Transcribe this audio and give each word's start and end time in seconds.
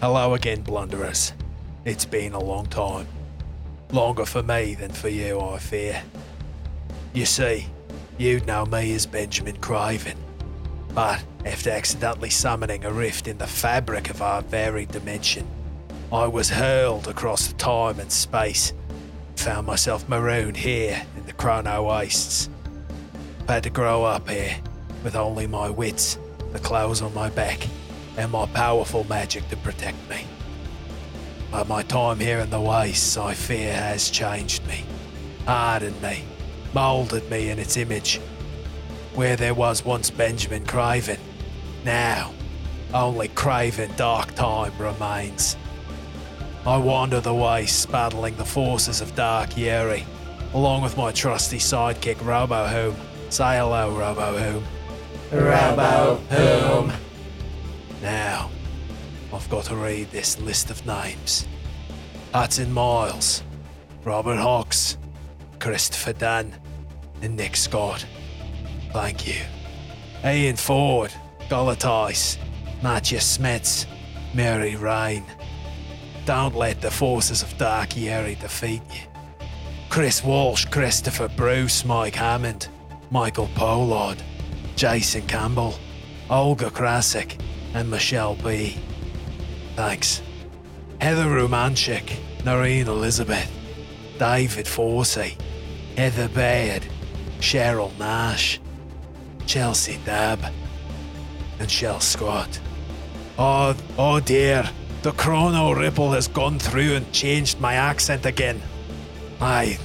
Hello 0.00 0.34
again, 0.34 0.60
blunderers. 0.60 1.32
It's 1.84 2.04
been 2.04 2.32
a 2.32 2.38
long 2.38 2.66
time. 2.66 3.08
Longer 3.90 4.26
for 4.26 4.44
me 4.44 4.76
than 4.76 4.92
for 4.92 5.08
you, 5.08 5.40
I 5.40 5.58
fear. 5.58 6.04
You 7.12 7.26
see, 7.26 7.66
you'd 8.16 8.46
know 8.46 8.64
me 8.64 8.94
as 8.94 9.06
Benjamin 9.06 9.56
Craven. 9.56 10.16
But 10.94 11.24
after 11.44 11.70
accidentally 11.70 12.30
summoning 12.30 12.84
a 12.84 12.92
rift 12.92 13.26
in 13.26 13.38
the 13.38 13.48
fabric 13.48 14.08
of 14.08 14.22
our 14.22 14.40
varied 14.42 14.92
dimension, 14.92 15.48
I 16.12 16.28
was 16.28 16.48
hurled 16.48 17.08
across 17.08 17.52
time 17.54 17.98
and 17.98 18.12
space. 18.12 18.72
Found 19.34 19.66
myself 19.66 20.08
marooned 20.08 20.58
here 20.58 21.02
in 21.16 21.26
the 21.26 21.32
Chrono 21.32 21.88
Wastes. 21.88 22.48
I 23.48 23.54
Had 23.54 23.64
to 23.64 23.70
grow 23.70 24.04
up 24.04 24.28
here 24.28 24.58
with 25.02 25.16
only 25.16 25.48
my 25.48 25.68
wits, 25.68 26.20
the 26.52 26.60
clothes 26.60 27.02
on 27.02 27.12
my 27.14 27.30
back, 27.30 27.66
and 28.18 28.32
my 28.32 28.46
powerful 28.46 29.04
magic 29.04 29.48
to 29.48 29.56
protect 29.56 29.96
me. 30.10 30.26
But 31.52 31.68
my 31.68 31.82
time 31.84 32.18
here 32.18 32.40
in 32.40 32.50
the 32.50 32.60
wastes, 32.60 33.16
I 33.16 33.32
fear, 33.32 33.72
has 33.72 34.10
changed 34.10 34.66
me, 34.66 34.84
hardened 35.46 36.02
me, 36.02 36.24
moulded 36.74 37.30
me 37.30 37.48
in 37.50 37.60
its 37.60 37.76
image. 37.76 38.20
Where 39.14 39.36
there 39.36 39.54
was 39.54 39.84
once 39.84 40.10
Benjamin 40.10 40.66
Craven, 40.66 41.18
now 41.84 42.34
only 42.92 43.28
Craven 43.28 43.90
Dark 43.96 44.34
Time 44.34 44.72
remains. 44.78 45.56
I 46.66 46.76
wander 46.76 47.20
the 47.20 47.34
wastes, 47.34 47.86
battling 47.86 48.36
the 48.36 48.44
forces 48.44 49.00
of 49.00 49.14
Dark 49.14 49.56
Yeri, 49.56 50.04
along 50.54 50.82
with 50.82 50.96
my 50.96 51.12
trusty 51.12 51.58
sidekick 51.58 52.22
Robo 52.24 52.66
Robohoom. 52.66 52.96
Say 53.30 53.58
hello, 53.58 53.92
Robohoom. 53.92 54.62
Robohoom. 55.30 57.07
Now, 58.02 58.50
I've 59.32 59.48
got 59.50 59.64
to 59.64 59.76
read 59.76 60.10
this 60.10 60.38
list 60.40 60.70
of 60.70 60.84
names. 60.86 61.46
Hudson 62.32 62.72
Miles, 62.72 63.42
Robert 64.04 64.38
Hawks, 64.38 64.98
Christopher 65.58 66.12
Dunn, 66.12 66.54
and 67.22 67.36
Nick 67.36 67.56
Scott. 67.56 68.06
Thank 68.92 69.26
you. 69.26 69.42
Ian 70.24 70.56
Ford, 70.56 71.12
Galatais, 71.48 72.38
Matthew 72.82 73.18
Smets, 73.18 73.86
Mary 74.34 74.76
Rain. 74.76 75.24
Don't 76.24 76.54
let 76.54 76.80
the 76.80 76.90
forces 76.90 77.42
of 77.42 77.56
Dark 77.58 77.96
Yeri 77.96 78.36
defeat 78.36 78.82
you. 78.92 79.00
Chris 79.88 80.22
Walsh, 80.22 80.66
Christopher 80.66 81.28
Bruce, 81.28 81.84
Mike 81.84 82.14
Hammond, 82.14 82.68
Michael 83.10 83.48
Pollard, 83.54 84.22
Jason 84.76 85.26
Campbell, 85.26 85.74
Olga 86.30 86.70
Krasik, 86.70 87.40
and 87.78 87.88
Michelle 87.88 88.34
B. 88.34 88.76
Thanks. 89.76 90.20
Heather 91.00 91.26
Romanchik, 91.26 92.18
Noreen 92.44 92.88
Elizabeth, 92.88 93.48
David 94.18 94.66
Forsey, 94.66 95.40
Heather 95.96 96.28
Baird, 96.28 96.84
Cheryl 97.38 97.96
Nash, 97.96 98.60
Chelsea 99.46 99.96
Dab, 100.04 100.40
and 101.60 101.70
Shell 101.70 102.00
Scott. 102.00 102.58
Oh, 103.38 103.76
oh 103.96 104.18
dear, 104.18 104.68
the 105.02 105.12
chrono 105.12 105.70
ripple 105.70 106.10
has 106.10 106.26
gone 106.26 106.58
through 106.58 106.94
and 106.94 107.12
changed 107.12 107.60
my 107.60 107.74
accent 107.74 108.26
again. 108.26 108.60
Aye, 109.40 109.78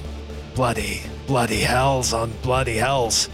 bloody, 0.56 1.02
bloody 1.28 1.62
hells 1.62 2.12
on 2.12 2.32
bloody 2.42 2.78
hells. 2.78 3.30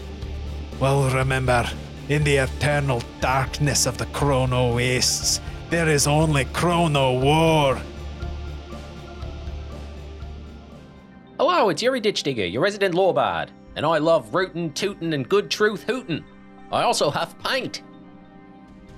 Well, 0.78 1.08
remember, 1.08 1.66
in 2.10 2.24
the 2.24 2.38
eternal 2.38 3.00
darkness 3.20 3.86
of 3.86 3.96
the 3.96 4.06
chrono 4.06 4.74
wastes, 4.74 5.40
there 5.70 5.88
is 5.88 6.08
only 6.08 6.44
chrono 6.46 7.20
war. 7.20 7.80
Hello, 11.38 11.68
it's 11.68 11.80
Yuri 11.80 12.00
Ditch 12.00 12.24
Digger, 12.24 12.46
your 12.46 12.62
resident 12.62 12.96
law 12.96 13.12
bard, 13.12 13.52
and 13.76 13.86
I 13.86 13.98
love 13.98 14.34
rootin', 14.34 14.72
tootin', 14.72 15.12
and 15.12 15.28
good 15.28 15.52
truth 15.52 15.84
hootin'. 15.84 16.24
I 16.72 16.82
also 16.82 17.10
have 17.10 17.38
paint. 17.38 17.82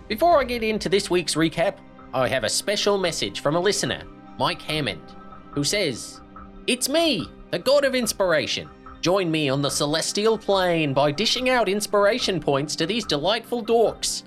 Before 0.09 0.41
I 0.41 0.45
get 0.45 0.63
into 0.63 0.89
this 0.89 1.11
week's 1.11 1.35
recap, 1.35 1.77
I 2.15 2.27
have 2.29 2.45
a 2.45 2.49
special 2.49 2.97
message 2.97 3.41
from 3.41 3.57
a 3.57 3.61
listener, 3.61 4.05
Mike 4.39 4.63
Hammond, 4.63 5.03
who 5.51 5.65
says, 5.65 6.23
It's 6.67 6.89
me, 6.89 7.29
the 7.51 7.59
god 7.59 7.85
of 7.85 7.95
inspiration. 7.95 8.71
Join 9.03 9.33
me 9.33 9.49
on 9.49 9.63
the 9.63 9.69
celestial 9.69 10.39
plane 10.39 10.95
by 10.95 11.11
dishing 11.11 11.51
out 11.51 11.69
inspiration 11.69 12.39
points 12.39 12.77
to 12.77 12.87
these 12.87 13.05
delightful 13.05 13.65
dorks. 13.65 14.23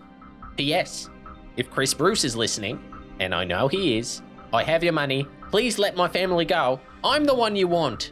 P.S. 0.58 1.10
If 1.56 1.72
Chris 1.72 1.94
Bruce 1.94 2.26
is 2.26 2.36
listening, 2.36 2.84
and 3.22 3.34
I 3.34 3.46
know 3.46 3.70
he 3.70 3.98
is, 3.98 4.22
I 4.52 4.64
have 4.64 4.84
your 4.84 4.92
money. 4.92 5.26
Please 5.50 5.80
let 5.80 5.96
my 5.96 6.10
family 6.10 6.44
go. 6.44 6.82
I'm 7.06 7.24
the 7.24 7.34
one 7.34 7.56
you 7.56 7.70
want. 7.70 8.12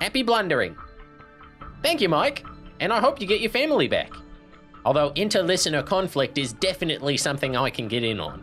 Happy 0.00 0.24
blundering. 0.24 0.76
Thank 1.80 2.00
you, 2.00 2.08
Mike, 2.08 2.44
and 2.80 2.92
I 2.92 2.98
hope 2.98 3.20
you 3.20 3.28
get 3.28 3.40
your 3.40 3.52
family 3.52 3.86
back. 3.86 4.12
Although 4.84 5.12
inter-listener 5.14 5.84
conflict 5.84 6.38
is 6.38 6.54
definitely 6.54 7.16
something 7.16 7.56
I 7.56 7.70
can 7.70 7.86
get 7.86 8.02
in 8.02 8.18
on. 8.18 8.42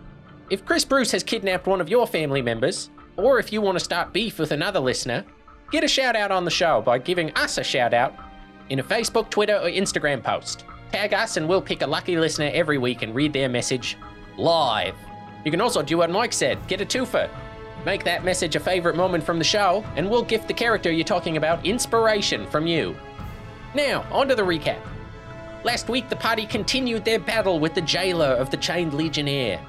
If 0.50 0.64
Chris 0.64 0.86
Bruce 0.86 1.12
has 1.12 1.22
kidnapped 1.22 1.68
one 1.68 1.82
of 1.82 1.90
your 1.90 2.08
family 2.08 2.42
members, 2.42 2.92
or 3.18 3.40
if 3.40 3.52
you 3.52 3.60
want 3.60 3.78
to 3.78 3.84
start 3.84 4.14
beef 4.14 4.40
with 4.40 4.54
another 4.54 4.80
listener, 4.80 5.26
get 5.72 5.84
a 5.84 5.88
shout 5.88 6.16
out 6.16 6.32
on 6.32 6.46
the 6.46 6.52
show 6.52 6.82
by 6.82 7.00
giving 7.00 7.32
us 7.36 7.58
a 7.58 7.64
shout 7.64 7.94
out 7.94 8.14
in 8.70 8.80
a 8.80 8.84
Facebook, 8.84 9.30
Twitter, 9.30 9.56
or 9.56 9.70
Instagram 9.70 10.22
post. 10.22 10.66
Tag 10.92 11.14
us 11.14 11.38
and 11.38 11.48
we'll 11.48 11.62
pick 11.62 11.82
a 11.82 11.88
lucky 11.88 12.18
listener 12.18 12.52
every 12.54 12.78
week 12.78 13.02
and 13.02 13.16
read 13.16 13.34
their 13.34 13.50
message 13.50 13.98
live. 14.38 14.96
You 15.46 15.52
can 15.52 15.62
also 15.62 15.82
do 15.82 15.98
what 15.98 16.10
Mike 16.10 16.34
said 16.34 16.60
get 16.68 16.82
a 16.82 16.86
twofer. 16.86 17.30
Make 17.86 18.04
that 18.04 18.24
message 18.24 18.56
a 18.56 18.60
favorite 18.60 18.96
moment 18.96 19.24
from 19.24 19.40
the 19.40 19.44
show, 19.44 19.84
and 19.96 20.08
we'll 20.08 20.24
gift 20.24 20.48
the 20.48 20.54
character 20.54 20.92
you're 20.92 21.04
talking 21.04 21.38
about 21.38 21.66
inspiration 21.66 22.46
from 22.48 22.68
you. 22.68 22.96
Now, 23.74 24.06
on 24.12 24.28
to 24.28 24.36
the 24.36 24.44
recap. 24.44 24.80
Last 25.64 25.90
week, 25.90 26.08
the 26.08 26.16
party 26.16 26.46
continued 26.46 27.06
their 27.06 27.20
battle 27.20 27.60
with 27.60 27.74
the 27.74 27.82
jailer 27.82 28.28
of 28.28 28.52
the 28.52 28.58
Chained 28.58 28.94
Legionnaire, 28.94 29.60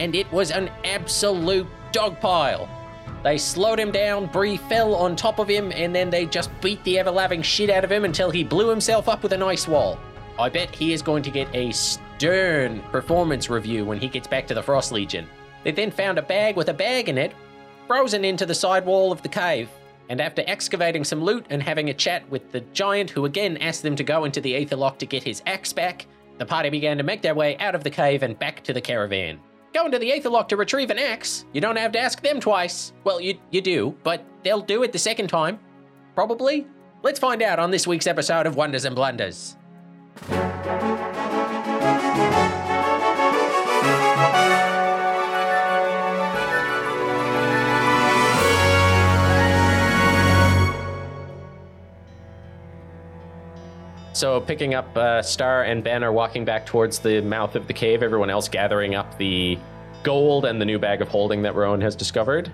and 0.00 0.16
it 0.16 0.30
was 0.32 0.50
an 0.50 0.68
absolute 0.84 1.66
dogpile. 1.92 2.68
They 3.22 3.36
slowed 3.36 3.78
him 3.78 3.90
down, 3.90 4.26
Bree 4.26 4.56
fell 4.56 4.94
on 4.94 5.14
top 5.14 5.38
of 5.38 5.48
him, 5.48 5.72
and 5.72 5.94
then 5.94 6.08
they 6.08 6.24
just 6.24 6.50
beat 6.62 6.82
the 6.84 6.98
ever 6.98 7.10
loving 7.10 7.42
shit 7.42 7.68
out 7.68 7.84
of 7.84 7.92
him 7.92 8.04
until 8.04 8.30
he 8.30 8.42
blew 8.42 8.68
himself 8.68 9.08
up 9.08 9.22
with 9.22 9.32
an 9.32 9.42
ice 9.42 9.68
wall. 9.68 9.98
I 10.38 10.48
bet 10.48 10.74
he 10.74 10.94
is 10.94 11.02
going 11.02 11.22
to 11.24 11.30
get 11.30 11.54
a 11.54 11.70
stern 11.72 12.80
performance 12.90 13.50
review 13.50 13.84
when 13.84 13.98
he 13.98 14.08
gets 14.08 14.26
back 14.26 14.46
to 14.46 14.54
the 14.54 14.62
Frost 14.62 14.90
Legion. 14.90 15.28
They 15.64 15.72
then 15.72 15.90
found 15.90 16.16
a 16.16 16.22
bag 16.22 16.56
with 16.56 16.70
a 16.70 16.74
bag 16.74 17.10
in 17.10 17.18
it, 17.18 17.34
frozen 17.86 18.24
into 18.24 18.46
the 18.46 18.54
side 18.54 18.86
wall 18.86 19.12
of 19.12 19.20
the 19.20 19.28
cave, 19.28 19.68
and 20.08 20.18
after 20.18 20.42
excavating 20.46 21.04
some 21.04 21.22
loot 21.22 21.44
and 21.50 21.62
having 21.62 21.90
a 21.90 21.94
chat 21.94 22.28
with 22.30 22.50
the 22.52 22.62
giant 22.72 23.10
who 23.10 23.26
again 23.26 23.58
asked 23.58 23.82
them 23.82 23.96
to 23.96 24.04
go 24.04 24.24
into 24.24 24.40
the 24.40 24.54
Aetherlock 24.54 24.98
to 24.98 25.06
get 25.06 25.22
his 25.22 25.42
axe 25.46 25.74
back, 25.74 26.06
the 26.38 26.46
party 26.46 26.70
began 26.70 26.96
to 26.96 27.02
make 27.02 27.20
their 27.20 27.34
way 27.34 27.58
out 27.58 27.74
of 27.74 27.84
the 27.84 27.90
cave 27.90 28.22
and 28.22 28.38
back 28.38 28.62
to 28.64 28.72
the 28.72 28.80
caravan. 28.80 29.38
Going 29.72 29.92
to 29.92 29.98
the 30.00 30.10
Aetherlock 30.10 30.48
to 30.48 30.56
retrieve 30.56 30.90
an 30.90 30.98
axe, 30.98 31.44
you 31.52 31.60
don't 31.60 31.76
have 31.76 31.92
to 31.92 32.00
ask 32.00 32.20
them 32.22 32.40
twice. 32.40 32.92
Well, 33.04 33.20
you, 33.20 33.38
you 33.50 33.60
do, 33.60 33.96
but 34.02 34.24
they'll 34.42 34.60
do 34.60 34.82
it 34.82 34.92
the 34.92 34.98
second 34.98 35.28
time. 35.28 35.60
Probably. 36.16 36.66
Let's 37.02 37.20
find 37.20 37.40
out 37.40 37.58
on 37.60 37.70
this 37.70 37.86
week's 37.86 38.08
episode 38.08 38.46
of 38.46 38.56
Wonders 38.56 38.84
and 38.84 38.96
Blunders. 38.96 39.56
So, 54.20 54.38
picking 54.38 54.74
up 54.74 54.94
uh, 54.98 55.22
Star 55.22 55.62
and 55.62 55.82
Ben 55.82 56.04
are 56.04 56.12
walking 56.12 56.44
back 56.44 56.66
towards 56.66 56.98
the 56.98 57.22
mouth 57.22 57.56
of 57.56 57.66
the 57.66 57.72
cave, 57.72 58.02
everyone 58.02 58.28
else 58.28 58.50
gathering 58.50 58.94
up 58.94 59.16
the 59.16 59.58
gold 60.02 60.44
and 60.44 60.60
the 60.60 60.64
new 60.66 60.78
bag 60.78 61.00
of 61.00 61.08
holding 61.08 61.40
that 61.40 61.54
Rowan 61.54 61.80
has 61.80 61.96
discovered. 61.96 62.52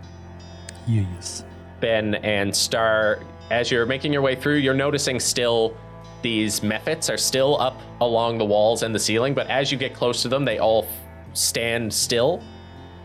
Yes. 0.87 1.45
Ben 1.81 2.15
and 2.23 2.55
Star, 2.55 3.19
as 3.51 3.69
you're 3.69 3.85
making 3.85 4.13
your 4.13 4.23
way 4.23 4.37
through, 4.37 4.59
you're 4.59 4.75
noticing 4.75 5.19
still 5.19 5.77
these 6.23 6.61
mephits 6.61 7.13
are 7.13 7.17
still 7.17 7.61
up 7.61 7.81
along 8.01 8.39
the 8.39 8.45
walls 8.45 8.85
and 8.85 8.95
the 8.95 9.01
ceiling, 9.01 9.35
but 9.35 9.49
as 9.49 9.73
you 9.73 9.77
get 9.77 9.93
close 9.93 10.23
to 10.23 10.29
them, 10.29 10.45
they 10.45 10.61
all 10.61 10.85
f- 10.85 10.91
stand 11.37 11.93
still 11.93 12.45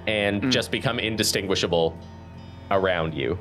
and 0.06 0.52
just 0.52 0.70
become 0.70 1.00
indistinguishable 1.00 1.98
around 2.70 3.16
you. 3.16 3.40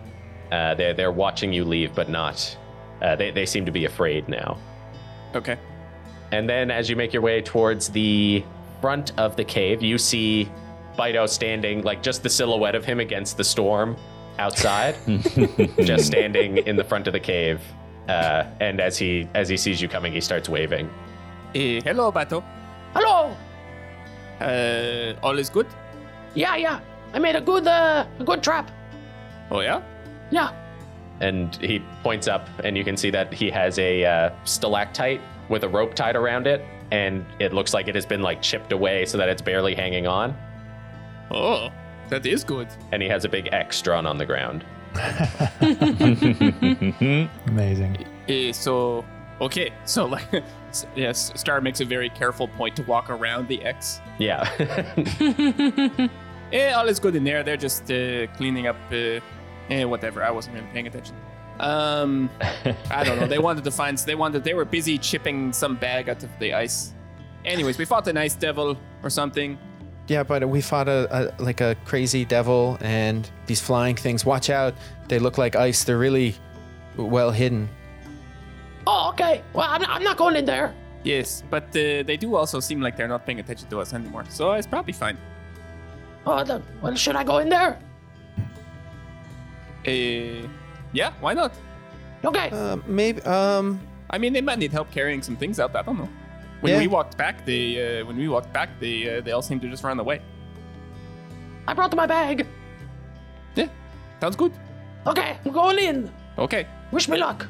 Uh, 0.50 0.74
they're, 0.76 0.94
they're 0.94 1.12
watching 1.12 1.52
you 1.52 1.66
leave, 1.66 1.94
but 1.94 2.08
not. 2.08 2.56
Uh, 3.02 3.16
they, 3.16 3.30
they 3.30 3.44
seem 3.44 3.66
to 3.66 3.70
be 3.70 3.84
afraid 3.84 4.26
now. 4.26 4.58
Okay. 5.34 5.58
And 6.32 6.48
then 6.48 6.70
as 6.70 6.88
you 6.88 6.96
make 6.96 7.12
your 7.12 7.22
way 7.22 7.42
towards 7.42 7.88
the 7.88 8.44
front 8.80 9.12
of 9.18 9.36
the 9.36 9.44
cave, 9.44 9.82
you 9.82 9.98
see 9.98 10.48
Bido 10.96 11.28
standing, 11.28 11.82
like 11.82 12.02
just 12.02 12.22
the 12.22 12.30
silhouette 12.30 12.74
of 12.74 12.84
him 12.84 13.00
against 13.00 13.36
the 13.36 13.44
storm 13.44 13.96
outside, 14.38 14.96
just 15.80 16.06
standing 16.06 16.58
in 16.58 16.76
the 16.76 16.84
front 16.84 17.06
of 17.06 17.12
the 17.12 17.20
cave. 17.20 17.60
Uh, 18.08 18.44
and 18.60 18.80
as 18.80 18.96
he 18.98 19.28
as 19.34 19.48
he 19.48 19.56
sees 19.56 19.80
you 19.80 19.88
coming, 19.88 20.12
he 20.12 20.20
starts 20.20 20.48
waving. 20.48 20.90
Eh, 21.54 21.80
hello, 21.84 22.10
Bato. 22.10 22.42
Hello. 22.94 23.36
Uh, 24.40 25.14
all 25.22 25.38
is 25.38 25.50
good? 25.50 25.66
Yeah, 26.34 26.56
yeah. 26.56 26.80
I 27.12 27.18
made 27.18 27.36
a 27.36 27.40
good, 27.40 27.66
uh, 27.66 28.06
a 28.18 28.24
good 28.24 28.42
trap. 28.42 28.70
Oh 29.50 29.60
yeah. 29.60 29.82
Yeah. 30.30 30.50
And 31.20 31.54
he 31.56 31.82
points 32.02 32.28
up, 32.28 32.48
and 32.64 32.76
you 32.76 32.84
can 32.84 32.96
see 32.96 33.10
that 33.10 33.32
he 33.32 33.50
has 33.50 33.78
a 33.78 34.04
uh, 34.04 34.30
stalactite 34.44 35.20
with 35.48 35.64
a 35.64 35.68
rope 35.68 35.94
tied 35.94 36.16
around 36.16 36.46
it, 36.46 36.64
and 36.90 37.24
it 37.38 37.52
looks 37.52 37.74
like 37.74 37.88
it 37.88 37.94
has 37.94 38.06
been 38.06 38.22
like 38.22 38.40
chipped 38.40 38.72
away 38.72 39.04
so 39.04 39.18
that 39.18 39.28
it's 39.28 39.42
barely 39.42 39.74
hanging 39.74 40.06
on. 40.06 40.36
Oh, 41.30 41.70
that 42.08 42.24
is 42.26 42.42
good. 42.42 42.68
And 42.92 43.02
he 43.02 43.08
has 43.08 43.24
a 43.24 43.28
big 43.28 43.48
X 43.52 43.80
drawn 43.82 44.06
on 44.06 44.18
the 44.18 44.26
ground. 44.26 44.64
Amazing. 47.46 48.06
Eh, 48.28 48.52
so 48.52 49.04
okay, 49.40 49.72
so 49.84 50.06
like 50.06 50.26
yes, 50.96 51.32
Star 51.36 51.60
makes 51.60 51.80
a 51.80 51.84
very 51.84 52.10
careful 52.10 52.48
point 52.48 52.74
to 52.76 52.82
walk 52.82 53.10
around 53.10 53.48
the 53.48 53.62
X. 53.62 54.00
Yeah. 54.18 54.48
Eh, 56.52 56.72
all 56.72 56.88
is 56.88 56.98
good 56.98 57.14
in 57.14 57.22
there. 57.22 57.44
They're 57.44 57.56
just 57.56 57.84
uh, 57.92 58.26
cleaning 58.36 58.66
up. 58.66 58.74
Uh, 58.90 59.20
eh, 59.70 59.84
whatever. 59.84 60.22
I 60.22 60.30
wasn't 60.30 60.56
really 60.56 60.68
paying 60.72 60.86
attention. 60.86 61.16
Um, 61.60 62.30
I 62.90 63.04
don't 63.04 63.20
know. 63.20 63.26
They 63.26 63.38
wanted 63.38 63.64
to 63.64 63.70
find. 63.70 63.96
They 63.98 64.14
wanted. 64.14 64.44
They 64.44 64.54
were 64.54 64.64
busy 64.64 64.98
chipping 64.98 65.52
some 65.52 65.76
bag 65.76 66.08
out 66.08 66.22
of 66.22 66.30
the 66.38 66.54
ice. 66.54 66.94
Anyways, 67.44 67.78
we 67.78 67.84
fought 67.84 68.06
an 68.08 68.16
ice 68.16 68.34
devil 68.34 68.76
or 69.02 69.10
something. 69.10 69.58
Yeah, 70.08 70.22
but 70.22 70.48
we 70.48 70.60
fought 70.60 70.88
a, 70.88 71.08
a 71.10 71.42
like 71.42 71.60
a 71.60 71.76
crazy 71.84 72.24
devil 72.24 72.78
and 72.80 73.30
these 73.46 73.60
flying 73.60 73.96
things. 73.96 74.24
Watch 74.24 74.50
out! 74.50 74.74
They 75.08 75.18
look 75.18 75.38
like 75.38 75.54
ice. 75.54 75.84
They're 75.84 75.98
really 75.98 76.34
well 76.96 77.30
hidden. 77.30 77.68
Oh, 78.86 79.10
okay. 79.10 79.42
Well, 79.52 79.68
I'm, 79.68 79.84
I'm 79.84 80.02
not 80.02 80.16
going 80.16 80.36
in 80.36 80.44
there. 80.46 80.74
Yes, 81.04 81.42
but 81.48 81.64
uh, 81.68 82.02
they 82.02 82.16
do 82.18 82.34
also 82.34 82.60
seem 82.60 82.80
like 82.80 82.96
they're 82.96 83.08
not 83.08 83.24
paying 83.24 83.40
attention 83.40 83.68
to 83.68 83.80
us 83.80 83.94
anymore. 83.94 84.24
So 84.28 84.52
it's 84.52 84.66
probably 84.66 84.92
fine. 84.92 85.16
Oh, 86.26 86.44
the, 86.44 86.62
well, 86.82 86.94
should 86.94 87.16
I 87.16 87.24
go 87.24 87.38
in 87.38 87.48
there? 87.48 87.78
Uh, 89.86 90.46
yeah, 90.92 91.12
why 91.20 91.34
not? 91.34 91.52
Okay. 92.24 92.50
Uh, 92.50 92.76
maybe. 92.86 93.22
Um. 93.22 93.80
I 94.10 94.18
mean, 94.18 94.32
they 94.32 94.40
might 94.40 94.58
need 94.58 94.72
help 94.72 94.90
carrying 94.90 95.22
some 95.22 95.36
things 95.36 95.60
out. 95.60 95.74
I 95.76 95.82
don't 95.82 95.96
know. 95.98 96.08
When 96.60 96.72
Yeah. 96.72 96.78
we 96.80 96.88
walked 96.88 97.16
back, 97.16 97.46
they 97.46 98.00
uh, 98.00 98.06
when 98.06 98.16
we 98.16 98.28
walked 98.28 98.52
back, 98.52 98.68
they 98.80 99.18
uh, 99.18 99.20
they 99.22 99.32
all 99.32 99.42
seemed 99.42 99.62
to 99.62 99.68
just 99.70 99.84
run 99.84 99.98
away. 100.00 100.20
I 101.66 101.74
brought 101.74 101.94
my 101.94 102.06
bag. 102.06 102.46
Yeah, 103.54 103.68
sounds 104.20 104.36
good. 104.36 104.52
Okay, 105.06 105.38
I'm 105.44 105.52
going 105.52 105.78
in. 105.78 106.10
Okay. 106.38 106.66
Wish 106.92 107.08
me 107.08 107.16
luck. 107.18 107.46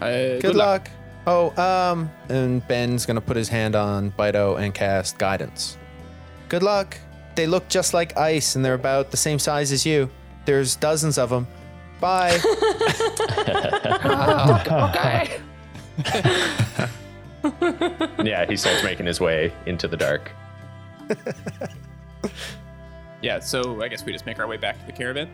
Uh, 0.00 0.38
Good, 0.40 0.54
luck. 0.54 0.88
Oh, 1.26 1.50
um. 1.56 2.10
And 2.28 2.66
Ben's 2.68 3.06
gonna 3.06 3.20
put 3.20 3.36
his 3.36 3.48
hand 3.48 3.74
on 3.74 4.12
Bido 4.12 4.58
and 4.60 4.74
cast 4.74 5.18
guidance. 5.18 5.78
Good 6.48 6.62
luck. 6.62 6.98
They 7.34 7.46
look 7.46 7.68
just 7.68 7.94
like 7.94 8.16
ice, 8.16 8.54
and 8.56 8.64
they're 8.64 8.74
about 8.74 9.10
the 9.10 9.16
same 9.16 9.38
size 9.38 9.72
as 9.72 9.84
you. 9.86 10.10
There's 10.44 10.76
dozens 10.76 11.16
of 11.18 11.30
them. 11.30 11.46
Bye. 12.00 12.38
Uh, 14.04 14.90
okay. 14.90 15.40
yeah, 18.24 18.46
he 18.46 18.56
starts 18.56 18.82
making 18.82 19.06
his 19.06 19.20
way 19.20 19.52
into 19.66 19.88
the 19.88 19.96
dark. 19.96 20.32
Yeah. 23.22 23.38
So 23.38 23.82
I 23.82 23.88
guess 23.88 24.04
we 24.04 24.12
just 24.12 24.26
make 24.26 24.38
our 24.38 24.46
way 24.46 24.56
back 24.56 24.78
to 24.80 24.86
the 24.86 24.92
caravan. 24.92 25.28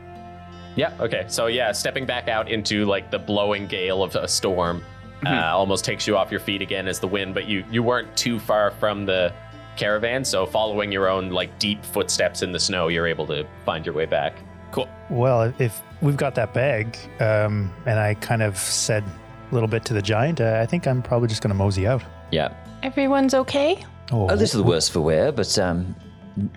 Yeah, 0.76 0.94
okay. 1.00 1.24
So, 1.28 1.46
yeah, 1.46 1.72
stepping 1.72 2.06
back 2.06 2.28
out 2.28 2.48
into 2.48 2.84
like 2.84 3.10
the 3.10 3.18
blowing 3.18 3.66
gale 3.66 4.02
of 4.02 4.14
a 4.14 4.28
storm 4.28 4.84
uh, 5.26 5.52
almost 5.52 5.84
takes 5.84 6.06
you 6.06 6.16
off 6.16 6.30
your 6.30 6.40
feet 6.40 6.62
again 6.62 6.88
as 6.88 6.98
the 7.00 7.08
wind, 7.08 7.34
but 7.34 7.46
you, 7.46 7.64
you 7.70 7.82
weren't 7.82 8.16
too 8.16 8.38
far 8.38 8.70
from 8.70 9.04
the 9.04 9.32
caravan. 9.76 10.24
So, 10.24 10.46
following 10.46 10.92
your 10.92 11.08
own 11.08 11.30
like 11.30 11.58
deep 11.58 11.84
footsteps 11.84 12.42
in 12.42 12.52
the 12.52 12.60
snow, 12.60 12.88
you're 12.88 13.06
able 13.06 13.26
to 13.26 13.46
find 13.64 13.84
your 13.84 13.94
way 13.94 14.06
back. 14.06 14.34
Cool. 14.72 14.88
Well, 15.08 15.52
if 15.58 15.80
we've 16.00 16.16
got 16.16 16.34
that 16.36 16.54
bag, 16.54 16.96
um, 17.20 17.72
and 17.86 17.98
I 17.98 18.14
kind 18.14 18.42
of 18.42 18.56
said 18.56 19.04
a 19.50 19.54
little 19.54 19.68
bit 19.68 19.84
to 19.86 19.94
the 19.94 20.02
giant, 20.02 20.40
uh, 20.40 20.58
I 20.62 20.66
think 20.66 20.86
I'm 20.86 21.02
probably 21.02 21.28
just 21.28 21.42
going 21.42 21.50
to 21.50 21.56
mosey 21.56 21.86
out. 21.86 22.02
Yeah, 22.30 22.54
Everyone's 22.82 23.34
okay? 23.34 23.84
Oh, 24.10 24.32
a 24.32 24.34
little 24.36 24.62
the 24.62 24.68
worse 24.68 24.88
for 24.88 25.00
wear, 25.00 25.32
but 25.32 25.58
um, 25.58 25.94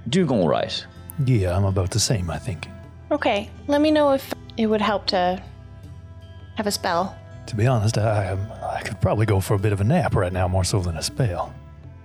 doing 0.09 0.29
all 0.29 0.47
right. 0.47 0.85
yeah, 1.25 1.55
I'm 1.55 1.65
about 1.65 1.91
the 1.91 1.99
same, 1.99 2.29
I 2.29 2.37
think. 2.39 2.67
Okay. 3.11 3.49
Let 3.67 3.81
me 3.81 3.91
know 3.91 4.13
if 4.13 4.33
it 4.57 4.67
would 4.67 4.81
help 4.81 5.05
to 5.07 5.41
have 6.55 6.67
a 6.67 6.71
spell. 6.71 7.15
To 7.47 7.55
be 7.55 7.67
honest, 7.67 7.97
I, 7.97 8.29
um, 8.29 8.47
I 8.63 8.81
could 8.81 9.01
probably 9.01 9.25
go 9.25 9.39
for 9.41 9.55
a 9.55 9.59
bit 9.59 9.73
of 9.73 9.81
a 9.81 9.83
nap 9.83 10.15
right 10.15 10.31
now, 10.31 10.47
more 10.47 10.63
so 10.63 10.79
than 10.79 10.95
a 10.97 11.03
spell. 11.03 11.53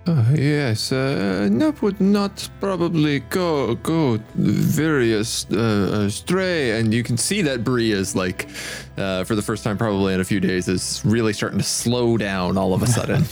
Uh, 0.07 0.25
yes, 0.33 0.91
uh, 0.91 1.47
Nap 1.51 1.81
would 1.81 2.01
not 2.01 2.49
probably 2.59 3.19
go 3.19 3.75
go 3.75 4.19
very 4.35 5.15
ast- 5.15 5.53
uh, 5.53 6.05
astray, 6.07 6.79
and 6.79 6.93
you 6.93 7.03
can 7.03 7.17
see 7.17 7.43
that 7.43 7.63
Bree 7.63 7.91
is 7.91 8.15
like, 8.15 8.49
uh, 8.97 9.23
for 9.23 9.35
the 9.35 9.41
first 9.41 9.63
time 9.63 9.77
probably 9.77 10.13
in 10.13 10.19
a 10.19 10.23
few 10.23 10.39
days, 10.39 10.67
is 10.67 11.01
really 11.05 11.33
starting 11.33 11.59
to 11.59 11.65
slow 11.65 12.17
down 12.17 12.57
all 12.57 12.73
of 12.73 12.81
a 12.81 12.87
sudden. 12.87 13.23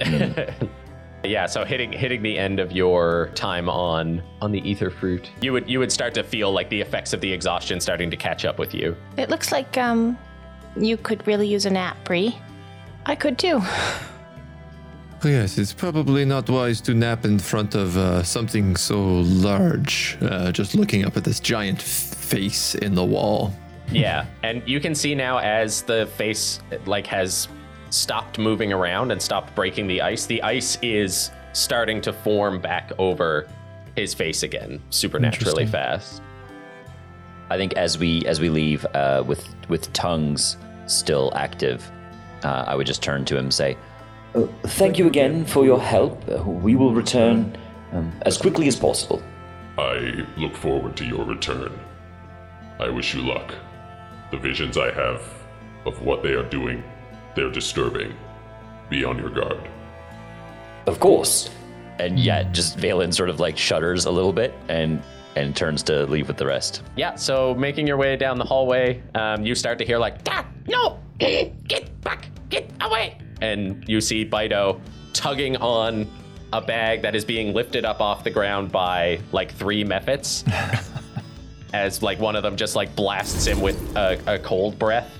Yeah, 1.24 1.46
so 1.46 1.64
hitting 1.64 1.92
hitting 1.92 2.22
the 2.22 2.38
end 2.38 2.60
of 2.60 2.72
your 2.72 3.30
time 3.34 3.68
on 3.68 4.22
on 4.40 4.52
the 4.52 4.60
ether 4.68 4.90
fruit, 4.90 5.30
you 5.40 5.52
would 5.52 5.68
you 5.68 5.78
would 5.78 5.90
start 5.90 6.14
to 6.14 6.22
feel 6.22 6.52
like 6.52 6.68
the 6.68 6.80
effects 6.80 7.12
of 7.12 7.20
the 7.20 7.32
exhaustion 7.32 7.80
starting 7.80 8.10
to 8.10 8.16
catch 8.16 8.44
up 8.44 8.58
with 8.58 8.74
you. 8.74 8.96
It 9.16 9.28
looks 9.28 9.50
like 9.50 9.76
um 9.76 10.16
you 10.76 10.96
could 10.96 11.26
really 11.26 11.48
use 11.48 11.66
a 11.66 11.70
nap, 11.70 11.96
Bree. 12.04 12.38
I 13.06 13.16
could 13.16 13.38
too. 13.38 13.60
Yes, 15.24 15.58
it's 15.58 15.72
probably 15.72 16.24
not 16.24 16.48
wise 16.48 16.80
to 16.82 16.94
nap 16.94 17.24
in 17.24 17.38
front 17.38 17.74
of 17.74 17.96
uh, 17.96 18.22
something 18.22 18.76
so 18.76 19.00
large. 19.20 20.16
Uh, 20.20 20.52
just 20.52 20.74
looking 20.74 21.04
up 21.04 21.16
at 21.16 21.24
this 21.24 21.40
giant 21.40 21.78
f- 21.78 21.84
face 21.86 22.74
in 22.74 22.94
the 22.94 23.04
wall. 23.04 23.52
Yeah, 23.90 24.26
and 24.42 24.62
you 24.66 24.80
can 24.80 24.94
see 24.94 25.14
now 25.14 25.38
as 25.38 25.82
the 25.82 26.06
face 26.16 26.60
like 26.86 27.06
has 27.06 27.48
stopped 27.90 28.38
moving 28.38 28.72
around 28.72 29.12
and 29.12 29.22
stopped 29.22 29.54
breaking 29.54 29.86
the 29.86 30.02
ice, 30.02 30.26
the 30.26 30.42
ice 30.42 30.76
is 30.82 31.30
starting 31.52 32.00
to 32.02 32.12
form 32.12 32.60
back 32.60 32.90
over 32.98 33.48
his 33.94 34.12
face 34.12 34.42
again, 34.42 34.82
supernaturally 34.90 35.62
Interesting. 35.62 35.68
fast. 35.68 36.22
I 37.48 37.56
think 37.56 37.74
as 37.74 37.96
we 37.96 38.24
as 38.26 38.40
we 38.40 38.48
leave, 38.48 38.84
uh, 38.92 39.22
with 39.26 39.46
with 39.68 39.92
tongues 39.92 40.56
still 40.86 41.32
active, 41.36 41.88
uh, 42.42 42.64
I 42.66 42.74
would 42.74 42.86
just 42.88 43.02
turn 43.02 43.24
to 43.26 43.34
him 43.36 43.44
and 43.46 43.54
say, 43.54 43.74
"Uh, 43.74 43.76
"Thank 44.64 44.98
you 44.98 45.06
again 45.06 45.44
for 45.44 45.64
your 45.64 45.80
help. 45.80 46.22
Uh, 46.28 46.42
we 46.42 46.76
will 46.76 46.92
return 46.94 47.56
um, 47.92 48.12
as 48.22 48.38
quickly 48.38 48.68
as 48.68 48.76
possible." 48.76 49.22
I 49.78 50.24
look 50.36 50.56
forward 50.56 50.96
to 50.96 51.04
your 51.04 51.24
return. 51.24 51.72
I 52.80 52.88
wish 52.88 53.14
you 53.14 53.22
luck. 53.22 53.54
The 54.30 54.38
visions 54.38 54.76
I 54.76 54.90
have 54.92 55.22
of 55.84 56.02
what 56.02 56.22
they 56.22 56.32
are 56.32 56.48
doing, 56.48 56.82
they're 57.34 57.50
disturbing. 57.50 58.14
Be 58.90 59.04
on 59.04 59.18
your 59.18 59.30
guard. 59.30 59.68
Of 60.86 61.00
course. 61.00 61.50
And 61.98 62.18
yeah, 62.18 62.42
just 62.52 62.78
Valen 62.78 63.12
sort 63.14 63.30
of 63.30 63.40
like 63.40 63.56
shudders 63.56 64.04
a 64.04 64.10
little 64.10 64.32
bit 64.32 64.54
and 64.68 65.02
and 65.36 65.54
turns 65.54 65.82
to 65.82 66.06
leave 66.06 66.28
with 66.28 66.38
the 66.38 66.46
rest. 66.46 66.82
Yeah, 66.96 67.14
so 67.14 67.54
making 67.54 67.86
your 67.86 67.98
way 67.98 68.16
down 68.16 68.38
the 68.38 68.44
hallway, 68.44 69.02
um, 69.14 69.44
you 69.44 69.54
start 69.54 69.78
to 69.78 69.84
hear 69.84 69.98
like, 69.98 70.16
Ah, 70.28 70.46
no! 70.66 70.98
Get 71.18 72.00
back! 72.00 72.30
Get 72.48 72.70
away! 72.80 73.18
And 73.40 73.86
you 73.88 74.00
see 74.00 74.24
Bido 74.24 74.80
tugging 75.12 75.56
on 75.56 76.10
a 76.52 76.60
bag 76.60 77.02
that 77.02 77.14
is 77.14 77.24
being 77.24 77.52
lifted 77.54 77.84
up 77.84 78.00
off 78.00 78.24
the 78.24 78.30
ground 78.30 78.70
by 78.70 79.20
like 79.32 79.52
three 79.52 79.84
mephits. 79.84 80.44
as 81.72 82.02
like 82.02 82.18
one 82.18 82.36
of 82.36 82.42
them 82.42 82.56
just 82.56 82.76
like 82.76 82.94
blasts 82.96 83.46
him 83.46 83.60
with 83.60 83.96
a, 83.96 84.18
a 84.26 84.38
cold 84.38 84.78
breath. 84.78 85.10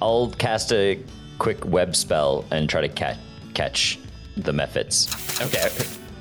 I'll 0.00 0.30
cast 0.30 0.72
a 0.72 1.02
quick 1.38 1.64
web 1.64 1.96
spell 1.96 2.44
and 2.50 2.68
try 2.68 2.80
to 2.80 2.88
catch 2.88 3.18
catch 3.54 3.98
the 4.36 4.52
mephits. 4.52 5.08
Okay. 5.46 5.68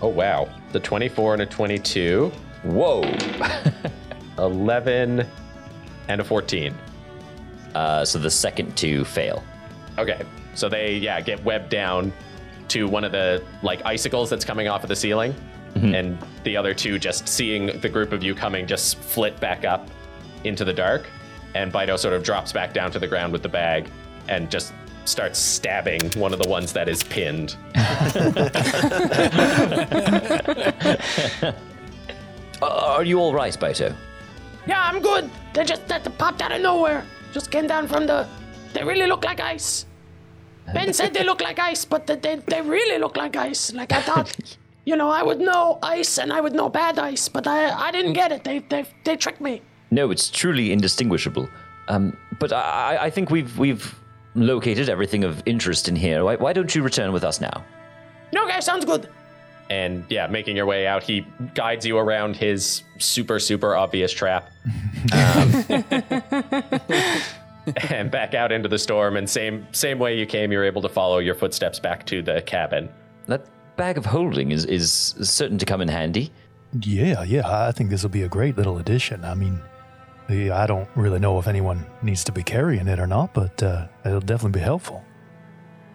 Oh 0.01 0.07
wow. 0.09 0.49
The 0.71 0.79
24 0.79 1.33
and 1.33 1.41
a 1.43 1.45
22, 1.45 2.31
Whoa! 2.63 3.03
11 4.37 5.25
and 6.07 6.21
a 6.21 6.23
14. 6.23 6.75
Uh, 7.75 8.03
so 8.03 8.17
the 8.17 8.29
second 8.29 8.75
two 8.75 9.05
fail. 9.05 9.43
Okay. 9.97 10.23
So 10.57 10.67
they 10.67 10.97
yeah, 10.97 11.21
get 11.21 11.43
webbed 11.43 11.69
down 11.69 12.11
to 12.69 12.87
one 12.87 13.03
of 13.03 13.11
the 13.11 13.43
like 13.63 13.85
icicles 13.85 14.29
that's 14.29 14.43
coming 14.43 14.67
off 14.67 14.83
of 14.83 14.89
the 14.89 14.95
ceiling. 14.95 15.33
And 15.75 16.17
the 16.43 16.57
other 16.57 16.73
two 16.73 16.97
just 16.97 17.27
seeing 17.27 17.79
the 17.81 17.89
group 17.89 18.11
of 18.11 18.23
you 18.23 18.33
coming 18.33 18.65
just 18.65 18.97
flit 18.97 19.39
back 19.39 19.63
up 19.63 19.87
into 20.43 20.65
the 20.65 20.73
dark. 20.73 21.05
And 21.53 21.71
Bido 21.71 21.99
sort 21.99 22.15
of 22.15 22.23
drops 22.23 22.51
back 22.51 22.73
down 22.73 22.89
to 22.93 22.99
the 22.99 23.05
ground 23.05 23.31
with 23.31 23.43
the 23.43 23.49
bag 23.49 23.87
and 24.27 24.49
just 24.49 24.73
starts 25.05 25.37
stabbing 25.37 26.09
one 26.13 26.33
of 26.33 26.41
the 26.41 26.49
ones 26.49 26.73
that 26.73 26.89
is 26.89 27.03
pinned. 27.03 27.55
Uh, 32.59 32.95
are 32.97 33.03
you 33.03 33.19
all 33.19 33.35
right, 33.35 33.53
Baito? 33.53 33.95
Yeah, 34.65 34.81
I'm 34.81 34.99
good. 34.99 35.29
They 35.53 35.63
just 35.63 35.87
that 35.89 36.17
popped 36.17 36.41
out 36.41 36.51
of 36.51 36.59
nowhere. 36.59 37.05
Just 37.31 37.51
came 37.51 37.67
down 37.67 37.87
from 37.87 38.07
the. 38.07 38.27
They 38.73 38.83
really 38.83 39.05
look 39.05 39.23
like 39.23 39.39
ice. 39.39 39.85
Ben 40.73 40.93
said 40.93 41.13
they 41.13 41.23
look 41.23 41.41
like 41.41 41.59
ice, 41.59 41.85
but 41.85 42.07
they, 42.07 42.15
they, 42.15 42.35
they 42.35 42.61
really 42.61 42.99
look 42.99 43.17
like 43.17 43.35
ice. 43.35 43.73
Like 43.73 43.91
I 43.91 44.01
thought. 44.01 44.35
you 44.87 44.95
know, 44.95 45.09
I 45.09 45.21
would 45.21 45.41
know 45.41 45.79
ice 45.83 46.17
and 46.17 46.31
I 46.31 46.39
would 46.39 46.53
know 46.53 46.69
bad 46.69 46.97
ice, 46.97 47.27
but 47.27 47.45
I, 47.45 47.69
I 47.87 47.91
didn't 47.91 48.13
get 48.13 48.31
it. 48.31 48.45
They, 48.45 48.59
they, 48.59 48.85
they 49.03 49.17
tricked 49.17 49.41
me. 49.41 49.61
No, 49.91 50.11
it's 50.11 50.29
truly 50.29 50.71
indistinguishable. 50.71 51.49
Um, 51.89 52.15
but 52.39 52.53
I, 52.53 52.97
I 53.01 53.09
think 53.09 53.29
we've 53.29 53.57
we've 53.57 53.93
located 54.35 54.87
everything 54.87 55.25
of 55.25 55.43
interest 55.45 55.89
in 55.89 55.95
here. 55.97 56.23
Why, 56.23 56.37
why 56.37 56.53
don't 56.53 56.73
you 56.73 56.83
return 56.83 57.11
with 57.11 57.25
us 57.25 57.41
now? 57.41 57.65
Okay, 58.33 58.61
sounds 58.61 58.85
good. 58.85 59.09
And 59.69 60.05
yeah, 60.09 60.27
making 60.27 60.55
your 60.55 60.65
way 60.65 60.87
out, 60.87 61.03
he 61.03 61.25
guides 61.53 61.85
you 61.85 61.97
around 61.97 62.37
his 62.37 62.83
super, 62.97 63.39
super 63.39 63.75
obvious 63.75 64.13
trap. 64.13 64.49
Um, 65.11 65.65
and 67.89 68.11
back 68.19 68.33
out 68.33 68.51
into 68.51 68.69
the 68.69 68.79
storm. 68.79 69.17
And 69.17 69.29
same 69.29 69.67
same 69.71 69.99
way 69.99 70.17
you 70.17 70.25
came, 70.25 70.51
you're 70.51 70.65
able 70.65 70.81
to 70.81 70.89
follow 70.89 71.19
your 71.19 71.35
footsteps 71.35 71.79
back 71.79 72.05
to 72.07 72.21
the 72.21 72.41
cabin. 72.41 72.89
That 73.25 73.45
bag 73.75 73.97
of 73.97 74.05
holding 74.05 74.51
is, 74.51 74.65
is 74.65 74.91
certain 75.21 75.57
to 75.57 75.65
come 75.65 75.81
in 75.81 75.87
handy. 75.87 76.31
Yeah, 76.81 77.23
yeah. 77.23 77.67
I 77.67 77.71
think 77.71 77.89
this 77.89 78.03
will 78.03 78.09
be 78.09 78.23
a 78.23 78.29
great 78.29 78.57
little 78.57 78.77
addition. 78.77 79.23
I 79.23 79.35
mean, 79.35 79.61
I 80.29 80.65
don't 80.67 80.89
really 80.95 81.19
know 81.19 81.39
if 81.39 81.47
anyone 81.47 81.85
needs 82.01 82.23
to 82.25 82.31
be 82.31 82.43
carrying 82.43 82.87
it 82.87 82.99
or 82.99 83.07
not, 83.07 83.33
but 83.33 83.61
uh, 83.63 83.87
it'll 84.05 84.19
definitely 84.19 84.59
be 84.59 84.63
helpful. 84.63 85.03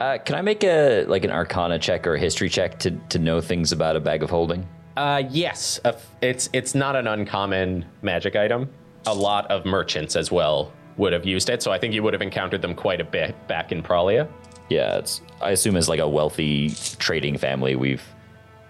Uh, 0.01 0.19
can 0.19 0.35
I 0.35 0.43
make 0.43 0.65
a 0.65 1.05
like 1.05 1.25
an 1.25 1.31
Arcana 1.31 1.79
check 1.79 2.07
or 2.07 2.15
a 2.15 2.19
history 2.19 2.49
check 2.49 2.79
to, 2.81 2.91
to 2.91 3.19
know 3.19 3.41
things 3.41 3.73
about 3.73 3.95
a 3.95 4.01
bag 4.01 4.23
of 4.23 4.31
holding? 4.31 4.67
Uh, 4.97 5.23
yes, 5.31 5.81
uh, 5.85 5.93
it's 6.21 6.49
it's 6.53 6.75
not 6.75 6.97
an 6.97 7.07
uncommon 7.07 7.85
magic 8.03 8.35
item. 8.35 8.69
A 9.07 9.15
lot 9.15 9.51
of 9.51 9.65
merchants 9.65 10.17
as 10.17 10.31
well 10.31 10.73
would 10.97 11.13
have 11.13 11.25
used 11.25 11.49
it, 11.51 11.63
so 11.63 11.73
I 11.73 11.79
think 11.79 11.95
you 11.95 12.03
would 12.03 12.13
have 12.13 12.23
encountered 12.23 12.63
them 12.63 12.75
quite 12.75 13.01
a 13.01 13.05
bit 13.05 13.35
back 13.49 13.73
in 13.73 13.83
Pralia. 13.83 14.29
Yeah, 14.69 14.99
it's 14.99 15.21
I 15.41 15.51
assume 15.51 15.77
as 15.77 15.89
like 15.89 16.01
a 16.01 16.09
wealthy 16.09 16.71
trading 16.99 17.37
family, 17.39 17.77
we've 17.77 18.03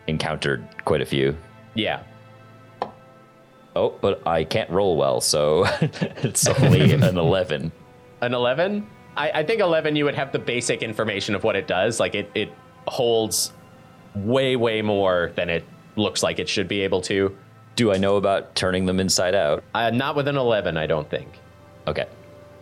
encountered 0.07 0.67
quite 0.85 1.01
a 1.01 1.07
few. 1.07 1.37
Yeah. 1.75 2.03
Oh, 3.75 3.95
but 4.01 4.27
I 4.27 4.45
can't 4.45 4.69
roll 4.71 4.97
well, 4.97 5.21
so 5.21 5.65
it's 5.81 6.47
only 6.47 6.93
an 6.93 7.03
eleven. 7.19 7.73
An 8.21 8.35
11? 8.35 8.87
I, 9.17 9.31
I 9.41 9.45
think 9.45 9.61
11 9.61 9.97
you 9.97 10.05
would 10.05 10.15
have 10.15 10.31
the 10.31 10.39
basic 10.39 10.81
information 10.83 11.35
of 11.35 11.43
what 11.43 11.57
it 11.57 11.67
does. 11.67 11.99
Like 11.99 12.15
it, 12.15 12.31
it 12.37 12.53
holds 12.87 13.53
way, 14.15 14.55
way 14.55 14.81
more 14.81 15.33
than 15.35 15.51
it 15.51 15.65
looks 15.97 16.23
like 16.23 16.39
it 16.39 16.49
should 16.49 16.69
be 16.69 16.83
able 16.83 17.01
to. 17.03 17.37
Do 17.75 17.93
I 17.93 17.97
know 17.97 18.17
about 18.17 18.55
turning 18.55 18.87
them 18.87 19.01
inside 19.01 19.35
out? 19.35 19.65
Uh, 19.75 19.91
not 19.91 20.15
with 20.15 20.29
an 20.29 20.37
11, 20.37 20.77
I 20.77 20.87
don't 20.87 21.11
think. 21.11 21.29
Okay. 21.87 22.07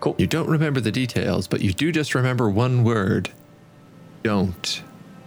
Cool. 0.00 0.14
You 0.18 0.26
don't 0.26 0.48
remember 0.48 0.80
the 0.80 0.92
details, 0.92 1.46
but 1.46 1.60
you 1.60 1.72
do 1.72 1.92
just 1.92 2.14
remember 2.14 2.48
one 2.48 2.84
word. 2.84 3.30
Don't. 4.22 4.82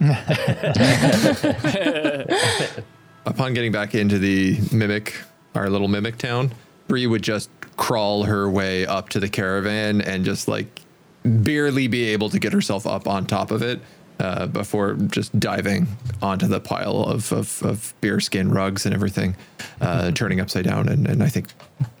Upon 3.26 3.54
getting 3.54 3.72
back 3.72 3.94
into 3.94 4.18
the 4.18 4.58
mimic, 4.72 5.14
our 5.54 5.70
little 5.70 5.88
mimic 5.88 6.18
town, 6.18 6.52
Bree 6.88 7.06
would 7.06 7.22
just 7.22 7.48
crawl 7.76 8.24
her 8.24 8.50
way 8.50 8.84
up 8.86 9.08
to 9.10 9.20
the 9.20 9.28
caravan 9.28 10.00
and 10.00 10.24
just 10.24 10.48
like 10.48 10.82
barely 11.24 11.86
be 11.86 12.04
able 12.10 12.28
to 12.30 12.38
get 12.38 12.52
herself 12.52 12.86
up 12.86 13.08
on 13.08 13.26
top 13.26 13.50
of 13.50 13.62
it 13.62 13.80
uh, 14.20 14.46
before 14.46 14.94
just 14.94 15.38
diving 15.40 15.86
onto 16.22 16.46
the 16.46 16.60
pile 16.60 17.02
of, 17.04 17.32
of, 17.32 17.62
of 17.62 17.94
bearskin 18.00 18.50
rugs 18.50 18.86
and 18.86 18.94
everything, 18.94 19.34
uh, 19.80 20.10
turning 20.12 20.40
upside 20.40 20.64
down 20.64 20.88
and, 20.88 21.06
and 21.08 21.22
I 21.22 21.28
think 21.28 21.48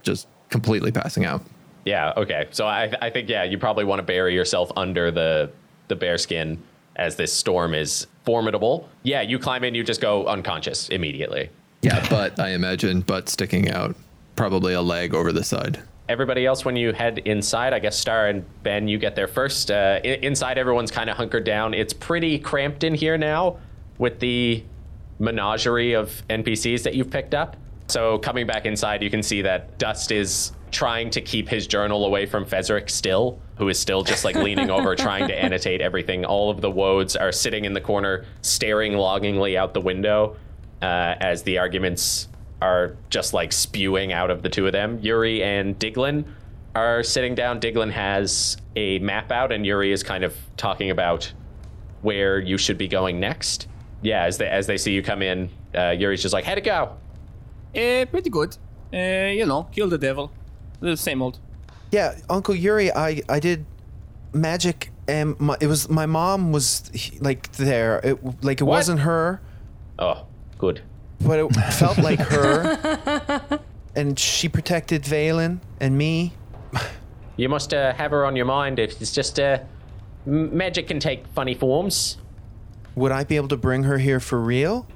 just 0.02 0.28
completely 0.50 0.92
passing 0.92 1.24
out. 1.24 1.42
Yeah, 1.84 2.12
okay. 2.16 2.48
So 2.50 2.66
I, 2.66 2.92
I 3.02 3.10
think, 3.10 3.28
yeah, 3.28 3.44
you 3.44 3.58
probably 3.58 3.84
want 3.84 3.98
to 3.98 4.02
bury 4.04 4.34
yourself 4.34 4.70
under 4.76 5.10
the, 5.10 5.50
the 5.88 5.96
bearskin 5.96 6.62
as 6.96 7.16
this 7.16 7.32
storm 7.32 7.74
is 7.74 8.06
formidable. 8.24 8.88
Yeah, 9.02 9.20
you 9.22 9.38
climb 9.38 9.64
in, 9.64 9.74
you 9.74 9.84
just 9.84 10.00
go 10.00 10.26
unconscious 10.26 10.88
immediately. 10.88 11.50
Yeah, 11.82 12.06
but 12.08 12.38
I 12.40 12.50
imagine 12.50 13.00
butt 13.02 13.28
sticking 13.28 13.70
out, 13.70 13.94
probably 14.36 14.72
a 14.74 14.80
leg 14.80 15.14
over 15.14 15.32
the 15.32 15.44
side. 15.44 15.82
Everybody 16.08 16.46
else, 16.46 16.64
when 16.64 16.76
you 16.76 16.92
head 16.92 17.18
inside, 17.18 17.72
I 17.72 17.78
guess 17.78 17.98
Star 17.98 18.28
and 18.28 18.44
Ben, 18.62 18.88
you 18.88 18.98
get 18.98 19.16
there 19.16 19.26
first. 19.28 19.70
Uh, 19.70 20.00
i- 20.04 20.06
inside, 20.22 20.56
everyone's 20.58 20.90
kind 20.90 21.08
of 21.10 21.16
hunkered 21.16 21.44
down. 21.44 21.74
It's 21.74 21.92
pretty 21.92 22.38
cramped 22.38 22.84
in 22.84 22.94
here 22.94 23.16
now 23.18 23.58
with 23.98 24.20
the 24.20 24.62
menagerie 25.18 25.92
of 25.94 26.22
NPCs 26.28 26.82
that 26.82 26.94
you've 26.94 27.10
picked 27.10 27.34
up. 27.34 27.56
So, 27.86 28.18
coming 28.18 28.46
back 28.46 28.66
inside, 28.66 29.02
you 29.02 29.10
can 29.10 29.22
see 29.22 29.42
that 29.42 29.78
Dust 29.78 30.10
is 30.10 30.52
trying 30.70 31.08
to 31.10 31.20
keep 31.20 31.48
his 31.48 31.66
journal 31.66 32.04
away 32.04 32.26
from 32.26 32.44
Fezric 32.44 32.90
still, 32.90 33.40
who 33.56 33.68
is 33.68 33.78
still 33.78 34.02
just 34.02 34.24
like 34.24 34.34
leaning 34.36 34.70
over, 34.70 34.96
trying 34.96 35.28
to 35.28 35.34
annotate 35.34 35.80
everything. 35.80 36.24
All 36.24 36.50
of 36.50 36.60
the 36.60 36.70
woads 36.70 37.14
are 37.14 37.30
sitting 37.30 37.64
in 37.64 37.72
the 37.72 37.80
corner, 37.80 38.24
staring 38.42 38.94
longingly 38.94 39.56
out 39.56 39.72
the 39.74 39.80
window 39.80 40.36
uh, 40.82 41.14
as 41.20 41.42
the 41.44 41.58
arguments 41.58 42.28
are 42.60 42.96
just 43.10 43.32
like 43.34 43.52
spewing 43.52 44.12
out 44.12 44.30
of 44.30 44.42
the 44.42 44.48
two 44.48 44.66
of 44.66 44.72
them. 44.72 44.98
Yuri 45.00 45.42
and 45.42 45.78
Diglin 45.78 46.24
are 46.74 47.02
sitting 47.02 47.34
down. 47.34 47.60
Diglin 47.60 47.90
has 47.90 48.56
a 48.74 48.98
map 48.98 49.30
out, 49.30 49.52
and 49.52 49.64
Yuri 49.64 49.92
is 49.92 50.02
kind 50.02 50.24
of 50.24 50.34
talking 50.56 50.90
about 50.90 51.32
where 52.02 52.38
you 52.38 52.58
should 52.58 52.78
be 52.78 52.88
going 52.88 53.20
next. 53.20 53.68
Yeah, 54.02 54.24
as 54.24 54.38
they 54.38 54.48
as 54.48 54.66
they 54.66 54.76
see 54.76 54.92
you 54.92 55.02
come 55.02 55.22
in, 55.22 55.48
uh, 55.74 55.90
Yuri's 55.90 56.20
just 56.20 56.34
like, 56.34 56.44
"How'd 56.44 56.58
it 56.58 56.64
go?" 56.64 56.96
Eh, 57.74 58.04
pretty 58.06 58.30
good. 58.30 58.56
Eh, 58.92 59.30
you 59.32 59.46
know, 59.46 59.64
kill 59.72 59.88
the 59.88 59.98
devil. 59.98 60.30
The 60.80 60.96
same 60.96 61.22
old. 61.22 61.38
Yeah, 61.90 62.14
Uncle 62.28 62.54
Yuri, 62.54 62.92
I 62.92 63.22
I 63.28 63.40
did 63.40 63.64
magic, 64.32 64.90
and 65.08 65.38
my, 65.40 65.56
it 65.60 65.66
was 65.66 65.88
my 65.88 66.06
mom 66.06 66.52
was 66.52 66.90
like 67.20 67.50
there. 67.52 68.00
It 68.04 68.44
like 68.44 68.60
it 68.60 68.64
What? 68.64 68.76
wasn't 68.78 69.00
her, 69.00 69.40
Oh, 69.98 70.26
good. 70.58 70.80
but 71.20 71.38
it 71.38 71.52
felt 71.74 71.98
like 71.98 72.18
her, 72.20 73.60
and 73.96 74.18
she 74.18 74.48
protected 74.48 75.02
Valen 75.04 75.60
and 75.80 75.96
me. 75.96 76.32
You 77.36 77.48
must 77.48 77.72
uh, 77.74 77.92
have 77.94 78.10
her 78.12 78.24
on 78.24 78.36
your 78.36 78.46
mind. 78.46 78.78
If 78.78 79.00
it's 79.00 79.12
just 79.12 79.38
uh, 79.40 79.58
magic 80.26 80.88
can 80.88 81.00
take 81.00 81.26
funny 81.28 81.54
forms. 81.54 82.18
Would 82.96 83.10
I 83.12 83.24
be 83.24 83.36
able 83.36 83.48
to 83.48 83.56
bring 83.56 83.84
her 83.84 83.98
here 83.98 84.20
for 84.20 84.40
real? 84.40 84.86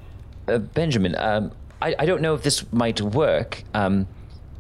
Uh, 0.47 0.59
Benjamin, 0.59 1.17
um, 1.17 1.51
I, 1.81 1.95
I 1.99 2.07
don't 2.07 2.21
know 2.23 2.35
if 2.35 2.43
this 2.43 2.65
might 2.73 3.01
work. 3.01 3.63
Um, 3.75 4.07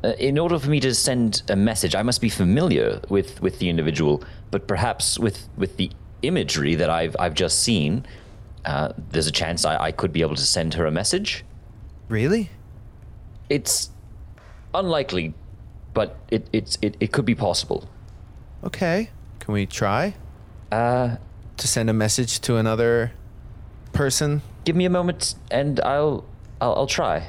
uh, 0.05 0.09
in 0.19 0.39
order 0.39 0.59
for 0.59 0.71
me 0.71 0.79
to 0.81 0.95
send 0.95 1.43
a 1.49 1.57
message, 1.57 1.95
I 1.95 2.03
must 2.03 2.21
be 2.21 2.29
familiar 2.29 3.01
with, 3.09 3.41
with 3.43 3.59
the 3.59 3.69
individual, 3.69 4.23
but 4.51 4.69
perhaps 4.69 5.19
with, 5.19 5.49
with 5.57 5.77
the 5.77 5.91
imagery 6.23 6.75
that 6.77 6.89
I've, 6.91 7.17
I've 7.19 7.35
just 7.35 7.63
seen, 7.63 8.07
uh, 8.65 8.93
there's 9.11 9.27
a 9.27 9.33
chance 9.33 9.65
I, 9.65 9.77
I 9.87 9.93
could 9.93 10.13
be 10.13 10.21
able 10.23 10.37
to 10.37 10.43
send 10.47 10.75
her 10.75 10.87
a 10.87 10.91
message. 10.93 11.45
Really? 12.09 12.51
It's 13.49 13.91
unlikely, 14.75 15.35
but 15.95 16.17
it, 16.31 16.47
it's, 16.53 16.79
it, 16.83 16.97
it 17.01 17.13
could 17.13 17.25
be 17.25 17.35
possible. 17.35 17.89
Okay. 18.63 19.11
Can 19.41 19.55
we 19.55 19.67
try 19.67 20.15
Uh, 20.71 21.17
to 21.57 21.67
send 21.69 21.91
a 21.91 21.93
message 21.93 22.41
to 22.43 22.57
another 22.57 23.13
person? 23.93 24.43
give 24.65 24.77
me 24.77 24.85
a 24.85 24.91
moment 24.91 25.35
and 25.51 25.81
I'll, 25.81 26.25
I'll, 26.61 26.75
I'll 26.75 26.87
try. 26.87 27.27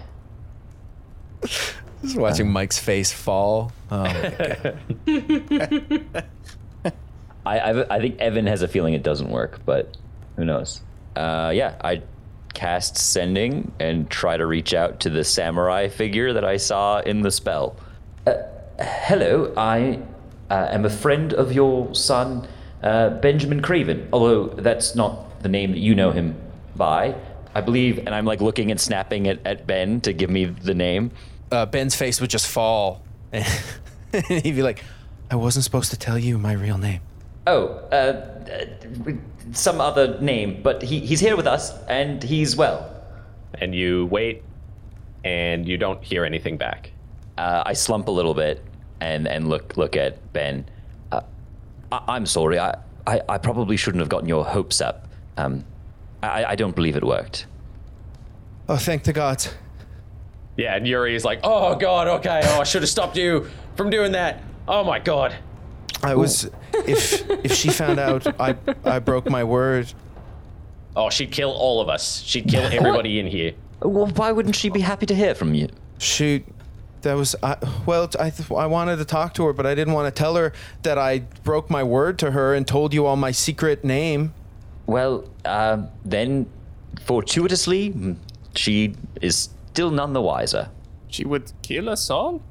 Just 1.41 2.17
watching 2.17 2.51
Mike's 2.51 2.79
face 2.79 3.11
fall. 3.11 3.71
Oh. 3.91 4.03
I, 7.45 7.59
I, 7.59 7.95
I 7.95 7.99
think 7.99 8.19
Evan 8.19 8.47
has 8.47 8.61
a 8.61 8.67
feeling 8.67 8.93
it 8.93 9.03
doesn't 9.03 9.29
work, 9.29 9.61
but 9.65 9.97
who 10.35 10.45
knows? 10.45 10.81
Uh, 11.15 11.51
yeah, 11.53 11.75
I 11.83 12.01
cast 12.53 12.97
sending 12.97 13.71
and 13.79 14.09
try 14.09 14.37
to 14.37 14.45
reach 14.45 14.73
out 14.73 14.99
to 15.01 15.09
the 15.09 15.23
samurai 15.23 15.87
figure 15.87 16.33
that 16.33 16.43
I 16.45 16.57
saw 16.57 16.99
in 16.99 17.21
the 17.21 17.31
spell. 17.31 17.75
Uh, 18.25 18.35
hello, 18.79 19.53
I 19.57 19.99
uh, 20.49 20.67
am 20.69 20.85
a 20.85 20.89
friend 20.89 21.33
of 21.33 21.51
your 21.51 21.93
son, 21.93 22.47
uh, 22.83 23.09
Benjamin 23.11 23.61
Craven. 23.61 24.07
Although 24.13 24.47
that's 24.47 24.95
not 24.95 25.41
the 25.41 25.49
name 25.49 25.71
that 25.71 25.79
you 25.79 25.95
know 25.95 26.11
him 26.11 26.35
by, 26.75 27.15
I 27.55 27.61
believe. 27.61 27.97
And 27.99 28.09
I'm 28.09 28.25
like 28.25 28.41
looking 28.41 28.71
and 28.71 28.79
snapping 28.79 29.27
at, 29.27 29.39
at 29.45 29.65
Ben 29.67 30.01
to 30.01 30.13
give 30.13 30.29
me 30.29 30.45
the 30.45 30.73
name. 30.73 31.11
uh, 31.51 31.65
Ben's 31.65 31.95
face 31.95 32.21
would 32.21 32.29
just 32.29 32.47
fall, 32.47 33.01
and 33.31 33.45
he'd 34.27 34.55
be 34.55 34.61
like, 34.63 34.83
"I 35.31 35.35
wasn't 35.35 35.63
supposed 35.65 35.91
to 35.91 35.97
tell 35.97 36.17
you 36.17 36.37
my 36.37 36.53
real 36.53 36.77
name." 36.77 37.01
Oh, 37.47 37.67
uh, 37.91 37.95
uh, 37.95 39.13
some 39.53 39.81
other 39.81 40.19
name, 40.21 40.61
but 40.61 40.83
he, 40.83 40.99
he's 40.99 41.19
here 41.19 41.35
with 41.35 41.47
us 41.47 41.73
and 41.87 42.21
he's 42.21 42.55
well. 42.55 42.95
And 43.55 43.73
you 43.73 44.05
wait, 44.05 44.43
and 45.23 45.67
you 45.67 45.77
don't 45.77 46.03
hear 46.03 46.23
anything 46.25 46.57
back. 46.57 46.91
Uh, 47.37 47.63
I 47.65 47.73
slump 47.73 48.07
a 48.07 48.11
little 48.11 48.35
bit 48.35 48.63
and, 49.01 49.27
and 49.27 49.49
look 49.49 49.75
look 49.77 49.95
at 49.95 50.31
Ben. 50.33 50.65
Uh, 51.11 51.21
I, 51.91 52.01
I'm 52.09 52.25
sorry. 52.27 52.59
I, 52.59 52.75
I, 53.07 53.21
I 53.27 53.37
probably 53.39 53.77
shouldn't 53.77 54.01
have 54.01 54.09
gotten 54.09 54.29
your 54.29 54.45
hopes 54.45 54.81
up. 54.81 55.07
Um, 55.37 55.63
I, 56.21 56.45
I 56.45 56.55
don't 56.55 56.75
believe 56.75 56.95
it 56.95 57.03
worked. 57.03 57.45
Oh, 58.67 58.77
thank 58.77 59.03
the 59.03 59.13
gods! 59.13 59.53
Yeah, 60.57 60.75
and 60.75 60.87
Yuri 60.87 61.15
is 61.15 61.25
like, 61.25 61.39
"Oh 61.43 61.75
God, 61.75 62.07
okay. 62.07 62.41
Oh, 62.43 62.61
I 62.61 62.63
should 62.63 62.81
have 62.81 62.89
stopped 62.89 63.17
you 63.17 63.49
from 63.75 63.89
doing 63.89 64.11
that. 64.11 64.43
Oh 64.67 64.83
my 64.83 64.99
God." 64.99 65.35
I 66.03 66.15
was. 66.15 66.49
if 66.73 67.29
if 67.29 67.53
she 67.53 67.69
found 67.69 67.99
out 67.99 68.39
I 68.39 68.55
I 68.85 68.99
broke 68.99 69.29
my 69.29 69.43
word, 69.43 69.93
Oh, 70.95 71.09
she'd 71.09 71.31
kill 71.31 71.51
all 71.51 71.81
of 71.81 71.89
us. 71.89 72.21
She'd 72.23 72.47
kill 72.47 72.63
everybody 72.63 73.19
in 73.19 73.27
here. 73.27 73.53
Well, 73.81 74.07
why 74.07 74.31
wouldn't 74.31 74.55
she 74.55 74.69
be 74.69 74.81
happy 74.81 75.05
to 75.05 75.15
hear 75.15 75.35
from 75.35 75.53
you? 75.53 75.69
Shoot. 75.97 76.43
That 77.03 77.13
was 77.13 77.35
I, 77.41 77.55
well. 77.85 78.09
I 78.19 78.29
th- 78.29 78.51
I 78.51 78.65
wanted 78.65 78.97
to 78.97 79.05
talk 79.05 79.33
to 79.35 79.45
her, 79.45 79.53
but 79.53 79.65
I 79.65 79.73
didn't 79.73 79.93
want 79.93 80.13
to 80.13 80.19
tell 80.19 80.35
her 80.35 80.51
that 80.81 80.97
I 80.97 81.19
broke 81.45 81.69
my 81.69 81.81
word 81.81 82.19
to 82.19 82.31
her 82.31 82.53
and 82.53 82.67
told 82.67 82.93
you 82.93 83.05
all 83.05 83.15
my 83.15 83.31
secret 83.31 83.85
name. 83.85 84.33
Well, 84.89 85.29
uh, 85.45 85.83
then, 86.03 86.47
fortuitously, 87.01 88.15
she 88.55 88.95
is 89.21 89.49
still 89.71 89.91
none 89.91 90.13
the 90.13 90.21
wiser. 90.21 90.69
She 91.09 91.25
would 91.25 91.51
kill 91.61 91.89
us 91.89 92.09
all? 92.09 92.41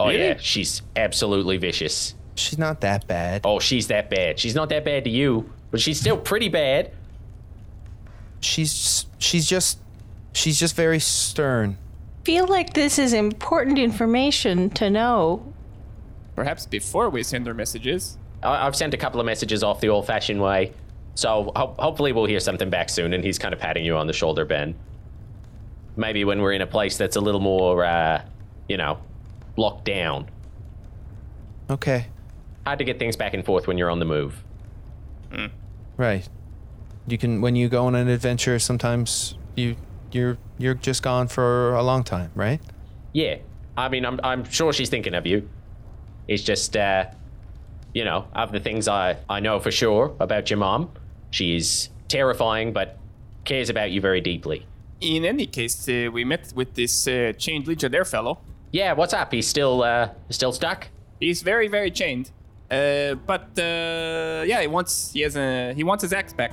Oh 0.00 0.08
Really? 0.08 0.18
yeah, 0.24 0.36
she's 0.40 0.82
absolutely 0.96 1.58
vicious. 1.58 2.14
She's 2.34 2.58
not 2.58 2.80
that 2.80 3.06
bad. 3.06 3.42
Oh, 3.44 3.60
she's 3.60 3.86
that 3.88 4.10
bad. 4.10 4.40
She's 4.40 4.54
not 4.56 4.70
that 4.70 4.84
bad 4.84 5.04
to 5.04 5.10
you, 5.10 5.52
but 5.70 5.80
she's 5.80 6.00
still 6.00 6.16
pretty 6.16 6.48
bad. 6.48 6.90
She's 8.40 9.06
she's 9.18 9.46
just 9.46 9.78
she's 10.32 10.58
just 10.58 10.74
very 10.74 10.98
stern. 10.98 11.78
Feel 12.24 12.46
like 12.48 12.72
this 12.72 12.98
is 12.98 13.12
important 13.12 13.78
information 13.78 14.70
to 14.70 14.90
know. 14.90 15.52
Perhaps 16.34 16.66
before 16.66 17.08
we 17.10 17.22
send 17.22 17.46
her 17.46 17.54
messages. 17.54 18.18
I- 18.42 18.66
I've 18.66 18.74
sent 18.74 18.94
a 18.94 18.96
couple 18.96 19.20
of 19.20 19.26
messages 19.26 19.62
off 19.62 19.80
the 19.80 19.88
old-fashioned 19.90 20.40
way, 20.40 20.72
so 21.14 21.52
ho- 21.56 21.74
hopefully 21.78 22.12
we'll 22.12 22.26
hear 22.26 22.40
something 22.40 22.70
back 22.70 22.88
soon. 22.88 23.12
And 23.12 23.22
he's 23.24 23.38
kind 23.38 23.52
of 23.54 23.60
patting 23.60 23.84
you 23.84 23.96
on 23.96 24.06
the 24.06 24.12
shoulder, 24.12 24.44
Ben. 24.44 24.74
Maybe 25.96 26.24
when 26.24 26.40
we're 26.40 26.52
in 26.52 26.62
a 26.62 26.66
place 26.66 26.96
that's 26.96 27.16
a 27.16 27.20
little 27.20 27.40
more, 27.40 27.84
uh, 27.84 28.22
you 28.68 28.76
know, 28.76 28.98
locked 29.56 29.84
down. 29.84 30.28
Okay. 31.70 32.06
Hard 32.66 32.78
to 32.78 32.84
get 32.84 32.98
things 32.98 33.16
back 33.16 33.34
and 33.34 33.44
forth 33.44 33.66
when 33.66 33.76
you're 33.78 33.90
on 33.90 33.98
the 33.98 34.04
move. 34.04 34.42
Right. 35.96 36.28
You 37.06 37.18
can 37.18 37.40
when 37.40 37.56
you 37.56 37.68
go 37.68 37.86
on 37.86 37.94
an 37.94 38.08
adventure. 38.08 38.58
Sometimes 38.58 39.36
you 39.56 39.76
you're 40.12 40.38
you're 40.58 40.74
just 40.74 41.02
gone 41.02 41.28
for 41.28 41.74
a 41.74 41.82
long 41.82 42.04
time, 42.04 42.30
right? 42.34 42.60
Yeah, 43.12 43.36
I 43.76 43.88
mean, 43.88 44.04
I'm 44.06 44.20
I'm 44.22 44.44
sure 44.44 44.72
she's 44.72 44.88
thinking 44.88 45.14
of 45.14 45.26
you. 45.26 45.48
It's 46.28 46.42
just, 46.42 46.76
uh, 46.76 47.06
you 47.92 48.04
know, 48.04 48.26
of 48.34 48.52
the 48.52 48.60
things 48.60 48.88
I 48.88 49.16
I 49.28 49.40
know 49.40 49.58
for 49.58 49.70
sure 49.70 50.14
about 50.20 50.50
your 50.50 50.58
mom, 50.58 50.90
she's 51.32 51.90
terrifying, 52.06 52.72
but 52.72 52.96
cares 53.44 53.68
about 53.68 53.90
you 53.90 54.00
very 54.00 54.20
deeply. 54.20 54.64
In 55.00 55.24
any 55.24 55.46
case, 55.46 55.88
uh, 55.88 56.10
we 56.12 56.24
met 56.24 56.52
with 56.54 56.74
this 56.74 57.08
uh, 57.08 57.32
chained 57.36 57.66
legionnaire 57.66 58.04
fellow. 58.04 58.38
Yeah, 58.70 58.92
what's 58.92 59.12
up? 59.12 59.32
He's 59.32 59.48
still 59.48 59.82
uh 59.82 60.10
still 60.30 60.52
stuck. 60.52 60.88
He's 61.18 61.42
very, 61.42 61.68
very 61.68 61.90
chained. 61.90 62.30
Uh, 62.70 63.14
but 63.26 63.48
uh, 63.58 64.44
yeah, 64.46 64.60
he 64.60 64.66
wants 64.66 65.12
he 65.12 65.20
has 65.22 65.36
a 65.36 65.74
he 65.74 65.82
wants 65.84 66.02
his 66.02 66.12
axe 66.12 66.32
back. 66.32 66.52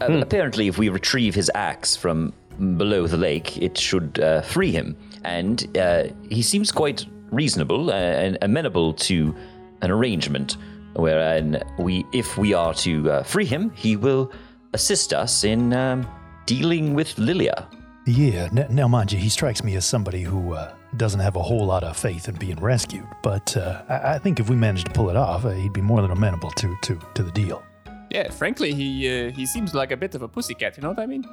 Uh, 0.00 0.20
Apparently, 0.20 0.68
if 0.68 0.76
we 0.78 0.88
retrieve 0.88 1.34
his 1.34 1.50
axe 1.54 1.96
from 1.96 2.32
below 2.76 3.06
the 3.06 3.16
lake, 3.16 3.58
it 3.58 3.78
should 3.78 4.20
uh, 4.20 4.42
free 4.42 4.70
him. 4.70 4.96
And 5.24 5.76
uh, 5.76 6.04
he 6.28 6.42
seems 6.42 6.70
quite 6.70 7.06
reasonable 7.30 7.90
uh, 7.90 7.94
and 7.94 8.38
amenable 8.42 8.92
to 8.94 9.34
an 9.82 9.90
arrangement 9.90 10.56
wherein 10.96 11.62
we, 11.78 12.04
if 12.12 12.38
we 12.38 12.54
are 12.54 12.74
to 12.74 13.10
uh, 13.10 13.22
free 13.22 13.44
him, 13.44 13.70
he 13.74 13.96
will 13.96 14.32
assist 14.72 15.12
us 15.12 15.44
in 15.44 15.72
um, 15.72 16.06
dealing 16.46 16.94
with 16.94 17.16
Lilia. 17.18 17.68
Yeah, 18.06 18.48
n- 18.56 18.66
now 18.70 18.86
mind 18.88 19.12
you, 19.12 19.18
he 19.18 19.28
strikes 19.28 19.64
me 19.64 19.76
as 19.76 19.86
somebody 19.86 20.22
who 20.22 20.52
uh, 20.52 20.74
doesn't 20.96 21.20
have 21.20 21.36
a 21.36 21.42
whole 21.42 21.64
lot 21.64 21.84
of 21.84 21.96
faith 21.96 22.28
in 22.28 22.34
being 22.36 22.60
rescued. 22.60 23.06
But 23.22 23.56
uh, 23.56 23.82
I-, 23.88 24.14
I 24.14 24.18
think 24.18 24.40
if 24.40 24.50
we 24.50 24.56
managed 24.56 24.86
to 24.86 24.92
pull 24.92 25.08
it 25.10 25.16
off, 25.16 25.44
uh, 25.44 25.50
he'd 25.50 25.72
be 25.72 25.80
more 25.80 26.02
than 26.02 26.10
amenable 26.10 26.50
to 26.50 26.76
to, 26.82 26.98
to 27.14 27.22
the 27.22 27.30
deal. 27.32 27.62
Yeah, 28.10 28.30
frankly, 28.30 28.74
he 28.74 29.08
uh, 29.08 29.30
he 29.32 29.46
seems 29.46 29.74
like 29.74 29.90
a 29.90 29.96
bit 29.96 30.14
of 30.14 30.22
a 30.22 30.28
pussycat. 30.28 30.76
You 30.76 30.82
know 30.82 30.90
what 30.90 31.00
I 31.00 31.06
mean? 31.06 31.24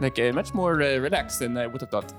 Like 0.00 0.18
uh, 0.18 0.32
much 0.32 0.52
more 0.54 0.82
uh, 0.82 0.98
relaxed 0.98 1.38
than 1.38 1.56
I 1.56 1.66
would 1.66 1.80
have 1.80 1.90
thought. 1.90 2.12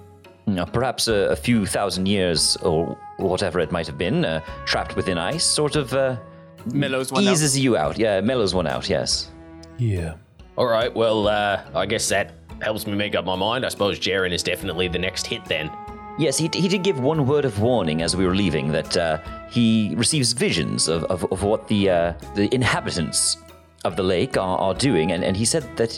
Now, 0.47 0.65
perhaps 0.65 1.07
a, 1.07 1.29
a 1.29 1.35
few 1.35 1.67
thousand 1.67 2.07
years 2.07 2.57
or 2.63 2.97
whatever 3.17 3.59
it 3.59 3.71
might 3.71 3.85
have 3.85 3.99
been, 3.99 4.25
uh, 4.25 4.41
trapped 4.65 4.95
within 4.95 5.19
ice, 5.19 5.43
sort 5.43 5.75
of 5.75 5.93
uh, 5.93 6.17
Mellows 6.65 7.11
one 7.11 7.27
out. 7.27 7.31
eases 7.31 7.57
you 7.57 7.77
out. 7.77 7.97
Yeah, 7.97 8.21
mellows 8.21 8.53
one 8.53 8.67
out. 8.67 8.89
Yes. 8.89 9.31
Yeah. 9.77 10.15
All 10.57 10.67
right, 10.67 10.93
well, 10.93 11.27
uh, 11.27 11.63
I 11.73 11.85
guess 11.85 12.09
that 12.09 12.33
helps 12.61 12.85
me 12.85 12.93
make 12.93 13.15
up 13.15 13.23
my 13.25 13.35
mind. 13.35 13.65
I 13.65 13.69
suppose 13.69 13.99
Jaren 13.99 14.33
is 14.33 14.43
definitely 14.43 14.87
the 14.89 14.99
next 14.99 15.25
hit 15.25 15.45
then. 15.45 15.71
Yes, 16.17 16.37
he, 16.37 16.49
he 16.53 16.67
did 16.67 16.83
give 16.83 16.99
one 16.99 17.25
word 17.25 17.45
of 17.45 17.61
warning 17.61 18.01
as 18.01 18.13
we 18.13 18.25
were 18.25 18.35
leaving 18.35 18.73
that 18.73 18.97
uh, 18.97 19.19
he 19.49 19.93
receives 19.95 20.33
visions 20.33 20.89
of, 20.89 21.05
of, 21.05 21.23
of 21.31 21.43
what 21.43 21.69
the 21.69 21.89
uh, 21.89 22.13
the 22.35 22.53
inhabitants 22.53 23.37
of 23.85 23.95
the 23.95 24.03
lake 24.03 24.35
are, 24.35 24.57
are 24.57 24.73
doing, 24.73 25.13
and, 25.13 25.23
and 25.23 25.37
he 25.37 25.45
said 25.45 25.63
that 25.77 25.97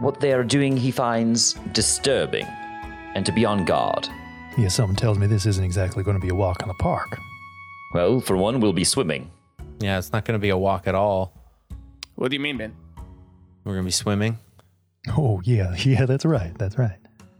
what 0.00 0.18
they 0.18 0.32
are 0.32 0.42
doing 0.42 0.76
he 0.76 0.90
finds 0.90 1.52
disturbing, 1.70 2.44
and 3.14 3.24
to 3.24 3.30
be 3.30 3.44
on 3.44 3.64
guard. 3.64 4.08
Yeah, 4.58 4.66
something 4.66 4.96
tells 4.96 5.16
me 5.16 5.28
this 5.28 5.46
isn't 5.46 5.64
exactly 5.64 6.02
going 6.02 6.16
to 6.16 6.20
be 6.20 6.30
a 6.30 6.34
walk 6.34 6.60
in 6.62 6.66
the 6.68 6.74
park. 6.74 7.16
Well, 7.94 8.20
for 8.20 8.36
one, 8.36 8.58
we'll 8.58 8.72
be 8.72 8.84
swimming. 8.84 9.30
Yeah, 9.82 9.98
it's 9.98 10.12
not 10.12 10.24
going 10.24 10.38
to 10.38 10.42
be 10.42 10.50
a 10.50 10.56
walk 10.56 10.86
at 10.86 10.94
all. 10.94 11.34
What 12.14 12.30
do 12.30 12.36
you 12.36 12.40
mean, 12.40 12.56
Ben? 12.56 12.74
We're 13.64 13.72
going 13.72 13.84
to 13.84 13.88
be 13.88 13.92
swimming. 13.92 14.38
Oh, 15.16 15.40
yeah, 15.44 15.74
yeah, 15.78 16.06
that's 16.06 16.24
right, 16.24 16.56
that's 16.58 16.78
right. 16.78 16.98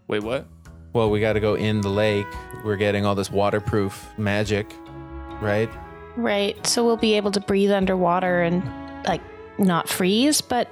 Wait, 0.09 0.23
what? 0.23 0.47
Well, 0.93 1.11
we 1.11 1.21
got 1.21 1.35
to 1.35 1.41
go 1.41 1.55
in 1.55 1.81
the 1.81 1.89
lake. 1.89 2.27
We're 2.65 2.77
getting 2.77 3.07
all 3.07 3.15
this 3.15 3.31
waterproof 3.31 4.07
magic, 4.19 4.71
right? 5.41 5.71
Right. 6.17 6.67
So 6.67 6.85
we'll 6.85 6.99
be 6.99 7.15
able 7.15 7.31
to 7.31 7.41
breathe 7.41 7.71
underwater 7.71 8.43
and 8.43 8.63
like 9.07 9.23
not 9.59 9.89
freeze, 9.89 10.41
but 10.43 10.69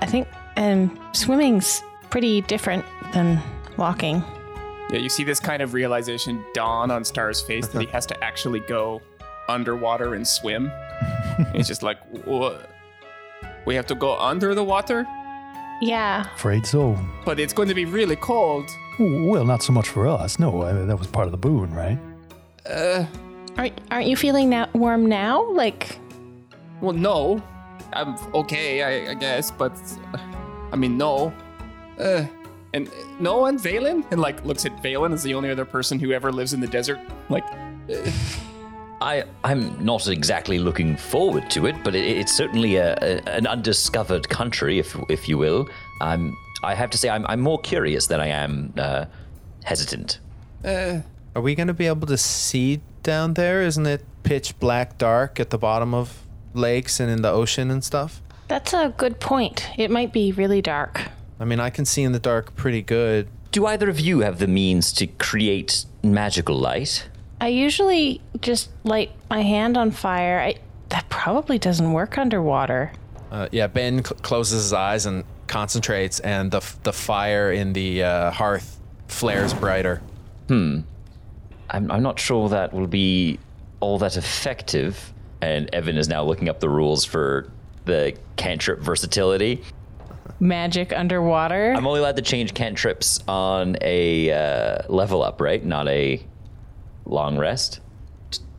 I 0.00 0.06
think 0.06 0.26
um 0.56 0.98
swimming's 1.12 1.82
pretty 2.10 2.40
different 2.42 2.84
than 3.12 3.40
walking. 3.76 4.24
Yeah, 4.90 4.98
you 4.98 5.08
see 5.08 5.22
this 5.22 5.38
kind 5.38 5.62
of 5.62 5.74
realization 5.74 6.44
dawn 6.54 6.90
on 6.90 7.04
Star's 7.04 7.40
face 7.40 7.68
that 7.68 7.80
he 7.80 7.86
has 7.92 8.04
to 8.06 8.24
actually 8.24 8.60
go 8.60 9.00
underwater 9.48 10.14
and 10.14 10.26
swim. 10.26 10.72
He's 11.54 11.66
just 11.68 11.82
like, 11.82 11.98
what? 12.24 12.68
We 13.66 13.74
have 13.74 13.86
to 13.86 13.94
go 13.94 14.16
under 14.18 14.54
the 14.54 14.64
water, 14.64 15.06
Yeah. 15.80 16.26
Afraid 16.34 16.66
so. 16.66 16.96
but 17.24 17.38
it's 17.40 17.52
going 17.52 17.68
to 17.68 17.74
be 17.74 17.84
really 17.84 18.16
cold. 18.16 18.68
Well, 18.98 19.44
not 19.44 19.62
so 19.62 19.72
much 19.72 19.88
for 19.88 20.06
us. 20.06 20.38
No, 20.38 20.62
I 20.62 20.72
that 20.72 20.98
was 20.98 21.06
part 21.06 21.26
of 21.26 21.32
the 21.32 21.38
boon, 21.38 21.72
right? 21.74 21.98
Uh, 22.66 23.04
Aren't 23.56 23.80
aren't 23.90 24.06
you 24.06 24.16
feeling 24.16 24.50
that 24.50 24.72
warm 24.74 25.06
now? 25.06 25.50
Like 25.52 25.98
well, 26.80 26.92
no, 26.94 27.42
I'm 27.92 28.16
okay, 28.34 28.82
I, 28.82 29.10
I 29.12 29.14
guess, 29.14 29.50
but 29.50 29.72
uh, 30.14 30.18
I 30.72 30.76
mean, 30.76 30.96
no. 30.98 31.32
Uh, 31.98 32.24
and 32.74 32.88
uh, 32.88 32.92
no 33.20 33.38
one, 33.38 33.58
Valen, 33.58 34.04
and 34.10 34.20
like 34.20 34.44
looks 34.44 34.64
at 34.66 34.72
Valen 34.82 35.12
as 35.12 35.22
the 35.22 35.34
only 35.34 35.50
other 35.50 35.64
person 35.66 35.98
who 35.98 36.12
ever 36.12 36.32
lives 36.32 36.52
in 36.54 36.60
the 36.60 36.66
desert. 36.66 36.98
Like, 37.28 37.44
uh, 37.90 38.10
I, 39.02 39.24
I'm 39.44 39.84
not 39.84 40.06
exactly 40.08 40.58
looking 40.58 40.96
forward 40.96 41.50
to 41.50 41.66
it, 41.66 41.76
but 41.84 41.94
it, 41.94 42.04
it's 42.04 42.32
certainly 42.32 42.76
a, 42.76 42.94
a, 43.02 43.28
an 43.28 43.46
undiscovered 43.46 44.28
country, 44.28 44.78
if, 44.78 44.96
if 45.08 45.28
you 45.28 45.38
will. 45.38 45.68
I'm, 46.00 46.36
I 46.62 46.74
have 46.74 46.90
to 46.90 46.98
say, 46.98 47.08
I'm, 47.08 47.26
I'm 47.26 47.40
more 47.40 47.60
curious 47.60 48.06
than 48.06 48.20
I 48.20 48.28
am 48.28 48.72
uh, 48.78 49.06
hesitant. 49.64 50.20
uh, 50.64 51.00
Are 51.34 51.42
we 51.42 51.54
going 51.54 51.66
to 51.68 51.74
be 51.74 51.86
able 51.86 52.06
to 52.06 52.16
see 52.16 52.80
down 53.02 53.34
there? 53.34 53.62
Isn't 53.62 53.86
it 53.86 54.04
pitch 54.22 54.58
black 54.60 54.98
dark 54.98 55.40
at 55.40 55.50
the 55.50 55.58
bottom 55.58 55.92
of 55.94 56.22
lakes 56.54 57.00
and 57.00 57.10
in 57.10 57.22
the 57.22 57.30
ocean 57.30 57.70
and 57.70 57.82
stuff? 57.82 58.20
that's 58.48 58.74
a 58.74 58.92
good 58.98 59.18
point. 59.18 59.66
It 59.78 59.90
might 59.90 60.12
be 60.12 60.30
really 60.30 60.60
dark. 60.60 61.08
I 61.40 61.44
mean, 61.46 61.58
I 61.58 61.70
can 61.70 61.86
see 61.86 62.02
in 62.02 62.12
the 62.12 62.18
dark 62.18 62.54
pretty 62.54 62.82
good. 62.82 63.28
Do 63.50 63.64
either 63.66 63.88
of 63.88 63.98
you 63.98 64.20
have 64.20 64.38
the 64.38 64.46
means 64.46 64.92
to 64.92 65.06
create 65.06 65.86
magical 66.02 66.56
light? 66.56 67.08
I 67.42 67.48
usually 67.48 68.20
just 68.40 68.70
light 68.84 69.10
my 69.28 69.42
hand 69.42 69.76
on 69.76 69.90
fire. 69.90 70.38
I 70.38 70.54
that 70.90 71.08
probably 71.08 71.58
doesn't 71.58 71.92
work 71.92 72.16
underwater. 72.16 72.92
Uh, 73.32 73.48
yeah, 73.50 73.66
Ben 73.66 74.04
cl- 74.04 74.20
closes 74.20 74.62
his 74.62 74.72
eyes 74.72 75.06
and 75.06 75.24
concentrates, 75.48 76.20
and 76.20 76.52
the 76.52 76.58
f- 76.58 76.80
the 76.84 76.92
fire 76.92 77.50
in 77.50 77.72
the 77.72 78.04
uh, 78.04 78.30
hearth 78.30 78.78
flares 79.08 79.52
brighter. 79.54 80.00
Hmm. 80.46 80.82
I'm, 81.68 81.90
I'm 81.90 82.02
not 82.04 82.20
sure 82.20 82.48
that 82.50 82.72
will 82.72 82.86
be 82.86 83.40
all 83.80 83.98
that 83.98 84.16
effective. 84.16 85.12
And 85.40 85.68
Evan 85.74 85.96
is 85.96 86.06
now 86.06 86.22
looking 86.22 86.48
up 86.48 86.60
the 86.60 86.68
rules 86.68 87.04
for 87.04 87.50
the 87.86 88.16
cantrip 88.36 88.78
versatility. 88.78 89.64
Magic 90.38 90.92
underwater. 90.92 91.72
I'm 91.72 91.88
only 91.88 91.98
allowed 91.98 92.16
to 92.16 92.22
change 92.22 92.54
cantrips 92.54 93.18
on 93.26 93.76
a 93.80 94.30
uh, 94.30 94.82
level 94.88 95.24
up, 95.24 95.40
right? 95.40 95.64
Not 95.64 95.88
a 95.88 96.22
long 97.04 97.38
rest. 97.38 97.80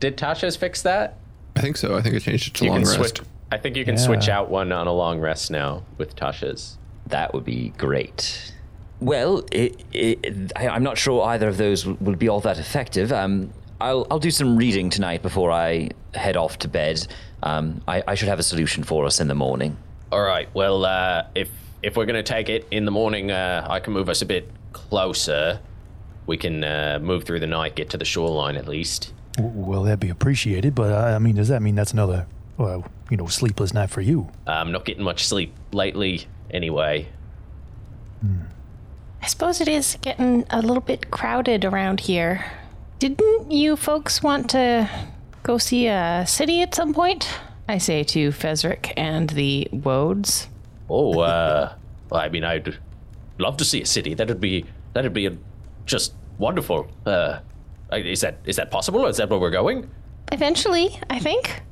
Did 0.00 0.16
Tasha's 0.16 0.56
fix 0.56 0.82
that? 0.82 1.18
I 1.56 1.60
think 1.60 1.76
so. 1.76 1.96
I 1.96 2.02
think 2.02 2.14
I 2.14 2.18
changed 2.18 2.48
it 2.48 2.54
to 2.54 2.64
You 2.64 2.70
long 2.70 2.80
rest. 2.80 2.94
switch. 2.94 3.20
I 3.52 3.58
think 3.58 3.76
you 3.76 3.84
can 3.84 3.96
switch 3.96 4.28
out 4.28 4.50
one 4.50 4.72
on 4.72 4.86
a 4.86 4.92
long 4.92 5.20
rest 5.20 5.50
now 5.50 5.84
with 5.98 6.16
Tasha's. 6.16 6.76
That 7.06 7.32
would 7.34 7.44
be 7.44 7.68
great. 7.78 8.52
Well, 9.00 9.44
it, 9.52 9.84
it, 9.92 10.52
I, 10.56 10.68
I'm 10.68 10.82
not 10.82 10.96
sure 10.98 11.22
either 11.24 11.48
of 11.48 11.56
those 11.56 11.84
will, 11.86 11.96
will 12.00 12.16
be 12.16 12.28
all 12.28 12.40
that 12.40 12.58
effective. 12.58 13.12
Um, 13.12 13.52
I'll, 13.80 14.06
I'll 14.10 14.18
do 14.18 14.30
some 14.30 14.56
reading 14.56 14.88
tonight 14.90 15.22
before 15.22 15.50
I 15.52 15.90
head 16.14 16.36
off 16.36 16.58
to 16.60 16.68
bed. 16.68 17.06
Um, 17.42 17.82
I, 17.86 18.02
I 18.08 18.14
should 18.14 18.28
have 18.28 18.38
a 18.38 18.42
solution 18.44 18.82
for 18.82 19.04
us 19.04 19.20
in 19.20 19.28
the 19.28 19.34
morning. 19.34 19.76
All 20.10 20.22
right. 20.22 20.48
Well, 20.54 20.84
uh, 20.84 21.24
if 21.34 21.50
if 21.82 21.96
we're 21.96 22.06
gonna 22.06 22.22
take 22.22 22.48
it 22.48 22.66
in 22.70 22.86
the 22.86 22.90
morning, 22.90 23.30
uh, 23.30 23.66
I 23.68 23.78
can 23.80 23.92
move 23.92 24.08
us 24.08 24.22
a 24.22 24.26
bit 24.26 24.48
closer. 24.72 25.60
We 26.26 26.36
can 26.36 26.64
uh, 26.64 26.98
move 27.02 27.24
through 27.24 27.40
the 27.40 27.46
night, 27.46 27.74
get 27.74 27.90
to 27.90 27.98
the 27.98 28.04
shoreline 28.04 28.56
at 28.56 28.66
least. 28.66 29.12
Well, 29.38 29.82
that'd 29.82 30.00
be 30.00 30.10
appreciated, 30.10 30.74
but 30.74 30.92
uh, 30.92 31.14
I 31.14 31.18
mean, 31.18 31.36
does 31.36 31.48
that 31.48 31.60
mean 31.60 31.74
that's 31.74 31.92
another, 31.92 32.26
well, 32.56 32.86
you 33.10 33.16
know, 33.16 33.26
sleepless 33.26 33.74
night 33.74 33.90
for 33.90 34.00
you? 34.00 34.30
I'm 34.46 34.72
not 34.72 34.84
getting 34.84 35.02
much 35.02 35.26
sleep 35.26 35.52
lately, 35.72 36.26
anyway. 36.50 37.08
I 39.22 39.26
suppose 39.26 39.60
it 39.60 39.68
is 39.68 39.98
getting 40.02 40.44
a 40.50 40.60
little 40.60 40.80
bit 40.80 41.10
crowded 41.10 41.64
around 41.64 42.00
here. 42.00 42.44
Didn't 42.98 43.50
you 43.50 43.76
folks 43.76 44.22
want 44.22 44.50
to 44.50 44.88
go 45.42 45.58
see 45.58 45.88
a 45.88 46.24
city 46.26 46.62
at 46.62 46.74
some 46.74 46.94
point? 46.94 47.28
I 47.68 47.78
say 47.78 48.04
to 48.04 48.30
Fezric 48.30 48.92
and 48.96 49.30
the 49.30 49.68
Wodes. 49.72 50.48
Oh, 50.88 51.20
uh, 51.20 51.72
I 52.12 52.28
mean, 52.28 52.44
I'd 52.44 52.78
love 53.38 53.56
to 53.58 53.64
see 53.64 53.82
a 53.82 53.86
city. 53.86 54.14
That'd 54.14 54.40
be 54.40 54.64
that'd 54.92 55.12
be 55.12 55.36
just 55.86 56.14
wonderful. 56.38 56.88
Uh, 57.06 57.40
is 57.92 58.20
that 58.22 58.38
is 58.44 58.56
that 58.56 58.70
possible? 58.70 59.06
Is 59.06 59.16
that 59.18 59.28
where 59.30 59.38
we're 59.38 59.50
going? 59.50 59.90
Eventually, 60.32 60.98
I 61.10 61.18
think. 61.18 61.62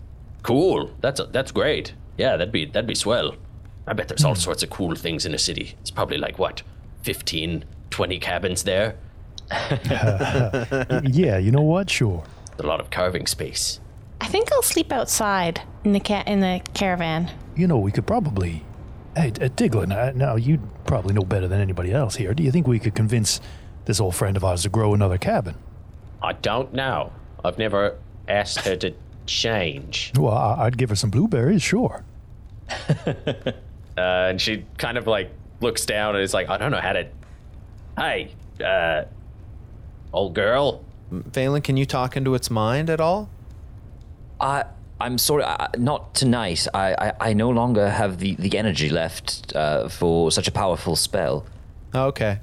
Cool. 0.43 0.91
That's 1.01 1.21
a, 1.21 1.25
that's 1.25 1.53
great. 1.53 1.95
Yeah, 2.19 2.37
that'd 2.37 2.53
be 2.53 2.67
that'd 2.67 2.87
be 2.87 2.95
swell. 2.95 3.35
I 3.87 3.95
bet 3.95 4.09
there's 4.09 4.25
all 4.25 4.35
sorts 4.35 4.63
of 4.63 4.71
cool 4.71 4.95
things 4.95 5.27
in 5.27 5.35
a 5.35 5.39
city. 5.39 5.75
It's 5.81 5.91
probably 5.91 6.17
like 6.17 6.39
what, 6.39 6.63
15, 7.03 7.65
20 7.91 8.19
cabins 8.21 8.63
there. 8.63 8.97
yeah, 9.51 11.39
you 11.39 11.51
know 11.51 11.63
what? 11.63 11.91
Sure. 11.91 12.23
A 12.59 12.63
lot 12.63 12.79
of 12.79 12.91
carving 12.91 13.27
space. 13.27 13.81
I 14.21 14.27
think 14.29 14.53
I'll 14.53 14.63
sleep 14.63 14.93
outside 14.93 15.63
in 15.83 15.93
the 15.93 16.01
ca- 16.01 16.23
in 16.27 16.41
the 16.41 16.61
caravan. 16.75 17.31
You 17.57 17.67
know, 17.67 17.79
we 17.79 17.91
could 17.91 18.07
probably. 18.07 18.65
Hey, 19.17 19.29
uh, 19.29 19.49
Diglin, 19.49 19.93
uh, 19.95 20.13
now 20.15 20.37
you'd 20.37 20.63
probably 20.87 21.13
know 21.13 21.23
better 21.23 21.49
than 21.49 21.61
anybody 21.61 21.93
else 21.93 22.15
here. 22.17 22.33
Do 22.33 22.43
you 22.43 22.51
think 22.53 22.67
we 22.67 22.79
could 22.79 22.95
convince 22.95 23.41
this 23.85 24.01
old 24.01 24.15
friend 24.15 24.37
of 24.37 24.45
ours 24.45 24.63
to 24.63 24.69
grow 24.69 24.95
another 24.95 25.19
cabin? 25.19 25.55
I 26.23 26.33
don't 26.35 26.73
know. 26.73 27.13
I've 27.45 27.59
never 27.59 27.97
asked 28.29 28.61
her 28.61 28.77
to 28.77 28.95
change. 29.27 30.13
Well, 30.17 30.35
I- 30.35 30.67
I'd 30.67 30.79
give 30.79 30.91
her 30.91 30.97
some 30.97 31.11
blueberries, 31.11 31.63
sure. 31.63 32.05
Uh, 33.95 34.01
and 34.31 34.41
she 34.41 34.65
kind 34.79 34.97
of 34.97 35.07
like 35.07 35.31
looks 35.61 35.85
down 35.85 36.15
and 36.15 36.25
is 36.25 36.33
like, 36.33 36.49
I 36.49 36.57
don't 36.57 36.71
know 36.71 36.81
how 36.81 36.95
to. 36.95 37.07
Hey, 37.99 38.31
uh, 38.65 39.05
old 40.15 40.35
girl. 40.35 40.83
Valen, 41.13 41.63
can 41.63 41.77
you 41.77 41.85
talk 41.85 42.17
into 42.17 42.35
its 42.35 42.51
mind 42.51 42.89
at 42.89 43.03
all? 43.03 43.29
I 44.41 44.65
I'm 44.99 45.19
sorry, 45.19 45.45
I, 45.45 45.69
not 45.77 46.15
tonight. 46.15 46.67
I, 46.73 46.95
I 46.95 47.13
I 47.21 47.33
no 47.35 47.51
longer 47.51 47.91
have 47.91 48.17
the 48.19 48.35
the 48.37 48.57
energy 48.57 48.89
left 48.89 49.55
uh, 49.55 49.89
for 49.91 50.31
such 50.33 50.49
a 50.49 50.53
powerful 50.53 50.97
spell. 50.97 51.45
Okay. 51.95 52.39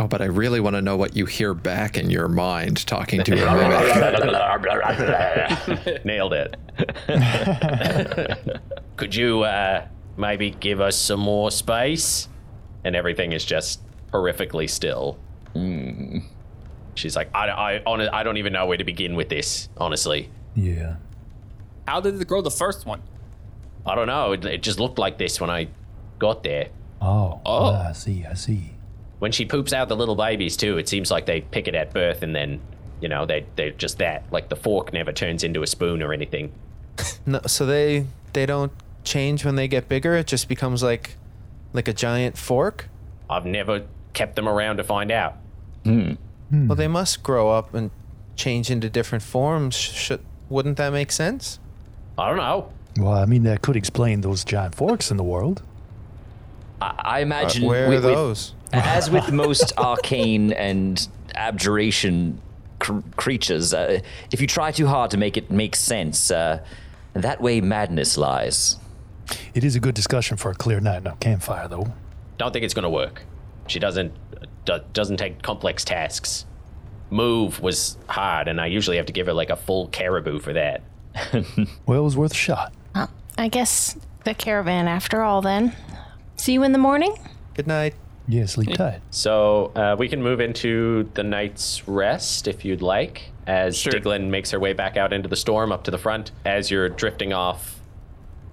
Oh, 0.00 0.08
but 0.08 0.22
I 0.22 0.24
really 0.24 0.60
want 0.60 0.76
to 0.76 0.80
know 0.80 0.96
what 0.96 1.14
you 1.14 1.26
hear 1.26 1.52
back 1.52 1.98
in 1.98 2.08
your 2.08 2.26
mind 2.26 2.86
talking 2.86 3.22
to 3.22 3.36
your 3.36 3.50
mimic. 3.54 3.84
Nailed 6.06 6.32
it. 6.32 6.56
Could 8.96 9.14
you 9.14 9.42
uh, 9.42 9.86
maybe 10.16 10.52
give 10.52 10.80
us 10.80 10.96
some 10.96 11.20
more 11.20 11.50
space? 11.50 12.28
And 12.82 12.96
everything 12.96 13.32
is 13.32 13.44
just 13.44 13.82
horrifically 14.10 14.70
still. 14.70 15.18
She's 16.94 17.14
like, 17.14 17.28
I, 17.34 17.50
I, 17.50 17.82
hon- 17.84 18.00
I 18.08 18.22
don't 18.22 18.38
even 18.38 18.54
know 18.54 18.64
where 18.64 18.78
to 18.78 18.84
begin 18.84 19.16
with 19.16 19.28
this, 19.28 19.68
honestly. 19.76 20.30
Yeah. 20.54 20.96
How 21.86 22.00
did 22.00 22.18
it 22.18 22.26
grow 22.26 22.40
the 22.40 22.50
first 22.50 22.86
one? 22.86 23.02
I 23.84 23.94
don't 23.94 24.06
know. 24.06 24.32
It, 24.32 24.46
it 24.46 24.62
just 24.62 24.80
looked 24.80 24.98
like 24.98 25.18
this 25.18 25.42
when 25.42 25.50
I 25.50 25.68
got 26.18 26.42
there. 26.42 26.70
Oh. 27.02 27.42
Oh. 27.44 27.74
I 27.74 27.92
see, 27.92 28.24
I 28.24 28.32
see. 28.32 28.70
When 29.20 29.32
she 29.32 29.44
poops 29.44 29.72
out 29.72 29.88
the 29.88 29.96
little 29.96 30.16
babies, 30.16 30.56
too, 30.56 30.78
it 30.78 30.88
seems 30.88 31.10
like 31.10 31.26
they 31.26 31.42
pick 31.42 31.68
it 31.68 31.74
at 31.74 31.92
birth 31.92 32.22
and 32.22 32.34
then, 32.34 32.60
you 33.00 33.08
know, 33.08 33.26
they, 33.26 33.46
they're 33.54 33.70
just 33.70 33.98
that. 33.98 34.24
Like 34.32 34.48
the 34.48 34.56
fork 34.56 34.92
never 34.92 35.12
turns 35.12 35.44
into 35.44 35.62
a 35.62 35.66
spoon 35.66 36.02
or 36.02 36.12
anything. 36.12 36.52
No, 37.24 37.40
so 37.46 37.64
they 37.64 38.06
they 38.32 38.46
don't 38.46 38.72
change 39.04 39.44
when 39.44 39.56
they 39.56 39.68
get 39.68 39.88
bigger. 39.88 40.16
It 40.16 40.26
just 40.26 40.48
becomes 40.48 40.82
like 40.82 41.16
like 41.72 41.88
a 41.88 41.92
giant 41.92 42.36
fork. 42.36 42.88
I've 43.28 43.46
never 43.46 43.84
kept 44.12 44.36
them 44.36 44.48
around 44.48 44.78
to 44.78 44.84
find 44.84 45.10
out. 45.10 45.36
Hmm. 45.84 46.14
Well, 46.50 46.76
they 46.76 46.88
must 46.88 47.22
grow 47.22 47.50
up 47.50 47.74
and 47.74 47.90
change 48.36 48.70
into 48.70 48.90
different 48.90 49.22
forms. 49.22 49.74
Should 49.76 50.20
wouldn't 50.48 50.78
that 50.78 50.92
make 50.92 51.12
sense? 51.12 51.60
I 52.18 52.28
don't 52.28 52.38
know. 52.38 52.72
Well, 52.98 53.12
I 53.12 53.24
mean, 53.24 53.44
that 53.44 53.62
could 53.62 53.76
explain 53.76 54.20
those 54.20 54.44
giant 54.44 54.74
forks 54.74 55.10
in 55.10 55.16
the 55.16 55.22
world. 55.22 55.62
I, 56.80 56.94
I 56.98 57.20
imagine 57.20 57.64
Uh, 57.64 57.68
Where 57.68 57.86
are 57.86 57.88
with- 57.90 58.04
with- 58.04 58.14
those? 58.14 58.54
as 58.72 59.10
with 59.10 59.32
most 59.32 59.72
arcane 59.78 60.52
and 60.52 61.08
abjuration 61.34 62.40
cr- 62.78 63.00
creatures, 63.16 63.74
uh, 63.74 64.00
if 64.30 64.40
you 64.40 64.46
try 64.46 64.70
too 64.70 64.86
hard 64.86 65.10
to 65.10 65.16
make 65.16 65.36
it 65.36 65.50
make 65.50 65.74
sense, 65.76 66.30
uh, 66.30 66.60
that 67.14 67.40
way 67.40 67.60
madness 67.60 68.16
lies. 68.16 68.76
It 69.54 69.64
is 69.64 69.74
a 69.76 69.80
good 69.80 69.94
discussion 69.94 70.36
for 70.36 70.50
a 70.50 70.54
clear 70.54 70.78
night 70.80 71.06
on 71.06 71.12
a 71.14 71.16
campfire, 71.16 71.66
though. 71.68 71.92
Don't 72.38 72.52
think 72.52 72.64
it's 72.64 72.74
gonna 72.74 72.90
work. 72.90 73.22
She 73.66 73.78
doesn't 73.80 74.12
do, 74.64 74.78
doesn't 74.92 75.16
take 75.18 75.42
complex 75.42 75.84
tasks. 75.84 76.46
Move 77.10 77.60
was 77.60 77.98
hard, 78.08 78.46
and 78.46 78.60
I 78.60 78.66
usually 78.66 78.96
have 78.98 79.06
to 79.06 79.12
give 79.12 79.26
her 79.26 79.32
like 79.32 79.50
a 79.50 79.56
full 79.56 79.88
caribou 79.88 80.38
for 80.38 80.52
that. 80.52 80.82
Well, 81.86 81.98
it 81.98 82.04
was 82.04 82.16
worth 82.16 82.32
a 82.32 82.36
shot. 82.36 82.72
Well, 82.94 83.10
I 83.36 83.48
guess 83.48 83.96
the 84.24 84.32
caravan 84.34 84.86
after 84.86 85.22
all 85.22 85.42
then. 85.42 85.74
See 86.40 86.54
you 86.54 86.62
in 86.62 86.72
the 86.72 86.78
morning? 86.78 87.14
Good 87.52 87.66
night. 87.66 87.94
Yeah, 88.26 88.46
sleep 88.46 88.74
tight. 88.74 89.02
So 89.10 89.72
uh, 89.76 89.96
we 89.98 90.08
can 90.08 90.22
move 90.22 90.40
into 90.40 91.06
the 91.12 91.22
night's 91.22 91.86
rest 91.86 92.48
if 92.48 92.64
you'd 92.64 92.80
like, 92.80 93.30
as 93.46 93.76
Sure. 93.76 93.92
Diglin 93.92 94.30
makes 94.30 94.50
her 94.52 94.58
way 94.58 94.72
back 94.72 94.96
out 94.96 95.12
into 95.12 95.28
the 95.28 95.36
storm 95.36 95.70
up 95.70 95.84
to 95.84 95.90
the 95.90 95.98
front. 95.98 96.30
As 96.46 96.70
you're 96.70 96.88
drifting 96.88 97.34
off 97.34 97.78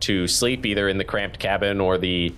to 0.01 0.27
sleep, 0.27 0.65
either 0.65 0.89
in 0.89 0.97
the 0.97 1.05
cramped 1.05 1.39
cabin 1.39 1.79
or 1.79 1.97
the 1.97 2.35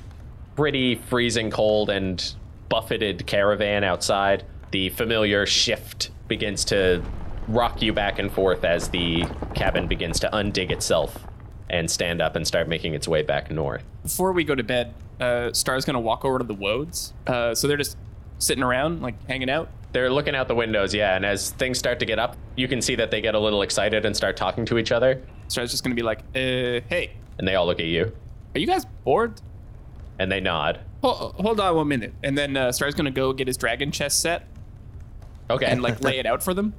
pretty 0.56 0.94
freezing 0.94 1.50
cold 1.50 1.90
and 1.90 2.36
buffeted 2.70 3.26
caravan 3.26 3.84
outside, 3.84 4.44
the 4.70 4.90
familiar 4.90 5.48
shift 5.48 6.12
begins 6.28 6.64
to 6.66 7.04
rock 7.48 7.82
you 7.82 7.92
back 7.92 8.20
and 8.20 8.32
forth 8.32 8.64
as 8.64 8.90
the 8.90 9.26
cabin 9.56 9.88
begins 9.88 10.20
to 10.20 10.30
undig 10.32 10.70
itself 10.70 11.26
and 11.72 11.90
stand 11.90 12.22
up 12.22 12.36
and 12.36 12.46
start 12.46 12.68
making 12.68 12.94
its 12.94 13.08
way 13.08 13.24
back 13.24 13.50
north. 13.50 13.84
Before 14.04 14.32
we 14.32 14.44
go 14.44 14.54
to 14.54 14.64
bed, 14.64 14.94
uh, 15.20 15.52
Star's 15.54 15.86
gonna 15.86 16.00
walk 16.00 16.26
over 16.26 16.38
to 16.40 16.44
the 16.44 16.54
Wodes. 16.54 17.14
Uh, 17.28 17.54
so 17.56 17.68
they're 17.68 17.78
just 17.78 17.98
sitting 18.40 18.64
around, 18.64 19.02
like 19.02 19.16
hanging 19.28 19.50
out. 19.50 19.70
They're 19.92 20.12
looking 20.12 20.36
out 20.36 20.48
the 20.48 20.56
windows, 20.56 20.94
yeah, 20.94 21.16
and 21.16 21.26
as 21.26 21.50
things 21.52 21.78
start 21.80 22.00
to 22.00 22.06
get 22.06 22.20
up, 22.20 22.38
you 22.56 22.68
can 22.68 22.82
see 22.82 22.96
that 22.96 23.10
they 23.12 23.22
get 23.22 23.34
a 23.36 23.40
little 23.40 23.64
excited 23.64 24.06
and 24.06 24.16
start 24.16 24.38
talking 24.38 24.66
to 24.66 24.78
each 24.78 24.92
other, 24.92 25.22
Star's 25.48 25.72
just 25.72 25.84
gonna 25.84 25.96
be 25.96 26.04
like, 26.04 26.20
uh, 26.36 26.86
"Hey, 26.90 27.12
and 27.40 27.48
they 27.48 27.56
all 27.56 27.66
look 27.66 27.80
at 27.80 27.88
you, 27.88 28.12
are 28.56 28.60
you 28.60 28.68
guys 28.68 28.86
bored? 29.04 29.42
and 30.20 30.30
they 30.32 30.42
nod. 30.42 30.82
Hold, 31.02 31.34
hold 31.36 31.60
on 31.62 31.76
one 31.76 31.88
minute." 31.88 32.14
And 32.24 32.38
then 32.38 32.56
uh, 32.58 32.72
Star's 32.72 32.94
gonna 32.94 33.10
go 33.10 33.34
get 33.34 33.48
his 33.48 33.58
dragon 33.58 33.90
chest 33.92 34.20
set 34.22 34.46
Okay. 35.50 35.66
and 35.66 35.82
like 35.82 36.04
lay 36.04 36.20
it 36.20 36.26
out 36.28 36.44
for 36.44 36.54
them. 36.54 36.74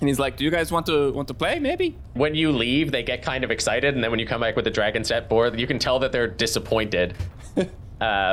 And 0.00 0.08
he's 0.08 0.18
like, 0.18 0.36
"Do 0.36 0.44
you 0.44 0.50
guys 0.50 0.70
want 0.70 0.86
to 0.86 1.12
want 1.12 1.28
to 1.28 1.34
play? 1.34 1.58
Maybe." 1.58 1.96
when 2.14 2.34
you 2.34 2.52
leave, 2.52 2.92
they 2.92 3.02
get 3.02 3.22
kind 3.22 3.44
of 3.44 3.50
excited, 3.50 3.94
and 3.94 4.02
then 4.02 4.10
when 4.10 4.20
you 4.20 4.26
come 4.26 4.40
back 4.40 4.56
with 4.56 4.64
the 4.64 4.70
dragon 4.70 5.04
set 5.04 5.28
board, 5.28 5.58
you 5.58 5.66
can 5.66 5.78
tell 5.78 5.98
that 6.00 6.12
they're 6.12 6.26
disappointed. 6.26 7.14
uh, 7.56 7.66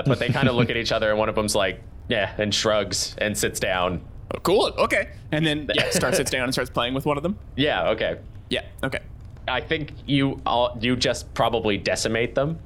but 0.03 0.19
they 0.19 0.29
kind 0.29 0.47
of 0.47 0.55
look 0.55 0.69
at 0.69 0.77
each 0.77 0.91
other, 0.91 1.09
and 1.09 1.19
one 1.19 1.29
of 1.29 1.35
them's 1.35 1.55
like, 1.55 1.81
"Yeah," 2.07 2.33
and 2.37 2.53
shrugs 2.53 3.15
and 3.17 3.37
sits 3.37 3.59
down. 3.59 4.01
Oh, 4.33 4.39
cool. 4.39 4.73
Okay. 4.77 5.09
And 5.31 5.45
then 5.45 5.69
yeah, 5.73 5.89
Star 5.91 6.13
sits 6.13 6.31
down 6.31 6.45
and 6.45 6.53
starts 6.53 6.69
playing 6.69 6.93
with 6.93 7.05
one 7.05 7.17
of 7.17 7.23
them. 7.23 7.37
Yeah, 7.55 7.89
okay. 7.89 8.19
Yeah. 8.49 8.63
Okay. 8.83 8.99
I 9.47 9.61
think 9.61 9.93
you 10.07 10.41
all 10.45 10.77
you 10.81 10.95
just 10.95 11.33
probably 11.33 11.77
decimate 11.77 12.35
them. 12.35 12.59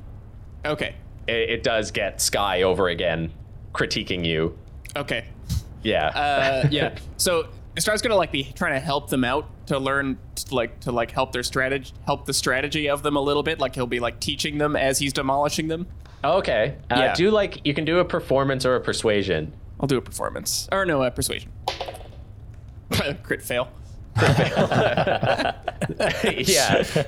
Okay. 0.66 0.96
It, 1.28 1.50
it 1.50 1.64
does 1.64 1.92
get 1.92 2.22
Sky 2.22 2.64
over 2.64 2.88
again 2.88 3.32
critiquing 3.74 4.26
you. 4.26 4.58
Okay. 4.96 5.26
Yeah. 5.84 6.08
Uh, 6.08 6.68
yeah. 6.72 6.98
So 7.18 7.50
Star's 7.78 8.02
gonna 8.02 8.16
like 8.16 8.32
be 8.32 8.44
trying 8.44 8.74
to 8.74 8.80
help 8.80 9.10
them 9.10 9.24
out 9.24 9.50
to 9.68 9.80
learn 9.80 10.18
to, 10.36 10.56
like 10.56 10.80
to 10.82 10.92
like 10.92 11.12
help 11.12 11.32
their 11.32 11.44
strategy, 11.44 11.94
help 12.06 12.26
the 12.26 12.34
strategy 12.34 12.90
of 12.90 13.04
them 13.04 13.16
a 13.16 13.22
little 13.22 13.44
bit. 13.44 13.60
Like 13.60 13.76
he'll 13.76 13.88
be 13.88 14.00
like 14.00 14.20
teaching 14.20 14.58
them 14.58 14.76
as 14.76 15.00
he's 15.00 15.14
demolishing 15.14 15.68
them. 15.68 15.88
okay. 16.24 16.76
Uh, 16.92 16.96
yeah. 16.98 17.16
Do 17.16 17.32
like 17.32 17.66
you 17.66 17.74
can 17.74 17.86
do 17.86 18.00
a 18.00 18.06
performance 18.06 18.66
or 18.66 18.76
a 18.76 18.82
persuasion. 18.82 19.54
I'll 19.80 19.88
do 19.88 19.98
a 19.98 20.02
performance 20.02 20.68
or 20.72 20.86
no, 20.86 21.04
a 21.04 21.12
persuasion. 21.12 21.52
Crit 23.24 23.42
fail. 23.42 23.70
yeah, 24.20 25.54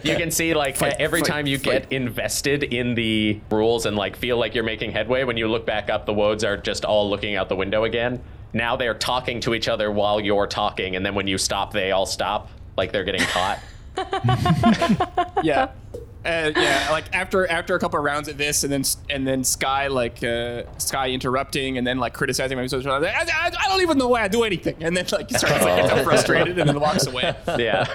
you 0.03 0.15
can 0.15 0.31
see 0.31 0.53
like 0.53 0.81
every 0.81 1.19
fight, 1.19 1.27
time 1.27 1.47
you 1.47 1.57
fight. 1.57 1.89
get 1.89 1.91
invested 1.91 2.63
in 2.63 2.95
the 2.95 3.41
rules 3.49 3.85
and 3.85 3.97
like 3.97 4.15
feel 4.15 4.37
like 4.37 4.55
you're 4.55 4.63
making 4.63 4.91
headway. 4.91 5.25
When 5.25 5.35
you 5.35 5.49
look 5.49 5.65
back 5.65 5.89
up, 5.89 6.05
the 6.05 6.13
wodes 6.13 6.45
are 6.45 6.55
just 6.55 6.85
all 6.85 7.09
looking 7.09 7.35
out 7.35 7.49
the 7.49 7.55
window 7.55 7.83
again. 7.83 8.21
Now 8.53 8.75
they're 8.75 8.93
talking 8.93 9.39
to 9.41 9.53
each 9.53 9.67
other 9.67 9.91
while 9.91 10.19
you're 10.19 10.47
talking, 10.47 10.95
and 10.95 11.05
then 11.05 11.15
when 11.15 11.27
you 11.27 11.37
stop, 11.37 11.71
they 11.71 11.91
all 11.91 12.05
stop, 12.05 12.49
like 12.77 12.91
they're 12.91 13.03
getting 13.03 13.21
caught. 13.21 13.59
yeah. 15.43 15.71
Uh, 16.23 16.51
yeah, 16.55 16.87
like 16.91 17.05
after 17.13 17.49
after 17.49 17.73
a 17.73 17.79
couple 17.79 17.97
of 17.97 18.05
rounds 18.05 18.27
of 18.27 18.37
this, 18.37 18.63
and 18.63 18.71
then 18.71 18.83
and 19.09 19.25
then 19.25 19.43
Sky 19.43 19.87
like 19.87 20.23
uh, 20.23 20.61
Sky 20.77 21.09
interrupting, 21.09 21.79
and 21.79 21.87
then 21.87 21.97
like 21.97 22.13
criticizing 22.13 22.59
my 22.59 22.67
social. 22.67 22.91
I, 22.91 23.07
I, 23.07 23.51
I 23.59 23.67
don't 23.67 23.81
even 23.81 23.97
know 23.97 24.07
why 24.07 24.21
I 24.21 24.27
do 24.27 24.43
anything, 24.43 24.75
and 24.81 24.95
then 24.95 25.05
like 25.11 25.31
starts 25.31 25.65
like 25.65 25.89
gets 25.89 26.03
frustrated, 26.03 26.59
and 26.59 26.69
then 26.69 26.79
walks 26.79 27.07
away. 27.07 27.35
Yeah. 27.57 27.85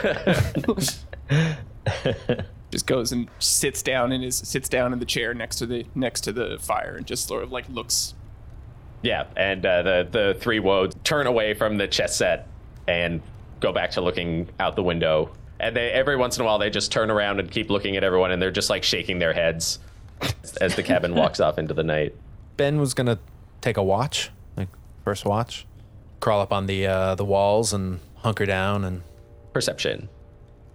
Just 2.73 2.89
goes 2.89 3.13
and 3.13 3.29
sits 3.39 3.81
down 3.81 4.11
in 4.11 4.23
his 4.23 4.37
sits 4.39 4.69
down 4.69 4.93
in 4.93 4.99
the 4.99 5.05
chair 5.05 5.33
next 5.33 5.57
to 5.57 5.67
the 5.67 5.87
next 5.95 6.23
to 6.23 6.33
the 6.33 6.59
fire, 6.61 6.97
and 6.97 7.07
just 7.07 7.29
sort 7.29 7.45
of 7.45 7.53
like 7.53 7.69
looks. 7.69 8.15
Yeah, 9.03 9.27
and 9.37 9.65
uh, 9.65 9.83
the 9.83 10.09
the 10.11 10.37
three 10.41 10.59
woads 10.61 10.97
turn 11.05 11.27
away 11.27 11.55
from 11.55 11.77
the 11.77 11.87
chess 11.89 12.17
set 12.17 12.49
and 12.89 13.21
go 13.61 13.73
back 13.73 13.91
to 13.93 14.01
looking 14.01 14.49
out 14.61 14.77
the 14.77 14.83
window. 14.83 15.31
And 15.59 15.75
they 15.75 15.91
every 15.91 16.17
once 16.17 16.37
in 16.37 16.43
a 16.43 16.45
while 16.45 16.59
they 16.59 16.71
just 16.71 16.93
turn 16.93 17.11
around 17.11 17.41
and 17.41 17.51
keep 17.51 17.71
looking 17.71 17.97
at 17.97 18.05
everyone, 18.05 18.31
and 18.31 18.41
they're 18.41 18.51
just 18.51 18.71
like 18.71 18.83
shaking 18.83 19.19
their 19.19 19.33
heads 19.33 19.79
as 20.61 20.75
the 20.77 20.83
cabin 20.83 21.15
walks 21.17 21.41
off 21.41 21.59
into 21.59 21.75
the 21.75 21.83
night. 21.85 22.15
Ben 22.57 22.79
was 22.79 22.95
gonna 22.95 23.19
take 23.61 23.77
a 23.77 23.83
watch, 23.83 24.31
like 24.57 24.69
first 25.05 25.25
watch, 25.25 25.67
crawl 26.21 26.41
up 26.41 26.53
on 26.53 26.67
the 26.67 26.87
uh, 26.87 27.15
the 27.15 27.25
walls 27.25 27.73
and 27.73 28.01
hunker 28.17 28.47
down 28.47 28.85
and 28.85 29.03
Perception. 29.53 30.09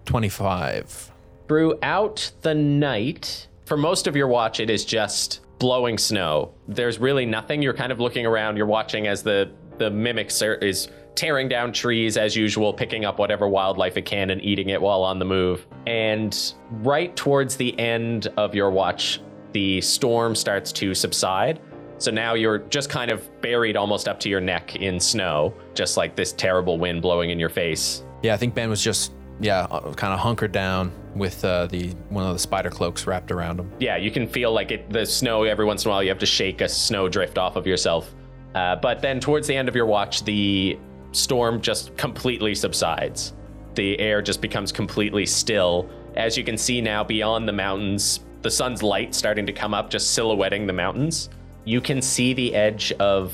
twenty 0.04 0.28
five. 0.28 1.10
Throughout 1.48 2.32
the 2.42 2.54
night, 2.54 3.46
for 3.66 3.76
most 3.76 4.06
of 4.06 4.16
your 4.16 4.26
watch, 4.26 4.58
it 4.58 4.70
is 4.70 4.84
just 4.84 5.40
blowing 5.62 5.96
snow. 5.96 6.52
There's 6.66 6.98
really 6.98 7.24
nothing. 7.24 7.62
You're 7.62 7.72
kind 7.72 7.92
of 7.92 8.00
looking 8.00 8.26
around. 8.26 8.56
You're 8.56 8.66
watching 8.66 9.06
as 9.06 9.22
the 9.22 9.48
the 9.78 9.92
mimic 9.92 10.32
is 10.60 10.88
tearing 11.14 11.48
down 11.48 11.72
trees 11.72 12.16
as 12.16 12.34
usual, 12.34 12.72
picking 12.72 13.04
up 13.04 13.20
whatever 13.20 13.48
wildlife 13.48 13.96
it 13.96 14.02
can 14.02 14.30
and 14.30 14.42
eating 14.42 14.70
it 14.70 14.82
while 14.82 15.04
on 15.04 15.20
the 15.20 15.24
move. 15.24 15.64
And 15.86 16.36
right 16.82 17.14
towards 17.14 17.54
the 17.54 17.78
end 17.78 18.26
of 18.36 18.56
your 18.56 18.70
watch, 18.70 19.20
the 19.52 19.80
storm 19.80 20.34
starts 20.34 20.72
to 20.72 20.94
subside. 20.94 21.60
So 21.98 22.10
now 22.10 22.34
you're 22.34 22.58
just 22.58 22.90
kind 22.90 23.12
of 23.12 23.30
buried 23.40 23.76
almost 23.76 24.08
up 24.08 24.18
to 24.20 24.28
your 24.28 24.40
neck 24.40 24.74
in 24.74 24.98
snow, 24.98 25.54
just 25.74 25.96
like 25.96 26.16
this 26.16 26.32
terrible 26.32 26.76
wind 26.76 27.02
blowing 27.02 27.30
in 27.30 27.38
your 27.38 27.50
face. 27.50 28.04
Yeah, 28.22 28.34
I 28.34 28.36
think 28.36 28.52
Ben 28.52 28.68
was 28.68 28.82
just 28.82 29.12
yeah, 29.40 29.66
kind 29.96 30.12
of 30.12 30.20
hunkered 30.20 30.52
down 30.52 30.92
with 31.14 31.44
uh, 31.44 31.66
the 31.66 31.90
one 32.08 32.24
of 32.24 32.32
the 32.32 32.38
spider 32.38 32.70
cloaks 32.70 33.06
wrapped 33.06 33.30
around 33.30 33.60
him. 33.60 33.70
yeah, 33.78 33.96
you 33.96 34.10
can 34.10 34.26
feel 34.26 34.52
like 34.52 34.70
it, 34.70 34.90
the 34.90 35.04
snow 35.04 35.44
every 35.44 35.64
once 35.64 35.84
in 35.84 35.90
a 35.90 35.92
while. 35.92 36.02
You 36.02 36.08
have 36.08 36.18
to 36.18 36.26
shake 36.26 36.60
a 36.60 36.68
snow 36.68 37.08
drift 37.08 37.38
off 37.38 37.56
of 37.56 37.66
yourself. 37.66 38.14
Uh, 38.54 38.76
but 38.76 39.00
then 39.00 39.18
towards 39.20 39.46
the 39.46 39.56
end 39.56 39.68
of 39.68 39.74
your 39.74 39.86
watch, 39.86 40.24
the 40.24 40.78
storm 41.12 41.60
just 41.60 41.96
completely 41.96 42.54
subsides. 42.54 43.32
The 43.74 43.98
air 43.98 44.20
just 44.20 44.40
becomes 44.40 44.72
completely 44.72 45.26
still. 45.26 45.88
As 46.16 46.36
you 46.36 46.44
can 46.44 46.58
see 46.58 46.80
now, 46.80 47.02
beyond 47.02 47.48
the 47.48 47.52
mountains, 47.52 48.20
the 48.42 48.50
sun's 48.50 48.82
light 48.82 49.14
starting 49.14 49.46
to 49.46 49.52
come 49.52 49.72
up, 49.72 49.88
just 49.88 50.12
silhouetting 50.12 50.66
the 50.66 50.72
mountains. 50.72 51.30
You 51.64 51.80
can 51.80 52.02
see 52.02 52.34
the 52.34 52.54
edge 52.54 52.92
of 52.92 53.32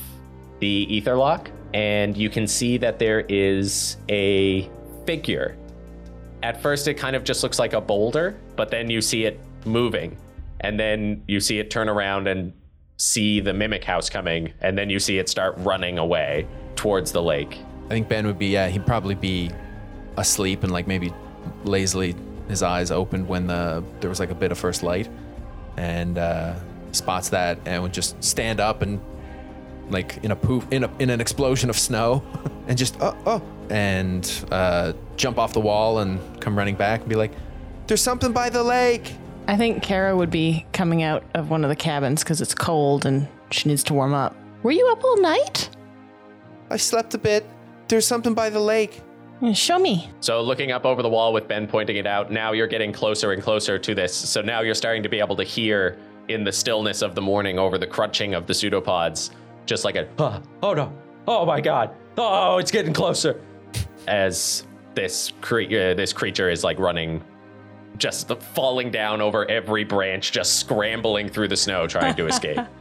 the 0.61 0.87
Etherlock, 0.87 1.49
and 1.75 2.17
you 2.17 2.31
can 2.31 2.47
see 2.47 2.77
that 2.79 2.99
there 2.99 3.21
is 3.29 3.97
a 4.09 4.71
figure 5.07 5.57
at 6.43 6.63
first 6.63 6.89
it 6.89 6.95
kind 6.95 7.17
of 7.17 7.25
just 7.25 7.43
looks 7.43 7.59
like 7.59 7.73
a 7.73 7.81
boulder, 7.81 8.39
but 8.57 8.71
then 8.71 8.91
you 8.91 9.01
see 9.01 9.25
it 9.25 9.41
moving. 9.65 10.17
And 10.61 10.79
then 10.79 11.23
you 11.29 11.41
see 11.41 11.59
it 11.59 11.71
turn 11.71 11.89
around 11.89 12.27
and 12.27 12.53
see 12.97 13.41
the 13.41 13.53
mimic 13.53 13.85
house 13.85 14.11
coming, 14.11 14.53
and 14.61 14.77
then 14.77 14.91
you 14.91 14.99
see 14.99 15.19
it 15.19 15.29
start 15.29 15.55
running 15.59 15.99
away 15.99 16.47
towards 16.75 17.13
the 17.13 17.23
lake. 17.23 17.59
I 17.87 17.89
think 17.91 18.09
Ben 18.09 18.27
would 18.27 18.39
be 18.39 18.47
yeah, 18.47 18.69
he'd 18.69 18.87
probably 18.87 19.15
be 19.15 19.51
asleep 20.17 20.65
and 20.65 20.73
like 20.73 20.87
maybe 20.89 21.13
lazily 21.65 22.17
his 22.49 22.63
eyes 22.63 22.91
opened 22.91 23.29
when 23.29 23.47
the 23.47 23.85
there 24.01 24.11
was 24.11 24.19
like 24.21 24.31
a 24.31 24.35
bit 24.35 24.51
of 24.51 24.59
first 24.59 24.83
light, 24.83 25.09
and 25.77 26.19
uh, 26.19 26.55
spots 26.93 27.29
that 27.29 27.59
and 27.67 27.83
would 27.83 27.95
just 27.95 28.23
stand 28.23 28.59
up 28.61 28.83
and 28.83 29.01
like 29.91 30.23
in 30.25 30.31
a 30.31 30.37
poof 30.37 30.67
in 30.71 30.85
a 30.85 30.91
in 30.99 31.11
an 31.11 31.21
explosion 31.21 31.71
of 31.71 31.79
snow, 31.79 32.23
and 32.69 32.77
just 32.77 32.97
oh 33.01 33.17
oh 33.27 33.43
and 33.71 34.47
uh, 34.51 34.93
jump 35.17 35.39
off 35.39 35.53
the 35.53 35.61
wall 35.61 35.99
and 35.99 36.41
come 36.41 36.57
running 36.57 36.75
back 36.75 37.01
and 37.01 37.09
be 37.09 37.17
like, 37.17 37.33
"There's 37.87 38.03
something 38.03 38.33
by 38.33 38.51
the 38.51 38.63
lake." 38.63 39.15
I 39.47 39.57
think 39.57 39.83
Kara 39.83 40.15
would 40.15 40.31
be 40.31 40.67
coming 40.73 41.03
out 41.03 41.25
of 41.35 41.49
one 41.49 41.65
of 41.65 41.71
the 41.71 41.77
cabins 41.77 42.23
because 42.23 42.43
it's 42.43 42.55
cold 42.55 43.07
and 43.07 43.27
she 43.51 43.69
needs 43.69 43.83
to 43.85 43.95
warm 43.95 44.13
up. 44.13 44.37
Were 44.63 44.73
you 44.73 44.87
up 44.89 45.03
all 45.03 45.21
night? 45.23 45.71
I 46.71 46.77
slept 46.77 47.15
a 47.15 47.19
bit. 47.19 47.47
There's 47.89 48.07
something 48.07 48.35
by 48.35 48.51
the 48.51 48.61
lake. 48.61 49.01
Yeah, 49.41 49.53
Show 49.53 49.79
me. 49.79 50.11
So, 50.21 50.43
looking 50.43 50.73
up 50.73 50.85
over 50.85 51.03
the 51.03 51.09
wall 51.09 51.33
with 51.33 51.49
Ben 51.49 51.67
pointing 51.67 51.97
it 51.97 52.07
out, 52.07 52.31
now 52.31 52.53
you're 52.53 52.67
getting 52.67 52.93
closer 52.93 53.33
and 53.33 53.43
closer 53.43 53.79
to 53.79 53.95
this. 53.95 54.15
So, 54.15 54.43
now 54.43 54.61
you're 54.61 54.75
starting 54.75 55.03
to 55.05 55.09
be 55.09 55.21
able 55.21 55.37
to 55.37 55.45
hear 55.45 55.99
in 56.29 56.45
the 56.45 56.53
stillness 56.53 57.03
of 57.03 57.15
the 57.15 57.23
morning 57.23 57.59
over 57.59 57.79
the 57.79 57.87
crunching 57.87 58.35
of 58.35 58.47
the 58.47 58.53
pseudopods, 58.53 59.31
just 59.69 59.85
like 59.85 59.95
a, 59.95 60.09
"Ah, 60.19 60.41
oh 60.63 60.75
no, 60.75 60.93
oh 61.29 61.47
my 61.47 61.61
god, 61.61 61.95
oh, 62.17 62.59
it's 62.59 62.71
getting 62.73 62.93
closer. 62.93 63.41
As 64.09 64.67
this, 64.95 65.33
cre- 65.43 65.65
uh, 65.65 65.95
this 65.95 66.13
creature 66.13 66.51
is 66.51 66.65
like 66.65 66.79
running, 66.79 67.23
just 67.99 68.29
falling 68.55 68.91
down 68.91 69.21
over 69.21 69.49
every 69.51 69.85
branch, 69.85 70.33
just 70.33 70.57
scrambling 70.57 71.29
through 71.29 71.49
the 71.49 71.57
snow 71.57 71.87
trying 71.87 72.17
to 72.17 72.27
escape. 72.27 72.59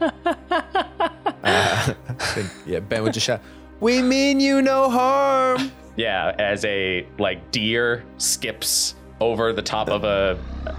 I 1.44 1.94
think 2.18 2.50
yeah, 2.66 2.80
Ben 2.80 3.02
would 3.02 3.12
just 3.12 3.26
shout, 3.26 3.42
"We 3.80 4.02
mean 4.02 4.40
you 4.40 4.62
no 4.62 4.90
harm." 4.90 5.70
Yeah, 5.96 6.34
as 6.38 6.64
a 6.64 7.06
like 7.18 7.50
deer 7.50 8.04
skips 8.16 8.94
over 9.20 9.52
the 9.52 9.62
top 9.62 9.88
of 9.88 10.04
a 10.04 10.38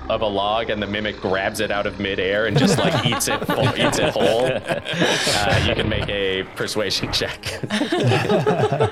of 0.10 0.22
a 0.22 0.26
log 0.26 0.70
and 0.70 0.82
the 0.82 0.88
mimic 0.88 1.20
grabs 1.20 1.60
it 1.60 1.72
out 1.72 1.86
of 1.86 2.00
midair 2.00 2.46
and 2.46 2.58
just 2.58 2.78
like 2.78 3.06
eats 3.06 3.28
it 3.28 3.46
full, 3.46 3.66
eats 3.78 4.00
it 4.00 4.10
whole. 4.14 4.46
Uh, 4.52 5.66
you 5.68 5.76
can 5.76 5.90
make 5.90 6.08
a 6.10 6.44
persuasion 6.56 7.12
check. 7.14 7.42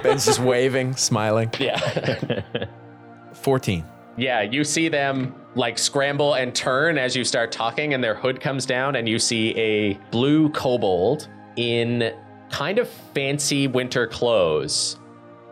Ben's 0.03 0.25
just 0.25 0.39
waving, 0.39 0.95
smiling. 0.95 1.49
Yeah. 1.60 2.43
Fourteen. 3.33 3.86
Yeah, 4.17 4.41
you 4.41 4.63
see 4.63 4.89
them 4.89 5.36
like 5.55 5.77
scramble 5.77 6.33
and 6.33 6.53
turn 6.53 6.97
as 6.97 7.15
you 7.15 7.23
start 7.23 7.51
talking, 7.51 7.93
and 7.93 8.03
their 8.03 8.15
hood 8.15 8.41
comes 8.41 8.65
down, 8.65 8.95
and 8.95 9.07
you 9.07 9.19
see 9.19 9.55
a 9.55 9.93
blue 10.12 10.49
kobold 10.49 11.27
in 11.55 12.13
kind 12.49 12.79
of 12.79 12.89
fancy 13.13 13.67
winter 13.67 14.07
clothes, 14.07 14.97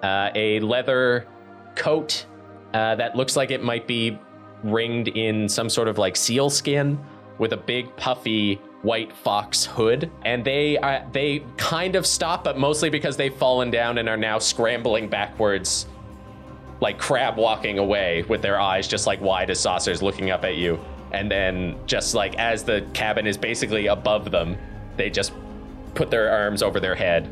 uh, 0.03 0.29
a 0.33 0.59
leather 0.61 1.27
coat 1.75 2.25
uh, 2.75 2.93
that 2.95 3.15
looks 3.15 3.37
like 3.37 3.51
it 3.51 3.63
might 3.63 3.87
be 3.87 4.19
ringed 4.63 5.07
in 5.07 5.47
some 5.47 5.69
sort 5.69 5.87
of 5.87 5.97
like 5.97 6.15
seal 6.17 6.49
skin 6.49 6.99
with 7.37 7.53
a 7.53 7.57
big 7.57 7.95
puffy 7.95 8.55
white 8.81 9.13
fox 9.13 9.65
hood. 9.65 10.11
And 10.25 10.43
they 10.43 10.77
uh, 10.77 11.03
they 11.13 11.43
kind 11.55 11.95
of 11.95 12.05
stop 12.05 12.43
but 12.43 12.57
mostly 12.57 12.89
because 12.89 13.15
they've 13.15 13.33
fallen 13.33 13.71
down 13.71 13.97
and 13.97 14.09
are 14.09 14.17
now 14.17 14.39
scrambling 14.39 15.07
backwards 15.07 15.87
like 16.81 16.99
crab 16.99 17.37
walking 17.37 17.79
away 17.79 18.23
with 18.27 18.41
their 18.41 18.59
eyes 18.59 18.89
just 18.89 19.07
like 19.07 19.21
wide 19.21 19.49
as 19.49 19.59
saucers 19.59 20.01
looking 20.01 20.29
up 20.31 20.43
at 20.43 20.55
you. 20.55 20.77
And 21.13 21.31
then 21.31 21.77
just 21.85 22.13
like 22.13 22.35
as 22.37 22.65
the 22.65 22.85
cabin 22.93 23.25
is 23.25 23.37
basically 23.37 23.87
above 23.87 24.31
them 24.31 24.57
they 24.97 25.09
just 25.09 25.31
put 25.93 26.11
their 26.11 26.29
arms 26.29 26.61
over 26.61 26.81
their 26.81 26.95
head 26.95 27.29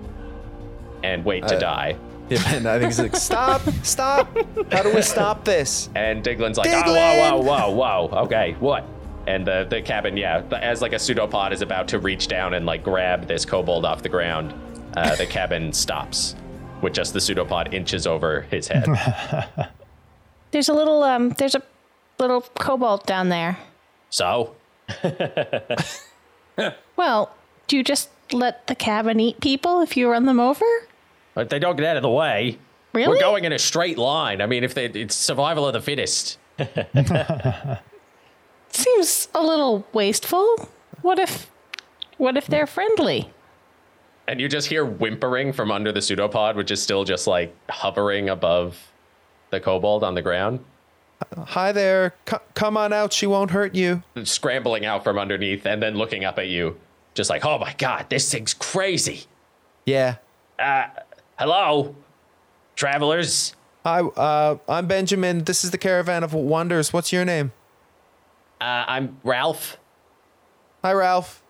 and 1.04 1.26
wait 1.26 1.46
to 1.50 1.58
Uh, 1.58 1.60
die 1.60 1.98
Yeah, 2.30 2.42
Ben, 2.44 2.66
I 2.66 2.80
think 2.80 2.86
he's 2.92 3.00
like, 3.00 3.16
"Stop! 3.16 3.62
Stop! 3.84 4.28
How 4.72 4.82
do 4.84 4.94
we 4.94 5.02
stop 5.02 5.44
this?" 5.46 5.90
and 5.96 6.24
Diglin's 6.24 6.58
like 6.58 6.70
Diglin! 6.70 7.32
oh, 7.32 7.42
whoa 7.42 7.70
whoa 7.70 7.72
whoa 7.72 8.08
whoa 8.08 8.18
okay 8.24 8.56
what 8.60 8.86
and 9.28 9.46
the 9.48 9.66
the 9.70 9.82
cabin 9.82 10.18
yeah 10.18 10.42
as 10.62 10.82
like 10.82 10.94
a 10.94 11.00
pseudopod 11.00 11.54
is 11.54 11.62
about 11.62 11.88
to 11.90 12.00
reach 12.00 12.28
down 12.28 12.54
and 12.56 12.66
like 12.66 12.84
grab 12.84 13.28
this 13.28 13.46
kobold 13.46 13.86
off 13.86 14.02
the 14.04 14.10
ground 14.10 14.54
uh, 14.98 15.16
the 15.16 15.26
cabin 15.26 15.72
stops 15.72 16.36
with 16.82 16.94
just 16.94 17.14
the 17.14 17.22
pseudopod 17.22 17.74
inches 17.74 18.06
over 18.08 18.42
his 18.52 18.68
head 18.68 18.86
There's 20.52 20.70
a 20.70 20.74
little 20.74 21.04
um 21.04 21.30
there's 21.32 21.56
a 21.56 21.64
little 22.20 22.42
kobold 22.60 23.06
down 23.06 23.30
there. 23.30 23.58
so 24.10 24.56
Well, 26.96 27.32
do 27.68 27.78
you 27.78 27.84
just 27.84 28.10
let 28.32 28.68
the 28.68 28.76
cabin 28.76 29.20
eat 29.20 29.40
people 29.42 29.82
if 29.82 29.98
you 29.98 30.10
run 30.10 30.26
them 30.26 30.40
over? 30.40 30.66
But 31.34 31.50
they 31.50 31.60
don't 31.60 31.76
get 31.76 31.86
out 31.86 31.98
of 31.98 32.04
the 32.04 32.10
way. 32.10 32.58
Really? 32.94 33.10
We're 33.10 33.20
going 33.20 33.44
in 33.46 33.54
a 33.54 33.60
straight 33.60 33.98
line. 33.98 34.42
I 34.42 34.46
mean, 34.46 34.64
if 34.64 34.74
they, 34.76 34.86
it's 34.86 35.16
survival 35.16 35.66
of 35.66 35.74
the 35.74 35.82
fittest. 35.82 36.38
Seems 38.70 39.28
a 39.34 39.42
little 39.44 39.86
wasteful. 39.94 40.70
What 41.02 41.20
if 41.20 41.50
what 42.18 42.38
if 42.38 42.46
they're 42.48 42.68
friendly? 42.68 43.32
And 44.28 44.40
you 44.40 44.48
just 44.48 44.68
hear 44.68 44.86
whimpering 44.86 45.52
from 45.52 45.72
under 45.72 45.92
the 45.92 46.02
pseudopod, 46.02 46.56
which 46.56 46.72
is 46.72 46.82
still 46.82 47.04
just 47.04 47.28
like 47.28 47.54
hovering 47.70 48.30
above 48.30 48.92
the 49.50 49.60
kobold 49.60 50.04
on 50.04 50.16
the 50.16 50.22
ground, 50.22 50.64
Hi 51.38 51.72
there. 51.72 52.14
C- 52.30 52.38
come 52.54 52.78
on 52.78 52.94
out. 52.94 53.14
She 53.14 53.28
won't 53.28 53.52
hurt 53.52 53.76
you. 53.76 54.04
scrambling 54.24 54.86
out 54.86 55.04
from 55.04 55.18
underneath 55.18 55.66
and 55.66 55.82
then 55.82 55.96
looking 55.96 56.24
up 56.26 56.38
at 56.40 56.48
you, 56.48 56.80
just 57.14 57.30
like, 57.30 57.46
oh 57.46 57.58
my 57.58 57.74
god, 57.78 58.08
this 58.10 58.32
thing's 58.32 58.54
crazy. 58.54 59.26
Yeah. 59.86 60.16
Uh, 60.60 60.88
Hello, 61.40 61.96
travelers. 62.76 63.56
Hi, 63.84 64.02
uh, 64.02 64.58
I'm 64.70 64.86
Benjamin. 64.86 65.44
This 65.44 65.64
is 65.64 65.72
the 65.72 65.80
Caravan 65.80 66.24
of 66.24 66.34
Wonders. 66.34 66.94
What's 66.94 67.12
your 67.12 67.26
name? 67.26 67.52
Uh, 68.62 68.86
I'm 68.88 69.18
Ralph. 69.24 69.78
Hi, 70.84 70.94
Ralph. 70.94 71.42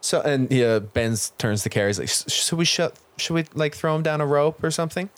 So, 0.00 0.20
and 0.20 0.50
yeah, 0.50 0.80
Ben 0.80 1.16
turns 1.38 1.62
to 1.62 1.70
Carrie. 1.70 1.90
He's 1.90 2.00
like, 2.00 2.08
should 2.08 2.58
we 2.58 2.64
shut? 2.64 2.98
Should 3.16 3.34
we 3.34 3.44
like 3.54 3.76
throw 3.76 3.94
him 3.94 4.02
down 4.02 4.20
a 4.20 4.26
rope 4.26 4.62
or 4.64 4.72
something? 4.72 5.08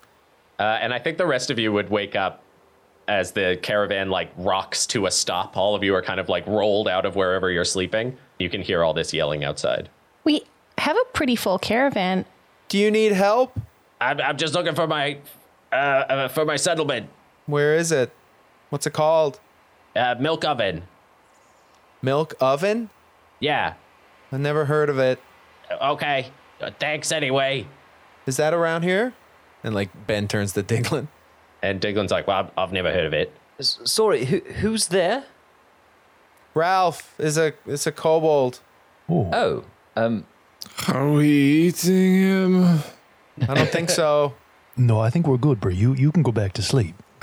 Uh, 0.59 0.79
and 0.81 0.93
I 0.93 0.99
think 0.99 1.17
the 1.17 1.27
rest 1.27 1.51
of 1.51 1.59
you 1.59 1.73
would 1.73 1.89
wake 1.89 2.15
up 2.15 2.43
as 3.09 3.33
the 3.33 3.59
caravan 3.63 4.11
like 4.11 4.31
rocks 4.37 4.87
to 4.89 5.07
a 5.07 5.11
stop. 5.11 5.57
All 5.57 5.75
of 5.75 5.83
you 5.83 5.95
are 5.95 6.03
kind 6.03 6.21
of 6.21 6.29
like 6.29 6.47
rolled 6.47 6.87
out 6.87 7.07
of 7.07 7.17
wherever 7.17 7.51
you're 7.51 7.65
sleeping. 7.65 8.17
You 8.39 8.51
can 8.51 8.61
hear 8.61 8.85
all 8.85 8.93
this 8.93 9.15
yelling 9.15 9.43
outside. 9.43 9.89
We 10.25 10.43
have 10.77 10.97
a 10.97 11.05
pretty 11.15 11.35
full 11.35 11.59
caravan. 11.59 12.27
Do 12.69 12.79
you 12.79 12.91
need 12.91 13.13
help? 13.13 13.59
I'm, 14.01 14.21
I'm 14.21 14.37
just 14.37 14.55
looking 14.55 14.75
for 14.75 14.87
my 14.87 15.19
uh, 15.73 15.75
uh, 15.75 16.29
for 16.29 16.45
my 16.45 16.57
settlement. 16.57 17.09
Where 17.47 17.75
is 17.77 17.93
it? 17.93 18.13
What's 18.71 18.87
it 18.87 18.93
called? 18.93 19.41
Uh, 19.95 20.15
milk 20.19 20.45
oven. 20.45 20.83
Milk 22.03 22.35
oven? 22.41 22.91
Yeah. 23.41 23.75
I 24.33 24.37
never 24.39 24.65
heard 24.67 24.91
of 24.91 24.99
it. 24.99 25.19
Okay. 25.81 26.31
Uh, 26.61 26.71
thanks 26.79 27.13
anyway. 27.13 27.67
Is 28.27 28.37
that 28.37 28.53
around 28.53 28.83
here? 28.83 29.15
And 29.65 29.75
like 29.75 29.91
Ben 30.07 30.29
turns 30.29 30.53
to 30.55 30.63
Diglin. 30.63 31.09
And 31.63 31.81
Diglin's 31.81 32.11
like, 32.11 32.27
well, 32.27 32.39
I've, 32.39 32.51
I've 32.59 32.73
never 32.73 32.93
heard 32.93 33.07
of 33.07 33.13
it. 33.13 33.33
S- 33.59 33.79
Sorry, 33.85 34.25
who, 34.27 34.39
who's 34.41 34.89
there? 34.89 35.25
Ralph 36.55 37.15
is 37.19 37.37
a 37.39 37.53
is 37.67 37.87
a 37.87 37.93
kobold. 37.93 38.61
Oh, 39.09 39.65
um, 39.95 40.27
Are 40.89 41.11
we 41.11 41.29
eating 41.29 42.23
him? 42.23 42.79
I 43.49 43.55
don't 43.55 43.69
think 43.71 43.91
so. 43.91 44.35
No, 44.79 45.01
I 45.01 45.09
think 45.09 45.27
we're 45.27 45.39
good, 45.39 45.59
Bree. 45.59 45.75
You 45.75 45.95
you 45.95 46.13
can 46.13 46.23
go 46.23 46.33
back 46.33 46.53
to 46.53 46.63
sleep. 46.63 46.95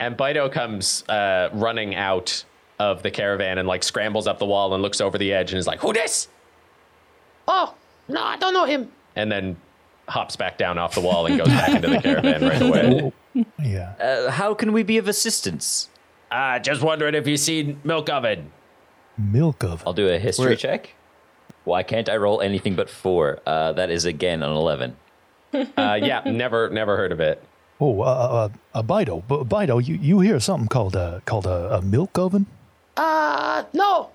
And 0.00 0.16
Bido 0.16 0.50
comes 0.50 1.04
uh, 1.08 1.50
running 1.52 1.94
out 1.94 2.44
of 2.80 3.02
the 3.04 3.10
caravan 3.10 3.58
and 3.58 3.68
like 3.68 3.84
scrambles 3.84 4.26
up 4.26 4.38
the 4.40 4.46
wall 4.46 4.74
and 4.74 4.82
looks 4.82 5.00
over 5.00 5.16
the 5.18 5.32
edge 5.32 5.52
and 5.52 5.58
is 5.58 5.66
like, 5.68 5.78
who 5.78 5.92
this? 5.92 6.26
Oh, 7.46 7.74
no, 8.08 8.20
I 8.22 8.36
don't 8.36 8.52
know 8.54 8.64
him. 8.64 8.90
And 9.14 9.30
then 9.30 9.56
hops 10.08 10.34
back 10.34 10.58
down 10.58 10.78
off 10.78 10.94
the 10.96 11.00
wall 11.00 11.26
and 11.26 11.38
goes 11.38 11.46
back 11.48 11.70
into 11.70 11.88
the 11.88 12.00
caravan 12.00 12.42
right 12.42 12.62
away. 12.62 13.12
Yeah. 13.62 13.94
uh, 14.00 14.30
how 14.30 14.52
can 14.52 14.72
we 14.72 14.82
be 14.82 14.98
of 14.98 15.08
assistance? 15.08 15.88
Uh, 16.30 16.58
just 16.58 16.82
wondering 16.82 17.14
if 17.14 17.26
you've 17.26 17.40
seen 17.40 17.80
Milk 17.84 18.10
Oven. 18.10 18.50
Milk 19.16 19.62
of. 19.64 19.82
I'll 19.86 19.94
do 19.94 20.08
a 20.08 20.18
history 20.18 20.46
We're- 20.46 20.56
check. 20.56 20.94
Why 21.64 21.82
can't 21.82 22.08
I 22.08 22.16
roll 22.16 22.40
anything 22.40 22.74
but 22.74 22.90
four? 22.90 23.40
Uh, 23.46 23.72
that 23.72 23.90
is 23.90 24.04
again 24.04 24.42
an 24.42 24.50
11. 24.52 24.96
Uh, 25.76 25.98
yeah, 26.02 26.22
never, 26.24 26.70
never 26.70 26.96
heard 26.96 27.12
of 27.12 27.20
it. 27.20 27.42
Oh, 27.78 28.00
uh, 28.00 28.04
uh, 28.04 28.48
uh, 28.78 28.82
Bido, 28.82 29.22
B- 29.28 29.44
Bido, 29.44 29.86
you, 29.86 29.96
you 29.96 30.20
hear 30.20 30.40
something 30.40 30.66
called 30.66 30.96
a 30.96 31.20
called 31.26 31.46
a, 31.46 31.76
a 31.76 31.82
milk 31.82 32.18
oven? 32.18 32.46
Uh, 32.96 33.64
no. 33.74 34.08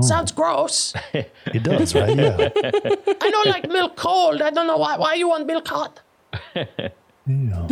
Sounds 0.00 0.32
gross. 0.32 0.94
It 1.14 1.62
does, 1.62 1.94
right? 1.94 2.16
Yeah. 2.16 2.48
I 2.56 3.30
don't 3.30 3.46
like 3.46 3.68
milk 3.68 3.94
cold. 3.96 4.42
I 4.42 4.50
don't 4.50 4.66
know 4.66 4.78
why. 4.78 4.96
Why 4.98 5.14
you 5.14 5.28
want 5.28 5.46
milk 5.46 5.68
hot? 5.68 6.00
yeah. 6.56 7.68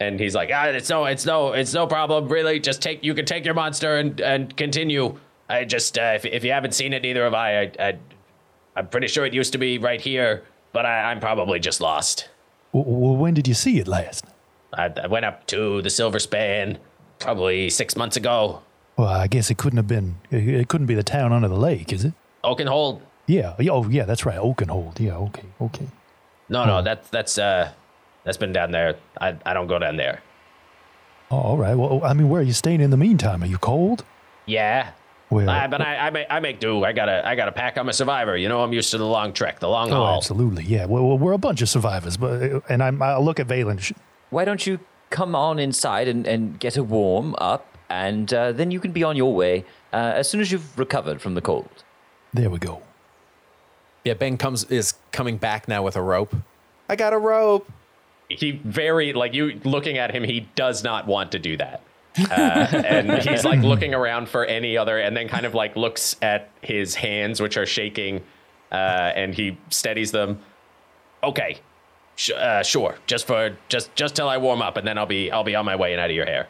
And 0.00 0.18
he's 0.18 0.34
like, 0.34 0.50
ah, 0.52 0.64
it's 0.66 0.90
no, 0.90 1.04
it's 1.04 1.24
no, 1.26 1.52
it's 1.52 1.72
no 1.72 1.86
problem. 1.86 2.28
Really, 2.28 2.58
just 2.58 2.82
take. 2.82 3.04
You 3.04 3.14
can 3.14 3.24
take 3.24 3.44
your 3.44 3.54
monster 3.54 3.98
and 3.98 4.20
and 4.20 4.56
continue. 4.56 5.18
I 5.52 5.64
just, 5.64 5.98
uh, 5.98 6.12
if, 6.14 6.24
if 6.24 6.44
you 6.44 6.52
haven't 6.52 6.72
seen 6.72 6.92
it, 6.92 7.02
neither 7.02 7.24
have 7.24 7.34
I. 7.34 7.60
I, 7.60 7.72
I 7.78 7.98
I'm 8.74 8.88
pretty 8.88 9.06
sure 9.06 9.26
it 9.26 9.34
used 9.34 9.52
to 9.52 9.58
be 9.58 9.78
right 9.78 10.00
here, 10.00 10.44
but 10.72 10.86
I, 10.86 11.10
I'm 11.10 11.20
probably 11.20 11.60
just 11.60 11.80
lost. 11.80 12.28
Well, 12.72 13.16
when 13.16 13.34
did 13.34 13.46
you 13.46 13.54
see 13.54 13.78
it 13.78 13.86
last? 13.86 14.24
I, 14.72 14.90
I 15.02 15.06
went 15.06 15.26
up 15.26 15.46
to 15.48 15.82
the 15.82 15.90
Silver 15.90 16.18
Span 16.18 16.78
probably 17.18 17.68
six 17.68 17.96
months 17.96 18.16
ago. 18.16 18.62
Well, 18.96 19.08
I 19.08 19.26
guess 19.26 19.50
it 19.50 19.58
couldn't 19.58 19.76
have 19.76 19.88
been. 19.88 20.16
It, 20.30 20.68
couldn't 20.68 20.86
be 20.86 20.94
the 20.94 21.02
town 21.02 21.32
under 21.32 21.48
the 21.48 21.56
lake, 21.56 21.92
is 21.92 22.04
it? 22.04 22.14
Oakenhold. 22.44 23.02
Yeah. 23.26 23.54
yeah, 23.58 23.72
Oh, 23.72 23.88
yeah. 23.88 24.04
That's 24.04 24.24
right. 24.24 24.38
Oakenhold. 24.38 25.00
Yeah. 25.00 25.16
Okay. 25.16 25.44
Okay. 25.60 25.86
No, 26.48 26.64
no, 26.66 26.82
that's 26.82 27.08
that's 27.08 27.38
uh, 27.38 27.72
that's 28.24 28.36
been 28.36 28.52
down 28.52 28.72
there. 28.72 28.96
I 29.20 29.36
I 29.46 29.54
don't 29.54 29.68
go 29.68 29.78
down 29.78 29.96
there. 29.96 30.22
Oh, 31.30 31.38
all 31.38 31.56
right. 31.56 31.74
Well, 31.74 32.02
I 32.04 32.12
mean, 32.12 32.28
where 32.28 32.40
are 32.40 32.44
you 32.44 32.52
staying 32.52 32.82
in 32.82 32.90
the 32.90 32.96
meantime? 32.98 33.42
Are 33.42 33.46
you 33.46 33.56
cold? 33.56 34.04
Yeah. 34.44 34.90
Well, 35.32 35.48
I, 35.48 35.66
but 35.66 35.80
I, 35.80 35.96
I, 35.96 36.10
make, 36.10 36.26
I 36.28 36.40
make 36.40 36.60
do. 36.60 36.84
I 36.84 36.92
gotta, 36.92 37.26
I 37.26 37.34
gotta 37.34 37.52
pack. 37.52 37.78
I'm 37.78 37.88
a 37.88 37.92
survivor. 37.92 38.36
You 38.36 38.48
know, 38.48 38.62
I'm 38.62 38.72
used 38.72 38.90
to 38.90 38.98
the 38.98 39.06
long 39.06 39.32
trek, 39.32 39.60
the 39.60 39.68
long 39.68 39.90
oh, 39.90 39.94
haul. 39.94 40.16
absolutely. 40.18 40.64
Yeah. 40.64 40.84
Well, 40.84 41.06
well, 41.06 41.18
we're 41.18 41.32
a 41.32 41.38
bunch 41.38 41.62
of 41.62 41.68
survivors, 41.70 42.18
but 42.18 42.62
and 42.68 42.82
I'm, 42.82 43.00
I 43.00 43.16
look 43.16 43.40
at 43.40 43.48
Valen. 43.48 43.94
Why 44.30 44.44
don't 44.44 44.66
you 44.66 44.78
come 45.08 45.34
on 45.34 45.58
inside 45.58 46.08
and, 46.08 46.26
and 46.26 46.60
get 46.60 46.76
a 46.76 46.84
warm 46.84 47.34
up, 47.38 47.78
and 47.88 48.32
uh, 48.32 48.52
then 48.52 48.70
you 48.70 48.78
can 48.78 48.92
be 48.92 49.02
on 49.04 49.16
your 49.16 49.34
way 49.34 49.64
uh, 49.92 50.12
as 50.16 50.28
soon 50.28 50.40
as 50.40 50.52
you've 50.52 50.78
recovered 50.78 51.22
from 51.22 51.34
the 51.34 51.40
cold. 51.40 51.84
There 52.34 52.50
we 52.50 52.58
go. 52.58 52.82
Yeah, 54.04 54.14
Ben 54.14 54.36
comes 54.36 54.64
is 54.64 54.94
coming 55.12 55.38
back 55.38 55.66
now 55.66 55.82
with 55.82 55.96
a 55.96 56.02
rope. 56.02 56.34
I 56.88 56.96
got 56.96 57.12
a 57.12 57.18
rope. 57.18 57.70
He 58.28 58.52
very 58.64 59.12
like 59.12 59.32
you 59.32 59.60
looking 59.64 59.96
at 59.96 60.14
him. 60.14 60.24
He 60.24 60.48
does 60.56 60.82
not 60.82 61.06
want 61.06 61.32
to 61.32 61.38
do 61.38 61.56
that. 61.56 61.82
Uh, 62.18 62.32
and 62.32 63.22
he's 63.28 63.44
like 63.44 63.60
looking 63.60 63.94
around 63.94 64.28
for 64.28 64.44
any 64.44 64.76
other, 64.76 64.98
and 64.98 65.16
then 65.16 65.28
kind 65.28 65.46
of 65.46 65.54
like 65.54 65.76
looks 65.76 66.16
at 66.22 66.50
his 66.60 66.94
hands, 66.94 67.40
which 67.40 67.56
are 67.56 67.66
shaking, 67.66 68.22
uh, 68.70 69.12
and 69.14 69.34
he 69.34 69.58
steadies 69.70 70.12
them. 70.12 70.38
Okay, 71.22 71.60
Sh- 72.16 72.30
uh, 72.36 72.62
sure. 72.62 72.96
Just 73.06 73.26
for 73.26 73.56
just 73.68 73.94
just 73.94 74.14
till 74.16 74.28
I 74.28 74.38
warm 74.38 74.62
up, 74.62 74.76
and 74.76 74.86
then 74.86 74.98
I'll 74.98 75.06
be 75.06 75.30
I'll 75.30 75.44
be 75.44 75.54
on 75.54 75.64
my 75.64 75.76
way 75.76 75.92
and 75.92 76.00
out 76.00 76.10
of 76.10 76.16
your 76.16 76.26
hair. 76.26 76.48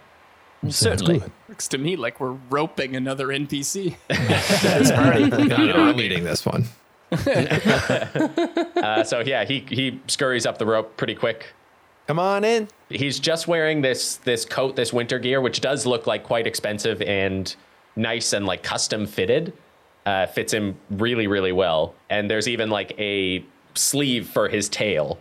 Certainly. 0.68 1.20
Good. 1.20 1.32
Looks 1.48 1.68
to 1.68 1.78
me 1.78 1.96
like 1.96 2.20
we're 2.20 2.36
roping 2.50 2.94
another 2.94 3.28
NPC. 3.28 3.96
no, 5.48 5.56
no, 5.66 5.72
I'm 5.74 6.00
eating 6.00 6.24
this 6.24 6.46
one. 6.46 6.66
Uh, 7.12 9.04
so 9.04 9.20
yeah, 9.20 9.44
he 9.44 9.60
he 9.68 10.00
scurries 10.06 10.46
up 10.46 10.58
the 10.58 10.66
rope 10.66 10.96
pretty 10.96 11.14
quick. 11.14 11.48
Come 12.06 12.18
on 12.18 12.44
in. 12.44 12.68
He's 12.94 13.18
just 13.18 13.48
wearing 13.48 13.82
this 13.82 14.16
this 14.16 14.44
coat, 14.44 14.76
this 14.76 14.92
winter 14.92 15.18
gear, 15.18 15.40
which 15.40 15.60
does 15.60 15.86
look 15.86 16.06
like 16.06 16.24
quite 16.24 16.46
expensive 16.46 17.02
and 17.02 17.54
nice 17.96 18.32
and 18.32 18.46
like 18.46 18.62
custom 18.62 19.06
fitted. 19.06 19.52
Uh, 20.04 20.26
fits 20.26 20.52
him 20.52 20.76
really, 20.90 21.28
really 21.28 21.52
well. 21.52 21.94
And 22.10 22.28
there's 22.28 22.48
even 22.48 22.70
like 22.70 22.92
a 22.98 23.44
sleeve 23.74 24.28
for 24.28 24.48
his 24.48 24.68
tail, 24.68 25.16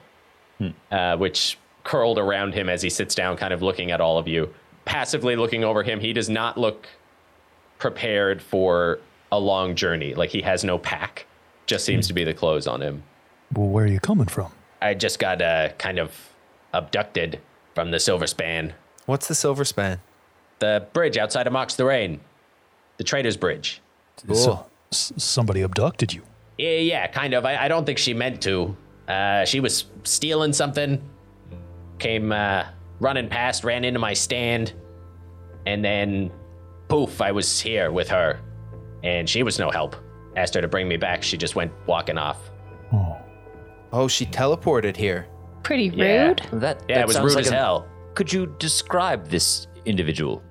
uh, 0.91 1.17
which 1.17 1.59
curled 1.83 2.17
around 2.17 2.55
him 2.55 2.67
as 2.67 2.81
he 2.81 2.89
sits 2.89 3.13
down, 3.13 3.37
kind 3.37 3.53
of 3.53 3.61
looking 3.61 3.91
at 3.91 4.01
all 4.01 4.17
of 4.17 4.27
you, 4.27 4.51
passively 4.85 5.35
looking 5.35 5.63
over 5.63 5.83
him. 5.83 5.99
He 5.99 6.13
does 6.13 6.29
not 6.29 6.57
look 6.57 6.87
prepared 7.77 8.41
for 8.41 8.99
a 9.31 9.39
long 9.39 9.75
journey. 9.75 10.15
Like 10.15 10.31
he 10.31 10.41
has 10.41 10.63
no 10.63 10.79
pack. 10.79 11.27
Just 11.67 11.85
seems 11.85 12.07
to 12.07 12.13
be 12.13 12.23
the 12.23 12.33
clothes 12.33 12.65
on 12.65 12.81
him. 12.81 13.03
Well, 13.53 13.67
where 13.67 13.85
are 13.85 13.87
you 13.87 13.99
coming 13.99 14.27
from? 14.27 14.51
I 14.81 14.95
just 14.95 15.19
got 15.19 15.43
uh, 15.43 15.69
kind 15.77 15.99
of 15.99 16.29
abducted 16.73 17.39
from 17.75 17.91
the 17.91 17.99
Silver 17.99 18.27
Span. 18.27 18.73
What's 19.05 19.27
the 19.27 19.35
silver 19.35 19.65
span? 19.65 19.99
The 20.59 20.87
bridge 20.93 21.17
outside 21.17 21.47
of 21.47 21.53
Mox 21.53 21.75
the 21.75 21.85
Rain. 21.85 22.19
The 22.97 23.03
Trader's 23.03 23.35
Bridge. 23.35 23.81
So, 24.31 24.67
s- 24.91 25.11
somebody 25.17 25.61
abducted 25.61 26.13
you. 26.13 26.21
Yeah, 26.59 26.77
yeah, 26.77 27.07
kind 27.07 27.33
of. 27.33 27.43
I, 27.45 27.65
I 27.65 27.67
don't 27.67 27.85
think 27.85 27.97
she 27.97 28.13
meant 28.13 28.41
to. 28.43 28.75
Uh, 29.07 29.43
she 29.45 29.59
was 29.59 29.85
stealing 30.03 30.53
something. 30.53 31.01
Came 31.97 32.31
uh, 32.31 32.65
running 32.99 33.27
past, 33.27 33.63
ran 33.63 33.83
into 33.83 33.99
my 33.99 34.13
stand. 34.13 34.73
And 35.65 35.83
then, 35.83 36.31
poof, 36.87 37.21
I 37.21 37.31
was 37.31 37.59
here 37.59 37.91
with 37.91 38.07
her. 38.09 38.39
And 39.03 39.27
she 39.27 39.41
was 39.41 39.57
no 39.57 39.71
help. 39.71 39.95
Asked 40.35 40.53
her 40.53 40.61
to 40.61 40.67
bring 40.67 40.87
me 40.87 40.97
back. 40.97 41.23
She 41.23 41.37
just 41.37 41.55
went 41.55 41.71
walking 41.87 42.17
off. 42.19 42.51
Oh, 42.93 43.17
Oh, 43.91 44.07
she 44.07 44.25
teleported 44.27 44.95
here. 44.95 45.27
Pretty 45.63 45.85
Yeah. 45.95 46.27
rude. 46.27 46.41
That, 46.53 46.81
Yeah, 46.87 46.95
that 46.95 47.01
it 47.01 47.07
was 47.07 47.15
sounds 47.15 47.25
rude 47.25 47.35
like 47.35 47.45
as 47.45 47.51
a- 47.51 47.55
hell. 47.55 47.87
Could 48.15 48.31
you 48.31 48.47
describe 48.59 49.27
this 49.29 49.67
individual? 49.85 50.41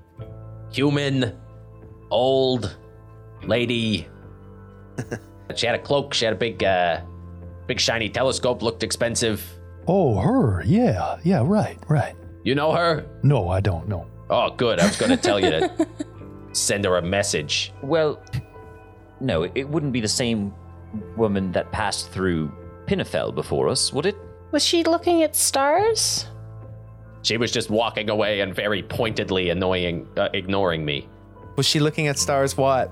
human, 0.72 1.36
old 2.12 2.76
lady. 3.42 4.06
she 5.56 5.66
had 5.66 5.74
a 5.74 5.78
cloak. 5.80 6.14
She 6.14 6.24
had 6.24 6.34
a 6.34 6.36
big, 6.36 6.62
uh, 6.62 7.00
big 7.66 7.80
shiny 7.80 8.08
telescope. 8.08 8.62
Looked 8.62 8.82
expensive. 8.84 9.44
oh, 9.88 10.18
her. 10.18 10.62
Yeah, 10.64 11.18
yeah. 11.24 11.42
Right, 11.44 11.76
right. 11.88 12.14
You 12.44 12.54
know 12.54 12.72
her? 12.72 13.04
No, 13.24 13.48
I 13.48 13.60
don't 13.60 13.88
know. 13.88 14.06
Oh, 14.30 14.50
good. 14.56 14.78
I 14.78 14.86
was 14.86 14.96
going 14.96 15.10
to 15.10 15.16
tell 15.16 15.40
you 15.40 15.50
to 15.50 15.88
send 16.52 16.84
her 16.84 16.96
a 16.98 17.02
message. 17.02 17.72
Well, 17.82 18.22
no, 19.20 19.42
it 19.42 19.68
wouldn't 19.68 19.92
be 19.92 20.00
the 20.00 20.08
same 20.08 20.54
woman 21.16 21.50
that 21.52 21.70
passed 21.72 22.10
through 22.10 22.52
Pinnefell 22.86 23.34
before 23.34 23.68
us, 23.68 23.92
would 23.92 24.06
it? 24.06 24.16
Was 24.52 24.64
she 24.64 24.82
looking 24.82 25.22
at 25.22 25.36
stars? 25.36 26.26
She 27.22 27.36
was 27.36 27.52
just 27.52 27.70
walking 27.70 28.10
away 28.10 28.40
and 28.40 28.54
very 28.54 28.82
pointedly 28.82 29.50
annoying, 29.50 30.08
uh, 30.16 30.28
ignoring 30.32 30.84
me. 30.84 31.08
Was 31.56 31.66
she 31.66 31.78
looking 31.80 32.08
at 32.08 32.18
stars? 32.18 32.56
What? 32.56 32.90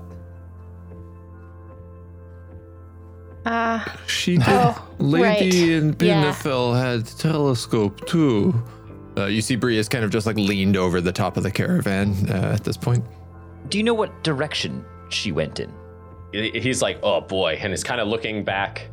Uh, 3.45 3.83
She 4.05 4.37
did. 4.37 4.45
Oh, 4.47 4.87
Lady 4.99 5.23
right. 5.23 5.53
in 5.83 5.95
Yeah. 5.99 6.31
Had 6.31 7.05
telescope 7.05 8.05
too. 8.07 8.53
Uh, 9.17 9.25
you 9.25 9.41
see, 9.41 9.55
Bree 9.55 9.77
is 9.77 9.89
kind 9.89 10.05
of 10.05 10.11
just 10.11 10.27
like 10.27 10.35
leaned 10.37 10.77
over 10.77 11.01
the 11.01 11.11
top 11.11 11.35
of 11.35 11.43
the 11.43 11.51
caravan 11.51 12.13
uh, 12.29 12.53
at 12.53 12.63
this 12.63 12.77
point. 12.77 13.03
Do 13.69 13.77
you 13.77 13.83
know 13.83 13.93
what 13.93 14.23
direction 14.23 14.85
she 15.09 15.31
went 15.31 15.59
in? 15.59 15.71
He's 16.31 16.81
like, 16.81 16.99
oh 17.01 17.21
boy, 17.21 17.57
and 17.59 17.73
is 17.73 17.83
kind 17.83 17.99
of 17.99 18.07
looking 18.07 18.43
back 18.43 18.87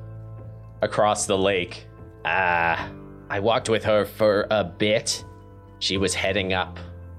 across 0.81 1.27
the 1.27 1.37
lake. 1.37 1.86
Ah, 2.27 2.91
I 3.31 3.39
walked 3.39 3.69
with 3.69 3.85
her 3.85 4.05
for 4.05 4.49
a 4.51 4.65
bit. 4.65 5.25
She 5.79 5.97
was 5.97 6.13
heading 6.13 6.53
up. 6.53 6.79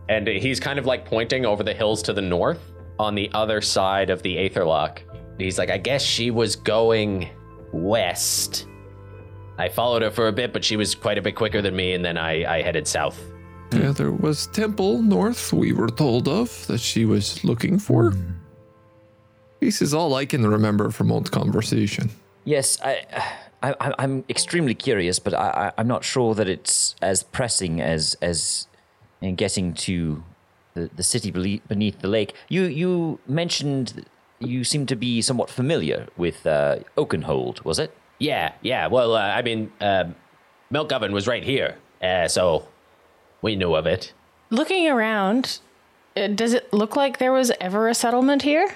And 0.10 0.28
he's 0.28 0.60
kind 0.60 0.78
of 0.78 0.86
like 0.86 1.06
pointing 1.06 1.46
over 1.46 1.64
the 1.64 1.74
hills 1.74 2.02
to 2.04 2.14
the 2.14 2.22
north 2.22 2.60
on 3.00 3.16
the 3.16 3.30
other 3.34 3.62
side 3.62 4.10
of 4.10 4.22
the 4.22 4.38
Aetherlock. 4.38 5.02
He's 5.38 5.58
like, 5.58 5.70
I 5.70 5.78
guess 5.78 6.04
she 6.04 6.30
was 6.30 6.56
going 6.56 7.30
west. 7.72 8.68
I 9.58 9.70
followed 9.70 10.02
her 10.02 10.12
for 10.12 10.28
a 10.28 10.32
bit, 10.32 10.52
but 10.54 10.64
she 10.64 10.76
was 10.76 10.94
quite 10.94 11.18
a 11.18 11.22
bit 11.22 11.36
quicker 11.36 11.62
than 11.62 11.76
me, 11.76 11.94
and 11.94 12.04
then 12.04 12.18
I, 12.18 12.58
I 12.58 12.62
headed 12.62 12.88
south. 12.88 13.20
Yeah, 13.72 13.92
there 13.92 14.12
was 14.12 14.48
temple 14.48 15.02
north 15.02 15.52
we 15.52 15.74
were 15.74 15.90
told 15.90 16.28
of 16.28 16.68
that 16.68 16.80
she 16.80 17.06
was 17.06 17.44
looking 17.44 17.80
for. 17.80 18.14
This 19.60 19.82
is 19.82 19.94
all 19.94 20.16
I 20.16 20.26
can 20.26 20.46
remember 20.46 20.92
from 20.92 21.12
old 21.12 21.32
conversation. 21.32 22.10
Yes, 22.46 22.80
I, 22.82 23.04
I, 23.12 23.34
I 23.64 23.94
I'm 23.98 24.24
extremely 24.30 24.76
curious, 24.76 25.20
but 25.20 25.34
I, 25.34 25.50
I, 25.50 25.72
I'm 25.78 25.88
not 25.88 26.04
sure 26.04 26.36
that 26.36 26.48
it's 26.48 26.96
as 27.02 27.24
pressing 27.24 27.82
as 27.82 28.16
as 28.22 28.68
in 29.22 29.36
getting 29.36 29.74
to 29.74 30.24
the, 30.76 30.90
the 30.96 31.04
city 31.04 31.32
beneath 31.32 32.00
the 32.00 32.08
lake. 32.08 32.34
You 32.50 32.64
you 32.64 33.20
mentioned 33.28 34.06
you 34.40 34.64
seem 34.64 34.86
to 34.86 34.96
be 34.96 35.22
somewhat 35.22 35.50
familiar 35.50 36.08
with 36.16 36.46
uh, 36.46 36.78
Oakenhold, 36.96 37.64
was 37.66 37.80
it? 37.80 37.96
Yeah, 38.20 38.54
yeah. 38.62 38.88
Well, 38.88 39.16
uh, 39.16 39.22
I 39.22 39.42
mean, 39.42 39.72
uh, 39.82 40.06
Milk 40.70 40.92
Oven 40.92 41.12
was 41.12 41.28
right 41.28 41.44
here, 41.44 41.78
uh, 42.02 42.28
so 42.28 42.68
we 43.42 43.56
knew 43.56 43.74
of 43.76 43.86
it. 43.88 44.14
looking 44.50 44.88
around, 44.88 45.60
uh, 46.16 46.28
does 46.28 46.54
it 46.54 46.72
look 46.72 46.96
like 46.96 47.18
there 47.18 47.32
was 47.34 47.52
ever 47.60 47.88
a 47.88 47.94
settlement 47.96 48.44
here? 48.44 48.70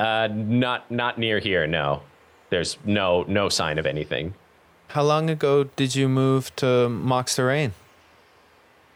Uh, 0.00 0.28
not 0.32 0.90
not 0.90 1.18
near 1.18 1.38
here. 1.38 1.66
No, 1.66 2.02
there's 2.54 2.78
no 2.84 3.24
no 3.26 3.48
sign 3.48 3.78
of 3.78 3.86
anything. 3.86 4.34
How 4.88 5.02
long 5.02 5.28
ago 5.30 5.64
did 5.76 5.94
you 5.96 6.08
move 6.08 6.54
to 6.56 6.88
Mox 6.88 7.34
Terrain? 7.36 7.72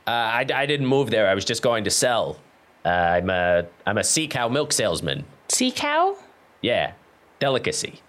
Uh, 0.06 0.10
I, 0.40 0.46
I 0.62 0.64
didn't 0.66 0.86
move 0.86 1.10
there. 1.10 1.26
I 1.28 1.34
was 1.34 1.44
just 1.44 1.62
going 1.62 1.84
to 1.84 1.90
sell. 1.90 2.36
Uh, 2.84 2.88
I'm 3.16 3.30
a 3.30 3.66
I'm 3.86 3.98
a 3.98 4.04
sea 4.04 4.28
cow 4.28 4.48
milk 4.48 4.72
salesman. 4.72 5.24
Sea 5.48 5.70
cow? 5.72 6.16
Yeah, 6.62 6.92
delicacy. 7.40 8.00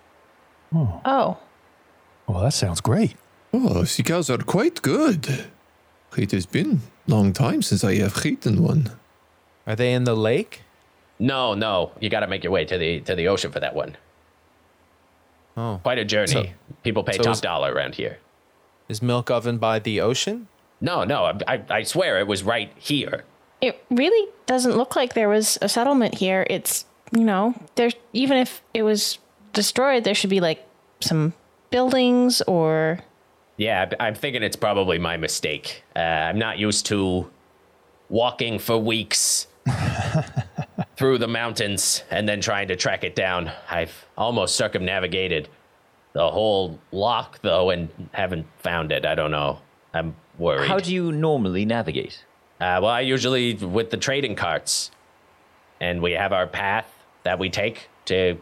Oh, 0.74 1.38
Well, 2.28 2.42
that 2.44 2.54
sounds 2.54 2.80
great. 2.82 3.16
Oh, 3.52 3.84
sea 3.86 4.04
cows 4.04 4.30
are 4.30 4.38
quite 4.38 4.82
good. 4.84 5.46
It 6.18 6.32
has 6.32 6.46
been 6.46 6.82
long 7.08 7.34
time 7.34 7.62
since 7.64 7.84
I 7.84 7.96
have 7.96 8.24
eaten 8.26 8.62
one. 8.64 8.92
Are 9.66 9.76
they 9.76 9.94
in 9.94 10.04
the 10.04 10.16
lake? 10.16 10.62
No, 11.18 11.54
no, 11.56 11.92
you 12.00 12.10
got 12.10 12.22
to 12.22 12.28
make 12.28 12.44
your 12.44 12.54
way 12.54 12.66
to 12.66 12.78
the 12.78 13.00
to 13.02 13.16
the 13.16 13.28
ocean 13.28 13.52
for 13.52 13.60
that 13.60 13.74
one. 13.76 13.98
Oh. 15.60 15.80
Quite 15.84 15.98
a 16.00 16.06
journey. 16.06 16.28
So- 16.32 16.46
People 16.84 17.04
pay 17.04 17.18
so 17.18 17.24
top 17.24 17.34
is- 17.34 17.42
dollar 17.42 17.74
around 17.74 17.96
here. 17.96 18.20
Is 18.88 19.02
Milk 19.02 19.30
Oven 19.30 19.58
by 19.58 19.80
the 19.80 20.00
ocean? 20.02 20.48
No, 20.82 21.04
no, 21.04 21.26
I, 21.26 21.34
I, 21.56 21.64
I 21.70 21.84
swear 21.84 22.18
it 22.20 22.28
was 22.28 22.42
right 22.44 22.72
here. 22.78 23.26
it 23.62 23.84
really 23.92 24.32
doesn't 24.46 24.78
look 24.78 24.96
like 24.96 25.14
there 25.14 25.28
was 25.30 25.58
a 25.62 25.68
settlement 25.68 26.16
here. 26.16 26.48
It's, 26.50 26.86
you 27.12 27.24
know, 27.26 27.54
there's 27.76 27.94
even 28.14 28.38
if 28.38 28.62
it 28.74 28.84
was 28.84 29.20
destroyed, 29.54 30.06
there 30.06 30.16
should 30.16 30.30
be 30.30 30.40
like 30.40 30.66
some 31.02 31.34
buildings 31.70 32.42
or 32.48 33.00
Yeah, 33.58 33.90
I- 34.00 34.08
I'm 34.08 34.16
thinking 34.16 34.42
it's 34.44 34.56
probably 34.56 34.98
my 34.98 35.18
mistake. 35.18 35.84
Uh, 35.96 36.00
I'm 36.00 36.40
not 36.40 36.58
used 36.58 36.86
to 36.88 37.30
walking 38.10 38.58
for 38.60 38.78
weeks 38.78 39.46
through 41.00 41.18
the 41.18 41.28
mountains 41.30 42.04
and 42.12 42.28
then 42.28 42.42
trying 42.42 42.68
to 42.68 42.76
track 42.76 43.06
it 43.06 43.16
down. 43.16 43.50
I've 43.72 44.06
almost 44.18 44.58
circumnavigated 44.58 45.48
the 46.12 46.30
whole 46.30 46.78
lock, 46.92 47.40
though, 47.42 47.70
and 47.70 47.88
haven't 48.12 48.46
found 48.58 48.92
it. 48.92 49.06
I 49.06 49.16
don't 49.16 49.32
know. 49.32 49.60
I'm 49.94 50.14
worried. 50.38 50.68
How 50.68 50.78
do 50.78 50.94
you 50.94 51.14
normally 51.14 51.64
navigate? 51.64 52.26
Uh, 52.60 52.84
well, 52.84 52.88
I 52.88 53.00
usually 53.00 53.54
with 53.54 53.92
the 53.92 53.96
trading 53.96 54.36
carts, 54.36 54.92
and 55.80 56.02
we 56.02 56.12
have 56.12 56.34
our 56.34 56.46
path 56.46 56.92
that 57.24 57.40
we 57.40 57.50
take 57.50 57.88
to 58.06 58.38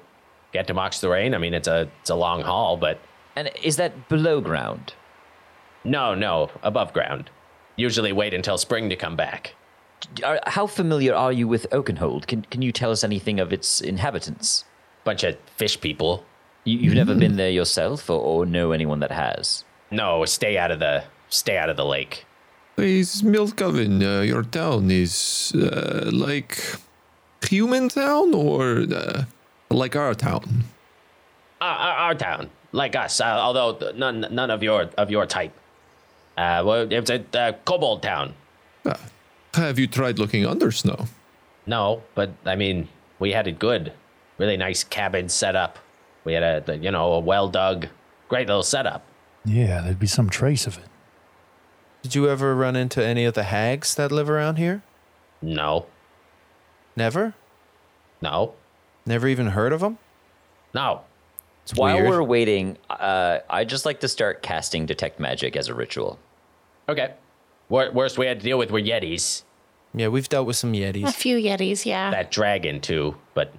get 0.51 0.65
to 0.65 0.73
Mox 0.73 0.99
Terrain. 0.99 1.35
I 1.35 1.37
mean, 1.37 1.53
it's 1.53 1.67
a 1.67 1.87
it's 2.01 2.09
a 2.09 2.15
long 2.15 2.41
haul, 2.41 2.75
but 2.75 2.99
And 3.35 3.51
is 3.61 3.77
that 3.77 4.09
below 4.09 4.41
ground? 4.41 4.95
no, 5.83 6.15
no, 6.15 6.49
above 6.63 6.91
ground. 6.91 7.29
Usually 7.75 8.11
wait 8.11 8.33
until 8.33 8.57
spring 8.57 8.89
to 8.89 8.95
come 8.95 9.15
back. 9.15 9.53
Are, 10.23 10.39
how 10.47 10.67
familiar 10.67 11.13
are 11.13 11.31
you 11.31 11.47
with 11.47 11.67
Oakenhold? 11.71 12.27
Can 12.27 12.43
Can 12.43 12.61
you 12.61 12.71
tell 12.71 12.91
us 12.91 13.03
anything 13.03 13.39
of 13.39 13.51
its 13.51 13.81
inhabitants? 13.81 14.65
Bunch 15.03 15.23
of 15.23 15.37
fish 15.55 15.79
people. 15.79 16.23
You, 16.63 16.79
you've 16.79 16.95
never 16.95 17.15
been 17.15 17.37
there 17.37 17.49
yourself, 17.49 18.09
or, 18.09 18.19
or 18.19 18.45
know 18.45 18.71
anyone 18.73 18.99
that 18.99 19.11
has? 19.11 19.63
No, 19.89 20.25
stay 20.25 20.57
out 20.57 20.71
of 20.71 20.79
the 20.79 21.03
stay 21.29 21.57
out 21.57 21.69
of 21.69 21.77
the 21.77 21.85
lake. 21.85 22.25
Is 22.77 23.23
Milk 23.23 23.61
Oven, 23.61 24.03
uh, 24.03 24.21
your 24.21 24.43
town, 24.43 24.91
is 24.91 25.53
uh, 25.55 26.09
like 26.13 26.59
human 27.41 27.89
town 27.89 28.35
or 28.35 28.85
uh, 28.93 29.23
like 29.71 29.95
our 29.95 30.13
town? 30.13 30.65
Our, 31.59 31.75
our, 31.75 31.97
our 31.97 32.15
town, 32.15 32.49
like 32.71 32.95
us, 32.95 33.19
uh, 33.19 33.23
although 33.23 33.91
none 33.95 34.27
none 34.29 34.51
of 34.51 34.61
your 34.61 34.89
of 34.97 35.09
your 35.09 35.25
type. 35.25 35.53
Uh, 36.37 36.61
well, 36.63 36.87
it's 36.91 37.09
a 37.09 37.23
uh, 37.33 37.53
kobold 37.65 38.03
town. 38.03 38.33
Ah, 38.85 38.99
have 39.63 39.77
you 39.79 39.87
tried 39.87 40.19
looking 40.19 40.45
under 40.45 40.71
snow? 40.71 41.05
No, 41.65 42.03
but 42.15 42.31
I 42.45 42.55
mean, 42.55 42.87
we 43.19 43.31
had 43.33 43.47
it 43.47 43.59
good. 43.59 43.93
Really 44.37 44.57
nice 44.57 44.83
cabin 44.83 45.29
set 45.29 45.55
up. 45.55 45.79
We 46.23 46.33
had 46.33 46.43
a, 46.43 46.61
the- 46.65 46.77
you 46.77 46.91
know, 46.91 47.13
a 47.13 47.19
well 47.19 47.47
dug, 47.49 47.87
great 48.29 48.47
little 48.47 48.63
setup. 48.63 49.05
Yeah, 49.45 49.81
there'd 49.81 49.99
be 49.99 50.07
some 50.07 50.29
trace 50.29 50.67
of 50.67 50.77
it. 50.77 50.85
Did 52.03 52.15
you 52.15 52.29
ever 52.29 52.55
run 52.55 52.75
into 52.75 53.03
any 53.03 53.25
of 53.25 53.33
the 53.33 53.43
hags 53.43 53.95
that 53.95 54.11
live 54.11 54.29
around 54.29 54.57
here? 54.57 54.81
No, 55.41 55.85
Never? 56.95 57.33
no, 58.21 58.53
Never 59.05 59.27
even 59.27 59.47
heard 59.47 59.71
of 59.73 59.79
them? 59.81 59.97
no. 60.73 61.01
It's 61.63 61.73
While 61.77 61.97
weird. 61.97 62.09
we're 62.09 62.23
waiting, 62.23 62.77
uh, 62.89 63.39
I'd 63.49 63.67
just 63.67 63.85
like 63.85 63.99
to 63.99 64.07
start 64.07 64.41
casting 64.41 64.85
Detect 64.85 65.19
Magic 65.19 65.57
as 65.57 65.67
a 65.67 65.73
ritual. 65.73 66.17
Okay. 66.87 67.13
Wor- 67.67 67.91
worst 67.91 68.17
we 68.17 68.25
had 68.25 68.39
to 68.39 68.43
deal 68.45 68.57
with 68.57 68.71
were 68.71 68.79
Yetis. 68.79 69.43
Yeah, 69.97 70.09
we've 70.09 70.29
dealt 70.29 70.47
with 70.47 70.55
some 70.55 70.73
Yetis. 70.73 71.03
a 71.07 71.11
few 71.11 71.37
Yetis, 71.37 71.85
yeah. 71.85 72.11
That 72.11 72.31
dragon, 72.31 72.79
too, 72.81 73.15
but 73.33 73.53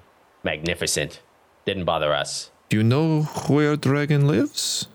magnificent. 0.44 1.20
Didn't 1.64 1.84
bother 1.84 2.14
us. 2.14 2.50
Do 2.68 2.76
you 2.76 2.82
know 2.82 3.22
where 3.48 3.76
dragon 3.76 4.26
lives? 4.26 4.88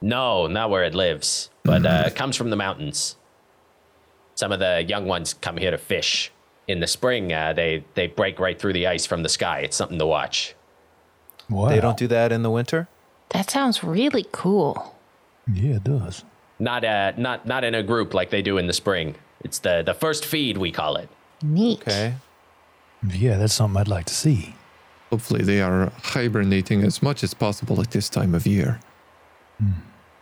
No, 0.00 0.46
not 0.46 0.70
where 0.70 0.84
it 0.84 0.94
lives, 0.94 1.50
but 1.64 1.84
uh, 1.84 2.04
it 2.06 2.14
comes 2.14 2.36
from 2.36 2.50
the 2.50 2.56
mountains. 2.56 3.16
Some 4.34 4.52
of 4.52 4.60
the 4.60 4.84
young 4.86 5.06
ones 5.06 5.34
come 5.34 5.56
here 5.56 5.70
to 5.70 5.78
fish. 5.78 6.30
In 6.68 6.80
the 6.80 6.86
spring, 6.86 7.32
uh, 7.32 7.54
they, 7.54 7.84
they 7.94 8.06
break 8.06 8.38
right 8.38 8.58
through 8.58 8.74
the 8.74 8.86
ice 8.86 9.06
from 9.06 9.22
the 9.22 9.28
sky. 9.28 9.60
It's 9.60 9.76
something 9.76 9.98
to 9.98 10.06
watch. 10.06 10.54
Wow. 11.48 11.70
They 11.70 11.80
don't 11.80 11.96
do 11.96 12.06
that 12.08 12.30
in 12.30 12.42
the 12.42 12.50
winter? 12.50 12.88
That 13.30 13.50
sounds 13.50 13.82
really 13.82 14.26
cool. 14.32 14.94
Yeah, 15.52 15.76
it 15.76 15.84
does. 15.84 16.24
Not 16.58 16.84
uh, 16.84 17.12
not 17.16 17.46
not 17.46 17.64
in 17.64 17.74
a 17.74 17.82
group 17.82 18.14
like 18.14 18.30
they 18.30 18.42
do 18.42 18.58
in 18.58 18.66
the 18.66 18.72
spring. 18.72 19.14
It's 19.44 19.58
the 19.58 19.82
the 19.84 19.94
first 19.94 20.24
feed 20.24 20.56
we 20.56 20.72
call 20.72 20.96
it. 20.96 21.08
Neat. 21.42 21.80
Okay. 21.82 22.14
Yeah, 23.12 23.36
that's 23.36 23.54
something 23.54 23.80
I'd 23.80 23.88
like 23.88 24.06
to 24.06 24.14
see. 24.14 24.54
Hopefully, 25.10 25.42
they 25.42 25.60
are 25.62 25.92
hibernating 26.02 26.82
as 26.82 27.02
much 27.02 27.22
as 27.22 27.32
possible 27.32 27.80
at 27.80 27.92
this 27.92 28.08
time 28.08 28.34
of 28.34 28.46
year. 28.46 28.80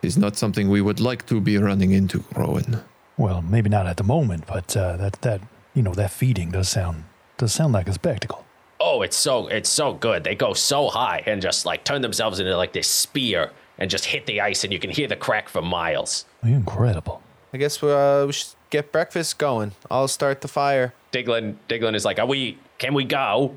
Is 0.03 0.17
not 0.17 0.37
something 0.37 0.69
we 0.69 0.81
would 0.81 1.01
like 1.01 1.27
to 1.27 1.41
be 1.41 1.59
running 1.59 1.93
into, 1.93 2.23
Rowan. 2.37 2.83
Well, 3.17 3.43
maybe 3.43 3.69
not 3.69 3.87
at 3.87 3.97
the 3.97 4.05
moment, 4.05 4.47
but 4.47 4.77
uh, 4.77 4.97
that 4.99 5.23
that 5.23 5.41
you 5.75 5.83
know 5.83 5.95
that 5.95 6.11
feeding 6.11 6.51
does 6.51 6.69
sound 6.69 7.05
does 7.39 7.53
sound 7.53 7.73
like 7.73 7.89
a 7.89 7.93
spectacle. 7.93 8.45
Oh, 8.79 9.03
it's 9.03 9.17
so 9.17 9.49
it's 9.49 9.71
so 9.71 9.95
good. 9.95 10.23
They 10.25 10.35
go 10.35 10.53
so 10.53 10.89
high 10.89 11.23
and 11.27 11.43
just 11.43 11.67
like 11.67 11.85
turn 11.85 12.03
themselves 12.03 12.39
into 12.41 12.57
like 12.57 12.73
this 12.73 12.89
spear 12.89 13.51
and 13.79 13.91
just 13.91 14.05
hit 14.05 14.27
the 14.27 14.41
ice, 14.41 14.65
and 14.65 14.73
you 14.73 14.79
can 14.79 14.91
hear 14.91 15.09
the 15.09 15.17
crack 15.17 15.49
for 15.49 15.63
miles. 15.63 16.25
Incredible. 16.43 17.23
I 17.53 17.59
guess 17.59 17.83
we, 17.83 17.91
uh, 17.91 18.27
we 18.27 18.33
should 18.33 18.49
get 18.71 18.93
breakfast 18.93 19.39
going. 19.39 19.73
I'll 19.91 20.09
start 20.09 20.41
the 20.41 20.49
fire. 20.49 20.95
Diglin 21.13 21.57
Diglin 21.69 21.95
is 21.95 22.05
like, 22.05 22.19
"Are 22.19 22.27
we? 22.27 22.59
Can 22.79 22.95
we 22.95 23.05
go?" 23.05 23.55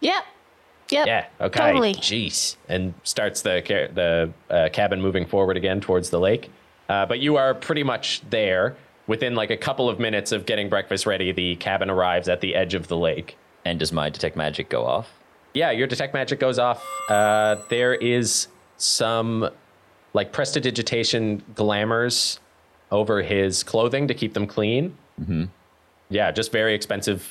Yep. 0.00 0.24
Yep. 0.90 1.06
Yeah. 1.06 1.26
Okay. 1.40 1.58
Totally. 1.60 1.94
Jeez. 1.94 2.56
And 2.68 2.94
starts 3.04 3.42
the 3.42 3.62
ca- 3.64 3.88
the 3.94 4.32
uh, 4.48 4.68
cabin 4.72 5.00
moving 5.00 5.26
forward 5.26 5.56
again 5.56 5.80
towards 5.80 6.10
the 6.10 6.18
lake. 6.18 6.50
Uh, 6.88 7.06
but 7.06 7.20
you 7.20 7.36
are 7.36 7.54
pretty 7.54 7.82
much 7.82 8.22
there. 8.30 8.76
Within 9.06 9.34
like 9.34 9.50
a 9.50 9.56
couple 9.56 9.88
of 9.88 9.98
minutes 9.98 10.30
of 10.32 10.46
getting 10.46 10.68
breakfast 10.68 11.06
ready, 11.06 11.32
the 11.32 11.56
cabin 11.56 11.90
arrives 11.90 12.28
at 12.28 12.40
the 12.40 12.54
edge 12.54 12.74
of 12.74 12.88
the 12.88 12.96
lake. 12.96 13.36
And 13.64 13.78
does 13.78 13.92
my 13.92 14.08
Detect 14.08 14.36
Magic 14.36 14.68
go 14.68 14.84
off? 14.86 15.10
Yeah, 15.54 15.70
your 15.72 15.86
detect 15.86 16.14
magic 16.14 16.38
goes 16.38 16.58
off. 16.58 16.84
Uh, 17.08 17.56
there 17.68 17.94
is 17.94 18.48
some 18.76 19.50
like 20.14 20.32
prestidigitation 20.32 21.42
glamours 21.54 22.38
over 22.90 23.22
his 23.22 23.62
clothing 23.62 24.08
to 24.08 24.14
keep 24.14 24.34
them 24.34 24.46
clean. 24.46 24.96
Mm-hmm. 25.20 25.44
Yeah, 26.08 26.30
just 26.32 26.50
very 26.52 26.74
expensive 26.74 27.28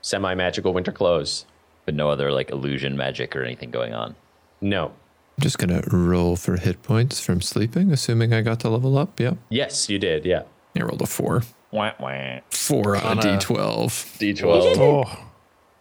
semi 0.00 0.34
magical 0.34 0.72
winter 0.72 0.92
clothes. 0.92 1.44
But 1.84 1.94
no 1.94 2.10
other 2.10 2.32
like 2.32 2.50
illusion 2.50 2.96
magic 2.96 3.34
or 3.36 3.42
anything 3.44 3.70
going 3.70 3.94
on. 3.94 4.16
No. 4.60 4.86
I'm 4.86 5.42
just 5.42 5.58
gonna 5.58 5.82
roll 5.92 6.34
for 6.36 6.56
hit 6.56 6.82
points 6.82 7.20
from 7.20 7.40
sleeping, 7.40 7.92
assuming 7.92 8.32
I 8.32 8.40
got 8.42 8.60
to 8.60 8.68
level 8.68 8.96
up. 8.98 9.20
Yep. 9.20 9.36
Yes, 9.50 9.88
you 9.88 9.98
did. 9.98 10.24
Yeah. 10.24 10.42
I 10.76 10.82
rolled 10.82 11.02
a 11.02 11.06
four. 11.06 11.42
Wah, 11.70 11.92
wah. 12.00 12.40
Four 12.50 12.96
on 12.96 13.18
a 13.18 13.22
Kinda- 13.22 13.38
d12. 13.38 14.20
You 14.22 14.34
D12. 14.34 14.62
didn't, 14.62 14.80
Oh, 14.80 15.04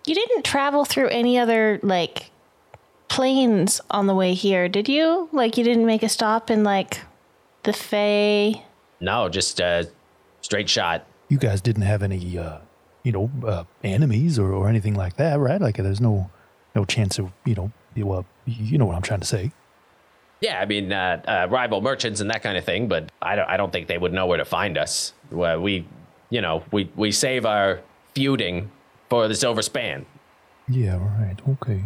you 0.05 0.13
didn't 0.15 0.43
travel 0.45 0.83
through 0.85 1.07
any 1.09 1.37
other 1.39 1.79
like 1.83 2.31
planes 3.07 3.81
on 3.89 4.07
the 4.07 4.13
way 4.15 4.33
here, 4.33 4.67
did 4.67 4.89
you? 4.89 5.29
Like 5.31 5.57
you 5.57 5.63
didn't 5.63 5.85
make 5.85 6.03
a 6.03 6.09
stop 6.09 6.49
in 6.51 6.63
like 6.63 6.99
the 7.63 7.73
Fae. 7.73 8.63
No, 8.99 9.29
just 9.29 9.59
a 9.59 9.89
straight 10.41 10.69
shot. 10.69 11.05
you 11.29 11.37
guys 11.37 11.59
didn't 11.61 11.83
have 11.83 12.03
any, 12.03 12.37
uh, 12.37 12.59
you 13.03 13.11
know, 13.11 13.29
uh, 13.45 13.63
enemies 13.83 14.37
or, 14.39 14.51
or 14.53 14.69
anything 14.69 14.93
like 14.95 15.17
that, 15.17 15.39
right? 15.39 15.59
Like 15.61 15.77
there's 15.77 16.01
no 16.01 16.29
no 16.75 16.85
chance 16.85 17.17
of, 17.19 17.31
you 17.45 17.55
know, 17.55 17.71
you, 17.95 18.11
uh, 18.11 18.23
you 18.45 18.77
know 18.77 18.85
what 18.85 18.95
I'm 18.95 19.01
trying 19.01 19.21
to 19.21 19.25
say. 19.25 19.51
Yeah, 20.41 20.59
I 20.59 20.65
mean, 20.65 20.91
uh, 20.91 21.21
uh, 21.25 21.47
rival 21.49 21.81
merchants 21.81 22.19
and 22.19 22.29
that 22.29 22.43
kind 22.43 22.57
of 22.57 22.65
thing, 22.65 22.87
but 22.89 23.09
I 23.21 23.35
don't, 23.37 23.49
I 23.49 23.55
don't 23.57 23.71
think 23.71 23.87
they 23.87 23.97
would 23.97 24.11
know 24.11 24.25
where 24.27 24.37
to 24.37 24.45
find 24.45 24.77
us. 24.77 25.13
Well, 25.31 25.61
we, 25.61 25.87
you 26.29 26.41
know, 26.41 26.63
we, 26.71 26.91
we 26.95 27.11
save 27.13 27.45
our 27.45 27.79
feuding 28.13 28.69
for 29.09 29.27
the 29.29 29.35
Silver 29.35 29.61
Span. 29.61 30.05
Yeah, 30.67 30.97
right. 30.97 31.37
Okay. 31.47 31.81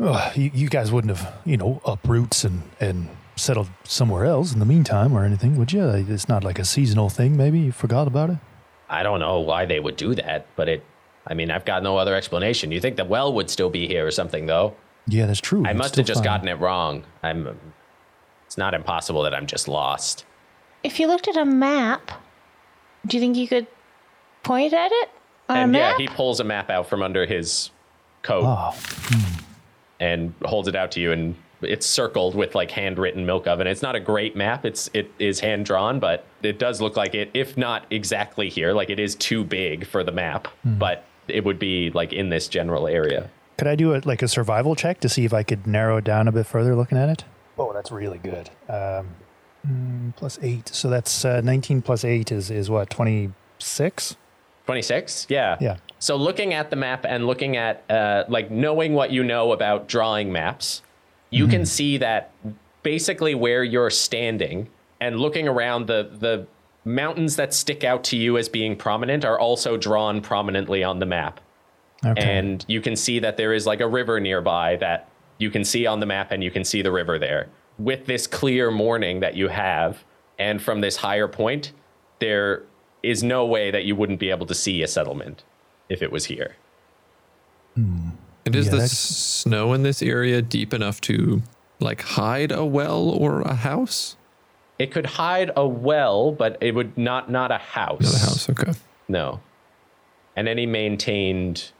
Ugh, 0.00 0.36
you, 0.36 0.50
you 0.54 0.68
guys 0.70 0.90
wouldn't 0.90 1.14
have, 1.16 1.34
you 1.44 1.58
know, 1.58 1.82
uproots 1.84 2.42
and, 2.42 2.62
and 2.80 3.08
settled 3.40 3.68
somewhere 3.84 4.24
else 4.24 4.52
in 4.52 4.58
the 4.58 4.64
meantime 4.66 5.12
or 5.12 5.24
anything, 5.24 5.56
would 5.56 5.72
you? 5.72 5.86
It's 5.88 6.28
not 6.28 6.44
like 6.44 6.58
a 6.58 6.64
seasonal 6.64 7.08
thing, 7.08 7.36
maybe? 7.36 7.58
You 7.60 7.72
forgot 7.72 8.06
about 8.06 8.30
it? 8.30 8.38
I 8.88 9.02
don't 9.02 9.20
know 9.20 9.40
why 9.40 9.66
they 9.66 9.80
would 9.80 9.96
do 9.96 10.14
that, 10.16 10.46
but 10.56 10.68
it, 10.68 10.84
I 11.26 11.34
mean, 11.34 11.50
I've 11.50 11.64
got 11.64 11.82
no 11.82 11.96
other 11.96 12.14
explanation. 12.14 12.72
You 12.72 12.80
think 12.80 12.96
the 12.96 13.04
well 13.04 13.32
would 13.32 13.48
still 13.50 13.70
be 13.70 13.86
here 13.86 14.06
or 14.06 14.10
something, 14.10 14.46
though? 14.46 14.74
Yeah, 15.06 15.26
that's 15.26 15.40
true. 15.40 15.64
I 15.66 15.70
It's 15.70 15.78
must 15.78 15.96
have 15.96 16.06
just 16.06 16.18
fine. 16.18 16.24
gotten 16.24 16.48
it 16.48 16.54
wrong. 16.60 17.04
I'm, 17.22 17.58
it's 18.46 18.58
not 18.58 18.74
impossible 18.74 19.22
that 19.22 19.34
I'm 19.34 19.46
just 19.46 19.68
lost. 19.68 20.24
If 20.82 20.98
you 20.98 21.06
looked 21.06 21.28
at 21.28 21.36
a 21.36 21.44
map, 21.44 22.10
do 23.06 23.16
you 23.16 23.20
think 23.20 23.36
you 23.36 23.46
could 23.48 23.66
point 24.42 24.72
at 24.72 24.90
it 24.92 25.10
on 25.48 25.56
and 25.56 25.76
a 25.76 25.78
yeah, 25.78 25.96
he 25.96 26.06
pulls 26.08 26.40
a 26.40 26.44
map 26.44 26.70
out 26.70 26.88
from 26.88 27.02
under 27.02 27.26
his 27.26 27.70
coat 28.22 28.42
Oh, 28.44 28.76
and 29.98 30.32
holds 30.44 30.68
it 30.68 30.74
out 30.76 30.90
to 30.92 31.00
you 31.00 31.12
and 31.12 31.34
it's 31.62 31.86
circled 31.86 32.34
with 32.34 32.54
like 32.54 32.70
handwritten 32.70 33.26
milk 33.26 33.46
oven. 33.46 33.66
It's 33.66 33.82
not 33.82 33.94
a 33.94 34.00
great 34.00 34.36
map. 34.36 34.64
It's 34.64 34.88
it 34.94 35.10
is 35.18 35.40
hand 35.40 35.66
drawn, 35.66 36.00
but 36.00 36.24
it 36.42 36.58
does 36.58 36.80
look 36.80 36.96
like 36.96 37.14
it 37.14 37.30
if 37.34 37.56
not 37.56 37.86
exactly 37.90 38.48
here, 38.48 38.72
like 38.72 38.90
it 38.90 38.98
is 38.98 39.14
too 39.14 39.44
big 39.44 39.86
for 39.86 40.02
the 40.02 40.12
map, 40.12 40.48
but 40.64 41.04
it 41.28 41.44
would 41.44 41.58
be 41.58 41.90
like 41.90 42.12
in 42.12 42.28
this 42.30 42.48
general 42.48 42.86
area. 42.88 43.30
could 43.58 43.68
I 43.68 43.76
do 43.76 43.94
a, 43.94 44.00
like 44.04 44.22
a 44.22 44.28
survival 44.28 44.74
check 44.74 45.00
to 45.00 45.08
see 45.08 45.24
if 45.24 45.34
I 45.34 45.42
could 45.42 45.66
narrow 45.66 45.98
it 45.98 46.04
down 46.04 46.28
a 46.28 46.32
bit 46.32 46.46
further 46.46 46.74
looking 46.74 46.96
at 46.98 47.08
it? 47.08 47.24
Oh, 47.58 47.72
that's 47.74 47.92
really 47.92 48.18
good. 48.18 48.48
Um, 48.70 49.08
mm, 49.68 50.16
plus 50.16 50.38
eight. 50.42 50.68
So 50.68 50.88
that's 50.88 51.24
uh, 51.26 51.42
19 51.42 51.82
plus 51.82 52.04
eight 52.04 52.32
is, 52.32 52.50
is 52.50 52.70
what, 52.70 52.88
26? 52.88 54.16
26? 54.64 55.26
Yeah. 55.28 55.56
Yeah. 55.60 55.76
So 55.98 56.16
looking 56.16 56.54
at 56.54 56.70
the 56.70 56.76
map 56.76 57.04
and 57.06 57.26
looking 57.26 57.56
at 57.58 57.84
uh, 57.90 58.24
like 58.28 58.50
knowing 58.50 58.94
what 58.94 59.10
you 59.10 59.22
know 59.22 59.52
about 59.52 59.88
drawing 59.88 60.32
maps, 60.32 60.82
you 61.30 61.46
can 61.46 61.62
mm-hmm. 61.62 61.64
see 61.64 61.98
that 61.98 62.32
basically 62.82 63.34
where 63.34 63.64
you're 63.64 63.90
standing 63.90 64.68
and 65.00 65.18
looking 65.18 65.48
around 65.48 65.86
the 65.86 66.10
the 66.18 66.46
mountains 66.84 67.36
that 67.36 67.52
stick 67.52 67.84
out 67.84 68.04
to 68.04 68.16
you 68.16 68.38
as 68.38 68.48
being 68.48 68.76
prominent 68.76 69.24
are 69.24 69.38
also 69.38 69.76
drawn 69.76 70.20
prominently 70.20 70.82
on 70.82 70.98
the 70.98 71.06
map. 71.06 71.40
Okay. 72.04 72.20
And 72.22 72.64
you 72.68 72.80
can 72.80 72.96
see 72.96 73.18
that 73.18 73.36
there 73.36 73.52
is 73.52 73.66
like 73.66 73.80
a 73.80 73.88
river 73.88 74.18
nearby 74.18 74.76
that 74.76 75.08
you 75.38 75.50
can 75.50 75.64
see 75.64 75.86
on 75.86 76.00
the 76.00 76.06
map 76.06 76.30
and 76.30 76.42
you 76.42 76.50
can 76.50 76.64
see 76.64 76.80
the 76.80 76.90
river 76.90 77.18
there. 77.18 77.48
With 77.78 78.06
this 78.06 78.26
clear 78.26 78.70
morning 78.70 79.20
that 79.20 79.36
you 79.36 79.48
have 79.48 80.04
and 80.38 80.62
from 80.62 80.80
this 80.80 80.96
higher 80.96 81.28
point, 81.28 81.72
there 82.18 82.62
is 83.02 83.22
no 83.22 83.44
way 83.44 83.70
that 83.70 83.84
you 83.84 83.94
wouldn't 83.94 84.18
be 84.18 84.30
able 84.30 84.46
to 84.46 84.54
see 84.54 84.82
a 84.82 84.88
settlement 84.88 85.42
if 85.88 86.02
it 86.02 86.10
was 86.10 86.26
here. 86.26 86.56
Hmm. 87.74 88.10
And 88.46 88.56
is 88.56 88.66
Yeah, 88.66 88.72
the 88.72 88.76
that- 88.78 88.88
snow 88.90 89.72
in 89.72 89.82
this 89.82 90.02
area 90.02 90.40
deep 90.42 90.72
enough 90.74 91.00
to 91.02 91.42
like 91.78 92.02
hide 92.02 92.52
a 92.52 92.64
well 92.64 93.08
or 93.10 93.42
a 93.42 93.54
house? 93.54 94.16
It 94.78 94.90
could 94.92 95.06
hide 95.06 95.50
a 95.56 95.66
well, 95.66 96.32
but 96.32 96.56
it 96.60 96.74
would 96.74 96.96
not 96.96 97.30
not 97.30 97.50
a 97.50 97.58
house. 97.58 98.00
Not 98.02 98.14
a 98.14 98.18
house. 98.26 98.48
Okay. 98.50 98.72
No. 99.08 99.40
And 100.36 100.48
any 100.48 100.64
maintained 100.66 101.70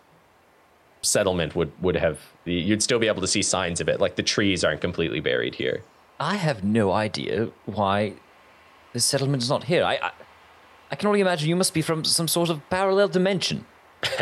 settlement 1.02 1.54
would 1.56 1.72
would 1.82 1.96
have 1.96 2.18
you'd 2.44 2.82
still 2.82 2.98
be 2.98 3.06
able 3.06 3.22
to 3.22 3.26
see 3.26 3.40
signs 3.42 3.80
of 3.80 3.88
it. 3.88 4.00
Like 4.00 4.16
the 4.16 4.22
trees 4.22 4.62
aren't 4.64 4.80
completely 4.82 5.20
buried 5.20 5.54
here. 5.54 5.82
I 6.18 6.36
have 6.36 6.62
no 6.62 6.92
idea 6.92 7.48
why 7.64 8.14
this 8.92 9.04
settlement 9.06 9.42
is 9.42 9.48
not 9.48 9.64
here. 9.64 9.82
I, 9.84 9.94
I, 10.02 10.10
I 10.90 10.96
can 10.96 11.06
only 11.06 11.20
imagine 11.22 11.48
you 11.48 11.56
must 11.56 11.72
be 11.72 11.80
from 11.80 12.04
some 12.04 12.28
sort 12.28 12.50
of 12.50 12.60
parallel 12.68 13.08
dimension. 13.08 13.64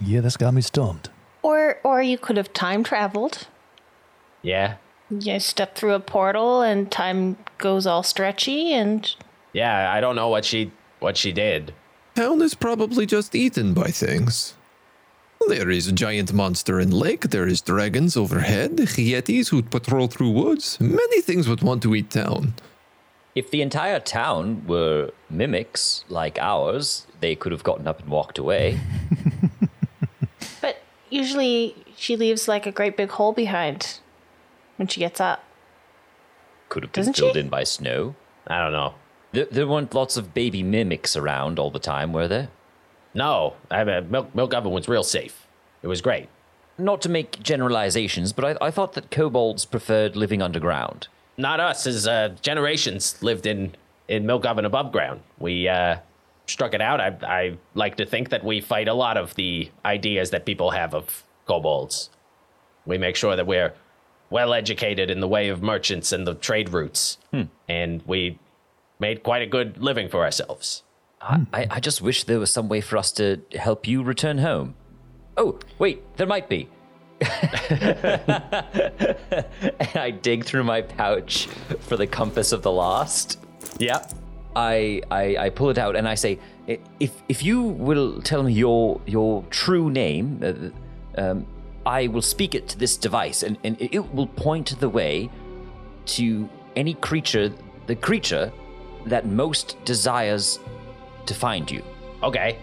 yeah, 0.00 0.20
this 0.20 0.36
got 0.36 0.54
me 0.54 0.62
stumped. 0.62 1.10
or 1.42 1.78
or 1.84 2.02
you 2.02 2.18
could 2.18 2.36
have 2.36 2.52
time 2.52 2.82
traveled. 2.84 3.46
Yeah. 4.42 4.76
You 5.10 5.40
step 5.40 5.74
through 5.74 5.94
a 5.94 6.00
portal 6.00 6.62
and 6.62 6.90
time 6.90 7.36
goes 7.58 7.86
all 7.86 8.02
stretchy 8.02 8.72
and 8.72 9.12
Yeah, 9.52 9.92
I 9.92 10.00
don't 10.00 10.16
know 10.16 10.28
what 10.28 10.44
she 10.44 10.70
what 11.00 11.16
she 11.16 11.32
did. 11.32 11.74
Town 12.14 12.42
is 12.42 12.54
probably 12.54 13.06
just 13.06 13.34
eaten 13.34 13.74
by 13.74 13.90
things. 13.90 14.54
There 15.48 15.70
is 15.70 15.88
a 15.88 15.92
giant 15.92 16.32
monster 16.32 16.78
in 16.78 16.90
lake. 16.90 17.30
There 17.30 17.48
is 17.48 17.62
dragons 17.62 18.16
overhead. 18.16 18.76
Yetis 18.76 19.48
who 19.48 19.62
patrol 19.62 20.06
through 20.06 20.30
woods. 20.30 20.78
Many 20.80 21.22
things 21.22 21.48
would 21.48 21.62
want 21.62 21.82
to 21.82 21.94
eat 21.94 22.10
town. 22.10 22.54
If 23.34 23.50
the 23.50 23.62
entire 23.62 24.00
town 24.00 24.66
were 24.66 25.10
mimics 25.30 26.04
like 26.08 26.38
ours, 26.38 27.06
they 27.20 27.34
could 27.36 27.52
have 27.52 27.62
gotten 27.64 27.86
up 27.86 28.00
and 28.00 28.10
walked 28.10 28.38
away. 28.38 28.78
but 31.10 31.16
usually 31.16 31.74
she 31.96 32.16
leaves 32.16 32.48
like 32.48 32.66
a 32.66 32.72
great 32.72 32.96
big 32.96 33.10
hole 33.10 33.32
behind 33.32 33.98
when 34.76 34.88
she 34.88 35.00
gets 35.00 35.20
up. 35.20 35.44
Could 36.68 36.84
have 36.84 36.92
been 36.92 37.00
Doesn't 37.00 37.16
filled 37.16 37.34
she? 37.34 37.40
in 37.40 37.48
by 37.48 37.64
snow. 37.64 38.14
I 38.46 38.62
don't 38.62 38.72
know. 38.72 38.94
There, 39.32 39.46
there 39.46 39.66
weren't 39.66 39.94
lots 39.94 40.16
of 40.16 40.34
baby 40.34 40.62
mimics 40.62 41.16
around 41.16 41.58
all 41.58 41.70
the 41.70 41.78
time, 41.78 42.12
were 42.12 42.28
there? 42.28 42.48
No, 43.14 43.54
I 43.70 43.82
mean, 43.84 44.10
milk 44.10 44.34
milk 44.34 44.54
oven 44.54 44.70
was 44.72 44.88
real 44.88 45.02
safe. 45.02 45.46
It 45.82 45.88
was 45.88 46.00
great. 46.00 46.28
Not 46.78 47.02
to 47.02 47.08
make 47.08 47.42
generalizations, 47.42 48.32
but 48.32 48.44
I, 48.62 48.66
I 48.66 48.70
thought 48.70 48.92
that 48.94 49.10
kobolds 49.10 49.64
preferred 49.64 50.16
living 50.16 50.40
underground. 50.42 51.08
Not 51.36 51.58
us, 51.60 51.86
as 51.86 52.06
uh, 52.06 52.34
generations 52.40 53.20
lived 53.22 53.46
in 53.46 53.74
in 54.08 54.26
milk 54.26 54.44
oven 54.46 54.64
above 54.64 54.92
ground. 54.92 55.20
We 55.38 55.68
uh, 55.68 55.96
struck 56.50 56.74
it 56.74 56.80
out. 56.80 57.00
I 57.00 57.16
I 57.22 57.58
like 57.74 57.96
to 57.96 58.06
think 58.06 58.30
that 58.30 58.44
we 58.44 58.60
fight 58.60 58.88
a 58.88 58.94
lot 58.94 59.16
of 59.16 59.34
the 59.34 59.70
ideas 59.84 60.30
that 60.30 60.44
people 60.44 60.70
have 60.70 60.94
of 60.94 61.24
kobolds. 61.46 62.10
We 62.86 62.98
make 62.98 63.16
sure 63.16 63.36
that 63.36 63.46
we're 63.46 63.74
well 64.30 64.54
educated 64.54 65.10
in 65.10 65.20
the 65.20 65.28
way 65.28 65.48
of 65.48 65.62
merchants 65.62 66.12
and 66.12 66.26
the 66.26 66.34
trade 66.34 66.70
routes, 66.70 67.18
hmm. 67.32 67.42
and 67.68 68.02
we 68.06 68.38
made 68.98 69.22
quite 69.22 69.42
a 69.42 69.46
good 69.46 69.78
living 69.78 70.08
for 70.08 70.24
ourselves. 70.24 70.82
I, 71.20 71.36
hmm. 71.36 71.44
I, 71.52 71.66
I 71.70 71.80
just 71.80 72.00
wish 72.00 72.24
there 72.24 72.40
was 72.40 72.52
some 72.52 72.68
way 72.68 72.80
for 72.80 72.96
us 72.96 73.12
to 73.12 73.40
help 73.54 73.86
you 73.86 74.02
return 74.02 74.38
home. 74.38 74.74
Oh, 75.36 75.58
wait, 75.78 76.16
there 76.16 76.26
might 76.26 76.48
be. 76.48 76.68
and 77.20 77.30
I 79.94 80.10
dig 80.10 80.44
through 80.44 80.64
my 80.64 80.80
pouch 80.80 81.46
for 81.80 81.96
the 81.96 82.06
compass 82.06 82.52
of 82.52 82.62
the 82.62 82.72
lost. 82.72 83.38
Yeah. 83.78 84.06
I, 84.56 85.02
I 85.10 85.36
I 85.36 85.50
pull 85.50 85.70
it 85.70 85.78
out 85.78 85.94
and 85.96 86.08
I 86.08 86.14
say, 86.16 86.38
if 86.98 87.12
if 87.28 87.42
you 87.42 87.62
will 87.62 88.20
tell 88.22 88.42
me 88.42 88.52
your 88.52 89.00
your 89.06 89.44
true 89.50 89.90
name, 89.90 90.40
uh, 90.42 91.20
um, 91.20 91.46
I 91.86 92.08
will 92.08 92.22
speak 92.22 92.54
it 92.54 92.68
to 92.68 92.78
this 92.78 92.96
device, 92.96 93.42
and, 93.42 93.56
and 93.64 93.76
it 93.80 94.14
will 94.14 94.26
point 94.26 94.78
the 94.80 94.88
way 94.88 95.30
to 96.06 96.48
any 96.76 96.94
creature, 96.94 97.52
the 97.86 97.96
creature 97.96 98.52
that 99.06 99.26
most 99.26 99.76
desires 99.84 100.58
to 101.26 101.34
find 101.34 101.70
you. 101.70 101.82
Okay. 102.22 102.58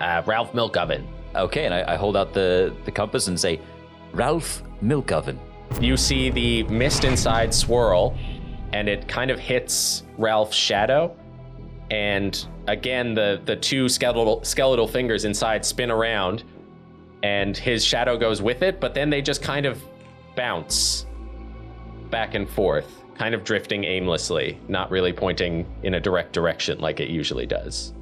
Uh, 0.00 0.22
Ralph 0.26 0.52
Milkoven. 0.52 1.04
Okay, 1.34 1.64
and 1.64 1.74
I, 1.74 1.94
I 1.94 1.96
hold 1.96 2.16
out 2.16 2.32
the 2.32 2.74
the 2.84 2.90
compass 2.90 3.28
and 3.28 3.38
say, 3.38 3.60
Ralph 4.12 4.62
Milkoven. 4.82 5.38
You 5.80 5.96
see 5.96 6.30
the 6.30 6.62
mist 6.64 7.04
inside 7.04 7.52
swirl, 7.54 8.16
and 8.72 8.88
it 8.88 9.06
kind 9.06 9.30
of 9.30 9.38
hits 9.38 10.02
Ralph's 10.18 10.56
shadow. 10.56 11.14
And 11.90 12.46
again, 12.66 13.14
the 13.14 13.40
the 13.44 13.56
two 13.56 13.88
skeletal 13.88 14.42
skeletal 14.44 14.88
fingers 14.88 15.24
inside 15.24 15.64
spin 15.64 15.90
around, 15.90 16.44
and 17.22 17.56
his 17.56 17.84
shadow 17.84 18.16
goes 18.16 18.42
with 18.42 18.62
it. 18.62 18.80
But 18.80 18.94
then 18.94 19.10
they 19.10 19.22
just 19.22 19.42
kind 19.42 19.66
of 19.66 19.82
bounce, 20.34 21.06
back 22.10 22.34
and 22.34 22.48
forth, 22.48 23.02
kind 23.14 23.34
of 23.34 23.44
drifting 23.44 23.84
aimlessly, 23.84 24.58
not 24.68 24.90
really 24.90 25.12
pointing 25.12 25.66
in 25.82 25.94
a 25.94 26.00
direct 26.00 26.32
direction 26.32 26.78
like 26.78 27.00
it 27.00 27.08
usually 27.08 27.46
does. 27.46 27.92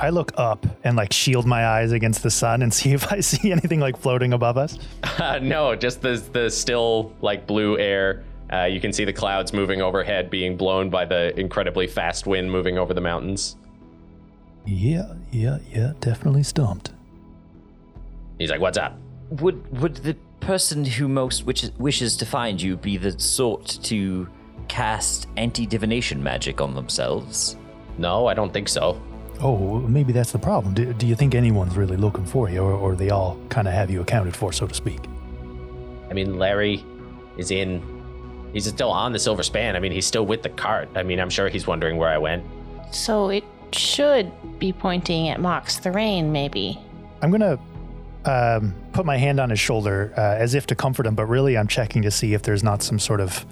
I 0.00 0.10
look 0.10 0.32
up 0.36 0.66
and 0.84 0.96
like 0.96 1.12
shield 1.12 1.46
my 1.46 1.66
eyes 1.66 1.92
against 1.92 2.22
the 2.22 2.30
sun 2.30 2.62
and 2.62 2.72
see 2.80 2.92
if 2.92 3.12
I 3.12 3.20
see 3.20 3.52
anything 3.52 3.80
like 3.80 3.96
floating 3.96 4.32
above 4.32 4.58
us. 4.58 4.78
Uh, 5.18 5.38
no, 5.42 5.74
just 5.74 6.02
the 6.02 6.22
the 6.32 6.50
still 6.50 7.14
like 7.20 7.46
blue 7.46 7.78
air. 7.78 8.24
Uh, 8.52 8.64
you 8.64 8.80
can 8.80 8.92
see 8.92 9.04
the 9.04 9.12
clouds 9.12 9.52
moving 9.52 9.80
overhead, 9.80 10.30
being 10.30 10.56
blown 10.56 10.90
by 10.90 11.04
the 11.04 11.38
incredibly 11.38 11.86
fast 11.86 12.26
wind 12.26 12.50
moving 12.50 12.78
over 12.78 12.92
the 12.92 13.00
mountains. 13.00 13.56
Yeah, 14.66 15.14
yeah, 15.30 15.58
yeah, 15.70 15.92
definitely 16.00 16.42
stumped. 16.42 16.92
He's 18.38 18.50
like, 18.50 18.60
"What's 18.60 18.78
up?" 18.78 18.98
Would 19.30 19.80
would 19.80 19.96
the 19.96 20.16
person 20.40 20.84
who 20.84 21.08
most 21.08 21.44
wishes, 21.44 21.72
wishes 21.78 22.16
to 22.18 22.26
find 22.26 22.60
you 22.60 22.76
be 22.76 22.96
the 22.96 23.18
sort 23.18 23.78
to 23.84 24.28
cast 24.68 25.26
anti 25.36 25.66
divination 25.66 26.22
magic 26.22 26.60
on 26.60 26.74
themselves? 26.74 27.56
No, 27.98 28.26
I 28.26 28.34
don't 28.34 28.52
think 28.52 28.68
so. 28.68 29.00
Oh, 29.40 29.80
maybe 29.80 30.12
that's 30.12 30.32
the 30.32 30.38
problem. 30.38 30.74
Do, 30.74 30.92
do 30.92 31.06
you 31.06 31.14
think 31.14 31.34
anyone's 31.34 31.76
really 31.76 31.96
looking 31.96 32.24
for 32.24 32.48
you, 32.48 32.62
or, 32.62 32.72
or 32.72 32.94
they 32.94 33.10
all 33.10 33.38
kind 33.48 33.66
of 33.66 33.74
have 33.74 33.90
you 33.90 34.00
accounted 34.00 34.36
for, 34.36 34.52
so 34.52 34.66
to 34.66 34.74
speak? 34.74 35.00
I 36.08 36.14
mean, 36.14 36.38
Larry 36.38 36.84
is 37.36 37.50
in. 37.50 37.82
He's 38.54 38.66
still 38.66 38.90
on 38.90 39.12
the 39.12 39.18
Silver 39.18 39.42
Span. 39.42 39.76
I 39.76 39.80
mean, 39.80 39.92
he's 39.92 40.06
still 40.06 40.24
with 40.24 40.42
the 40.42 40.48
cart. 40.48 40.88
I 40.94 41.02
mean, 41.02 41.20
I'm 41.20 41.28
sure 41.28 41.48
he's 41.50 41.66
wondering 41.66 41.96
where 41.98 42.08
I 42.08 42.16
went. 42.18 42.42
So 42.92 43.28
it 43.28 43.44
should 43.72 44.32
be 44.58 44.72
pointing 44.72 45.28
at 45.28 45.40
Mox 45.40 45.78
the 45.78 45.90
Rain, 45.92 46.30
maybe. 46.32 46.78
I'm 47.20 47.30
gonna 47.30 47.58
um, 48.24 48.74
put 48.92 49.04
my 49.04 49.16
hand 49.16 49.40
on 49.40 49.50
his 49.50 49.58
shoulder 49.60 50.14
uh, 50.16 50.20
as 50.20 50.54
if 50.54 50.66
to 50.68 50.74
comfort 50.74 51.04
him, 51.06 51.14
but 51.14 51.26
really 51.26 51.58
I'm 51.58 51.66
checking 51.66 52.00
to 52.02 52.10
see 52.10 52.32
if 52.34 52.42
there's 52.42 52.62
not 52.62 52.82
some 52.82 52.98
sort 52.98 53.20
of 53.20 53.44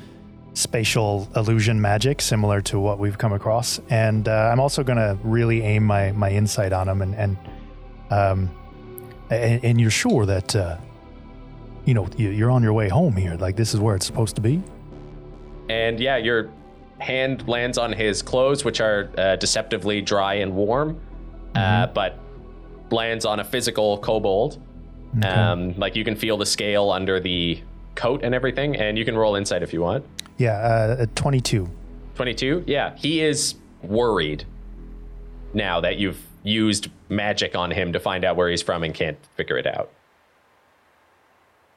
spatial 0.54 1.28
illusion 1.34 1.80
magic 1.80 2.20
similar 2.20 2.60
to 2.60 2.78
what 2.78 2.98
we've 2.98 3.18
come 3.18 3.32
across. 3.32 3.80
And 3.90 4.28
uh, 4.28 4.50
I'm 4.52 4.60
also 4.60 4.84
gonna 4.84 5.18
really 5.24 5.62
aim 5.62 5.82
my 5.84 6.12
my 6.12 6.30
insight 6.30 6.72
on 6.72 6.88
him, 6.88 7.02
and 7.02 7.14
and 7.16 7.36
um, 8.10 8.50
and, 9.30 9.64
and 9.64 9.80
you're 9.80 9.90
sure 9.90 10.26
that 10.26 10.54
uh, 10.54 10.76
you 11.86 11.94
know 11.94 12.06
you- 12.16 12.30
you're 12.30 12.50
on 12.50 12.62
your 12.62 12.72
way 12.74 12.88
home 12.88 13.16
here. 13.16 13.34
Like 13.34 13.56
this 13.56 13.74
is 13.74 13.80
where 13.80 13.96
it's 13.96 14.06
supposed 14.06 14.36
to 14.36 14.42
be. 14.42 14.62
And 15.68 16.00
yeah, 16.00 16.16
your 16.16 16.50
hand 16.98 17.48
lands 17.48 17.78
on 17.78 17.92
his 17.92 18.22
clothes, 18.22 18.64
which 18.64 18.80
are 18.80 19.10
uh, 19.18 19.36
deceptively 19.36 20.00
dry 20.00 20.34
and 20.34 20.54
warm, 20.54 21.00
uh, 21.54 21.86
but 21.88 22.18
lands 22.90 23.24
on 23.24 23.40
a 23.40 23.44
physical 23.44 23.98
kobold. 23.98 24.60
Um, 25.22 25.76
like 25.76 25.94
you 25.94 26.04
can 26.04 26.16
feel 26.16 26.38
the 26.38 26.46
scale 26.46 26.90
under 26.90 27.20
the 27.20 27.60
coat 27.94 28.22
and 28.24 28.34
everything, 28.34 28.76
and 28.76 28.96
you 28.96 29.04
can 29.04 29.16
roll 29.16 29.36
insight 29.36 29.62
if 29.62 29.72
you 29.72 29.82
want. 29.82 30.06
Yeah, 30.38 30.96
uh, 31.00 31.06
22. 31.14 31.68
22? 32.14 32.64
Yeah, 32.66 32.96
he 32.96 33.20
is 33.20 33.56
worried 33.82 34.44
now 35.52 35.80
that 35.80 35.98
you've 35.98 36.24
used 36.42 36.88
magic 37.08 37.54
on 37.54 37.70
him 37.70 37.92
to 37.92 38.00
find 38.00 38.24
out 38.24 38.36
where 38.36 38.48
he's 38.48 38.62
from 38.62 38.82
and 38.82 38.94
can't 38.94 39.18
figure 39.36 39.58
it 39.58 39.66
out. 39.66 39.90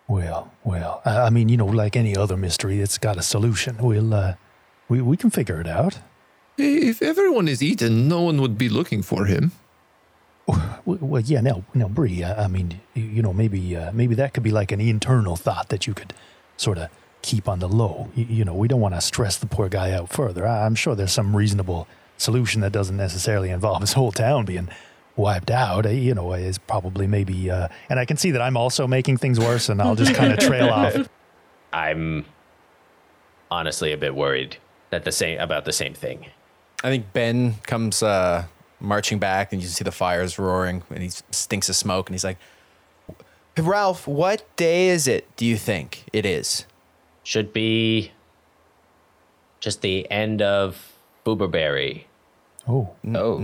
Well, 0.08 0.52
well, 0.64 1.02
I 1.04 1.30
mean, 1.30 1.50
you 1.50 1.58
know, 1.58 1.66
like 1.66 1.96
any 1.96 2.16
other 2.16 2.38
mystery, 2.38 2.80
it's 2.80 2.98
got 2.98 3.18
a 3.18 3.24
solution. 3.24 3.78
We'll, 3.78 4.14
uh, 4.14 4.36
we, 4.88 5.02
we 5.02 5.18
can 5.18 5.32
figure 5.32 5.60
it 5.60 5.68
out. 5.68 6.00
If 6.58 7.02
everyone 7.02 7.48
is 7.48 7.64
eaten, 7.64 8.08
no 8.08 8.22
one 8.22 8.40
would 8.40 8.58
be 8.58 8.70
looking 8.70 9.02
for 9.02 9.26
him. 9.26 9.52
Well, 10.86 11.22
yeah, 11.22 11.42
now, 11.42 11.64
now, 11.74 11.88
Bree, 11.88 12.24
I, 12.24 12.48
mean, 12.48 12.80
you, 12.94 13.04
you 13.04 13.22
know, 13.24 13.34
maybe, 13.34 13.76
uh, 13.76 13.92
maybe 13.92 14.14
that 14.16 14.36
could 14.36 14.44
be 14.44 14.52
like 14.52 14.72
an 14.72 14.80
internal 14.80 15.36
thought 15.36 15.70
that 15.70 15.88
you 15.88 15.96
could 15.96 16.14
sort 16.56 16.78
of 16.78 16.90
keep 17.24 17.50
on 17.50 17.58
the 17.58 17.68
low. 17.68 18.10
You, 18.14 18.26
you 18.26 18.46
know, 18.46 18.54
we 18.54 18.68
don't 18.68 18.80
want 18.80 18.94
to 18.94 19.02
stress 19.02 19.38
the 19.38 19.48
poor 19.48 19.68
guy 19.70 19.92
out 19.92 20.10
further. 20.14 20.46
I, 20.46 20.68
I'm 20.68 20.76
sure 20.76 20.94
there's 20.94 21.12
some 21.12 21.36
reasonable 21.36 21.88
solution 22.18 22.62
that 22.62 22.72
doesn't 22.72 22.96
necessarily 22.96 23.50
involve 23.50 23.82
his 23.82 23.94
whole 23.94 24.12
town 24.12 24.46
being 24.46 24.70
wiped 25.16 25.52
out. 25.52 25.86
Uh, 25.86 25.90
You 25.90 26.14
know, 26.14 26.34
is 26.34 26.58
probably 26.58 27.08
maybe, 27.08 27.50
uh, 27.50 27.68
and 27.90 28.00
I 28.00 28.06
can 28.06 28.18
see 28.18 28.32
that 28.32 28.42
I'm 28.42 28.58
also 28.58 28.88
making 28.88 29.18
things 29.18 29.40
worse, 29.40 29.70
and 29.70 29.82
I'll 29.82 29.96
just 29.96 30.14
kind 30.16 30.32
of 30.34 30.40
trail 30.48 30.70
off. 30.70 30.96
I'm 31.74 32.26
honestly 33.52 33.92
a 33.92 33.98
bit 33.98 34.16
worried 34.16 34.58
that 34.90 35.04
the 35.04 35.12
same 35.12 35.40
about 35.40 35.66
the 35.66 35.74
same 35.74 35.94
thing. 35.94 36.28
I 36.84 36.90
think 36.90 37.12
Ben 37.14 37.56
comes 37.64 38.04
uh, 38.04 38.46
marching 38.80 39.20
back, 39.20 39.52
and 39.54 39.62
you 39.62 39.68
see 39.68 39.84
the 39.84 39.92
fires 39.92 40.38
roaring, 40.38 40.84
and 40.90 41.02
he 41.04 41.10
stinks 41.32 41.70
of 41.70 41.76
smoke, 41.76 42.08
and 42.10 42.14
he's 42.14 42.24
like, 42.24 42.38
"Ralph, 43.58 44.08
what 44.08 44.44
day 44.56 44.90
is 44.90 45.08
it? 45.08 45.34
Do 45.38 45.46
you 45.46 45.58
think 45.58 46.06
it 46.14 46.26
is?" 46.26 46.66
Should 47.24 47.54
be 47.54 48.12
just 49.60 49.82
the 49.82 50.10
end 50.12 50.42
of 50.44 50.94
Booberberry. 51.26 52.04
Oh, 52.68 52.92
Oh, 53.16 53.40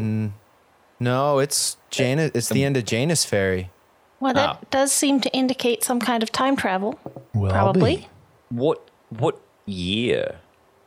No, 1.01 1.39
it's 1.39 1.77
Janus. 1.89 2.29
It's 2.35 2.49
the 2.49 2.63
end 2.63 2.77
of 2.77 2.85
Janus 2.85 3.25
Ferry. 3.25 3.71
Well, 4.19 4.35
that 4.35 4.57
Oh. 4.61 4.65
does 4.69 4.91
seem 4.91 5.19
to 5.21 5.29
indicate 5.33 5.83
some 5.83 5.99
kind 5.99 6.21
of 6.21 6.31
time 6.31 6.55
travel. 6.55 6.99
well, 7.33 7.51
I'll 7.53 7.73
be. 7.73 7.79
Probably. 7.79 8.09
what 8.49 8.87
what 9.09 9.39
year? 9.65 10.35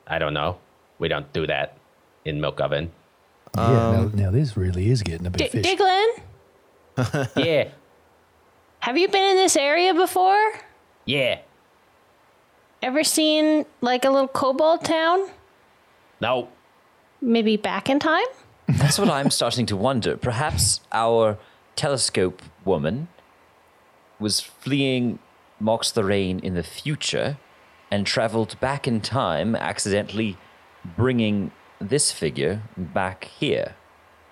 I 0.07 0.19
don't 0.21 0.33
know. 0.35 0.59
We 1.01 1.09
don't 1.09 1.33
do 1.33 1.47
that 1.49 1.77
in 2.25 2.41
Milk 2.41 2.61
Oven. 2.61 2.93
Yeah, 3.57 3.67
now, 3.67 4.01
um, 4.03 4.13
now 4.15 4.31
this 4.31 4.57
really 4.57 4.89
is 4.91 5.03
getting 5.03 5.27
a 5.27 5.31
bit 5.31 5.51
D- 5.51 5.63
fishy. 5.63 5.77
Diglin, 5.77 7.29
yeah, 7.37 7.69
have 8.81 8.97
you 8.97 9.09
been 9.09 9.25
in 9.25 9.37
this 9.37 9.57
area 9.57 9.93
before? 9.95 10.53
yeah. 11.07 11.39
Ever 12.83 13.03
seen 13.03 13.65
like 13.81 14.05
a 14.05 14.11
little 14.11 14.29
kobold 14.29 14.85
town? 14.85 15.27
No, 16.21 16.49
Maybe 17.21 17.57
back 17.57 17.89
in 17.89 17.99
time? 17.99 18.27
That's 18.69 18.99
what 18.99 19.11
I'm 19.11 19.31
starting 19.31 19.67
to 19.67 19.77
wonder. 19.77 20.17
Perhaps 20.17 20.81
our 20.93 21.39
telescope 21.77 22.43
woman 22.65 23.09
was 24.19 24.41
fleeing 24.41 25.19
Mox 25.61 25.91
the 25.91 26.05
Rain 26.05 26.39
in 26.41 26.55
the 26.55 26.63
future 26.63 27.39
and 27.91 28.07
traveled 28.07 28.59
back 28.61 28.89
in 28.89 29.01
time, 29.01 29.55
accidentally 29.55 30.37
bringing 30.97 31.51
this 31.81 32.11
figure 32.11 32.63
back 32.77 33.25
here. 33.25 33.75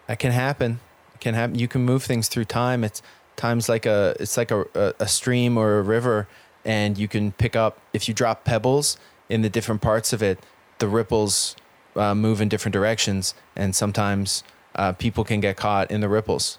That 0.06 0.18
can 0.18 0.32
happen. 0.32 0.80
It 1.14 1.20
can 1.20 1.34
happen. 1.34 1.58
You 1.58 1.68
can 1.68 1.82
move 1.82 2.02
things 2.02 2.28
through 2.28 2.46
time. 2.46 2.84
It's 2.84 3.02
time's 3.36 3.68
like 3.68 3.86
a 3.86 4.14
it's 4.18 4.36
like 4.36 4.50
a, 4.50 4.66
a, 4.74 4.94
a 5.00 5.08
stream 5.08 5.56
or 5.56 5.78
a 5.78 5.82
river, 5.82 6.28
and 6.64 6.98
you 6.98 7.08
can 7.08 7.32
pick 7.32 7.54
up 7.56 7.78
if 7.92 8.08
you 8.08 8.14
drop 8.14 8.44
pebbles 8.44 8.96
in 9.28 9.42
the 9.42 9.48
different 9.48 9.80
parts 9.80 10.12
of 10.12 10.22
it, 10.22 10.38
the 10.78 10.88
ripples 10.88 11.56
uh, 11.96 12.14
move 12.14 12.40
in 12.40 12.48
different 12.48 12.72
directions, 12.72 13.34
and 13.56 13.74
sometimes 13.74 14.42
uh, 14.74 14.92
people 14.92 15.24
can 15.24 15.40
get 15.40 15.56
caught 15.56 15.90
in 15.90 16.00
the 16.00 16.08
ripples. 16.08 16.58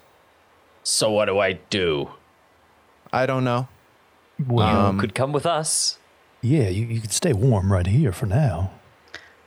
So 0.82 1.10
what 1.10 1.26
do 1.26 1.38
I 1.38 1.54
do? 1.70 2.10
I 3.12 3.26
don't 3.26 3.44
know. 3.44 3.68
Well, 4.48 4.86
Um, 4.86 4.98
Could 4.98 5.14
come 5.14 5.32
with 5.32 5.46
us. 5.46 5.98
yeah, 6.42 6.68
you, 6.68 6.86
you 6.86 7.00
could 7.00 7.12
stay 7.12 7.32
warm 7.32 7.72
right 7.72 7.86
here 7.86 8.12
for 8.12 8.26
now. 8.26 8.70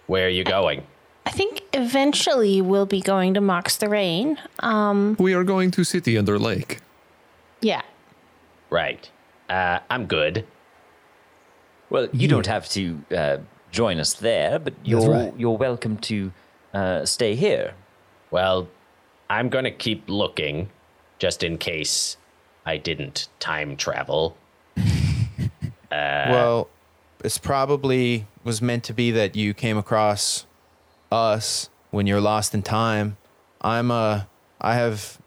Where 0.08 0.26
are 0.28 0.30
you 0.30 0.44
going? 0.44 0.84
I 1.26 1.32
think 1.32 1.62
eventually 1.74 2.62
we'll 2.62 2.86
be 2.86 3.02
going 3.02 3.34
to 3.34 3.42
Mox 3.42 3.76
the 3.76 3.90
Rain. 3.90 4.38
Um, 4.60 5.16
We 5.20 5.34
are 5.34 5.44
going 5.44 5.72
to 5.72 5.84
City 5.84 6.18
Under 6.18 6.40
Lake. 6.40 6.80
yeah. 7.62 7.82
Right. 8.70 9.10
Uh, 9.50 9.80
I'm 9.90 10.06
good. 10.08 10.46
Well, 11.90 12.08
you 12.12 12.28
don't 12.28 12.48
have 12.48 12.68
to 12.70 13.02
uh, 13.16 13.38
join 13.78 13.99
us 13.99 14.15
there, 14.15 14.57
but 14.57 14.73
you're 14.84 15.07
right. 15.07 15.34
you're 15.38 15.55
welcome 15.55 15.97
to 15.97 16.32
uh, 16.73 17.05
stay 17.05 17.36
here. 17.36 17.75
Well, 18.32 18.67
I'm 19.30 19.49
gonna 19.49 19.69
keep 19.69 20.09
looking, 20.09 20.71
just 21.19 21.43
in 21.43 21.59
case 21.59 22.17
I 22.65 22.78
didn't 22.78 23.28
time 23.39 23.78
travel. 23.78 24.36
well, 25.91 26.69
it's 27.23 27.38
probably 27.38 28.25
was 28.43 28.63
meant 28.63 28.84
to 28.86 28.93
be 28.93 29.11
that 29.11 29.36
you 29.36 29.53
came 29.53 29.78
across 29.78 30.47
us 31.11 31.69
when 31.91 32.07
you're 32.07 32.19
lost 32.19 32.55
in 32.55 32.63
time. 32.63 33.17
I'm 33.61 33.91
a, 33.91 34.28
I 34.59 34.73
have, 34.73 35.19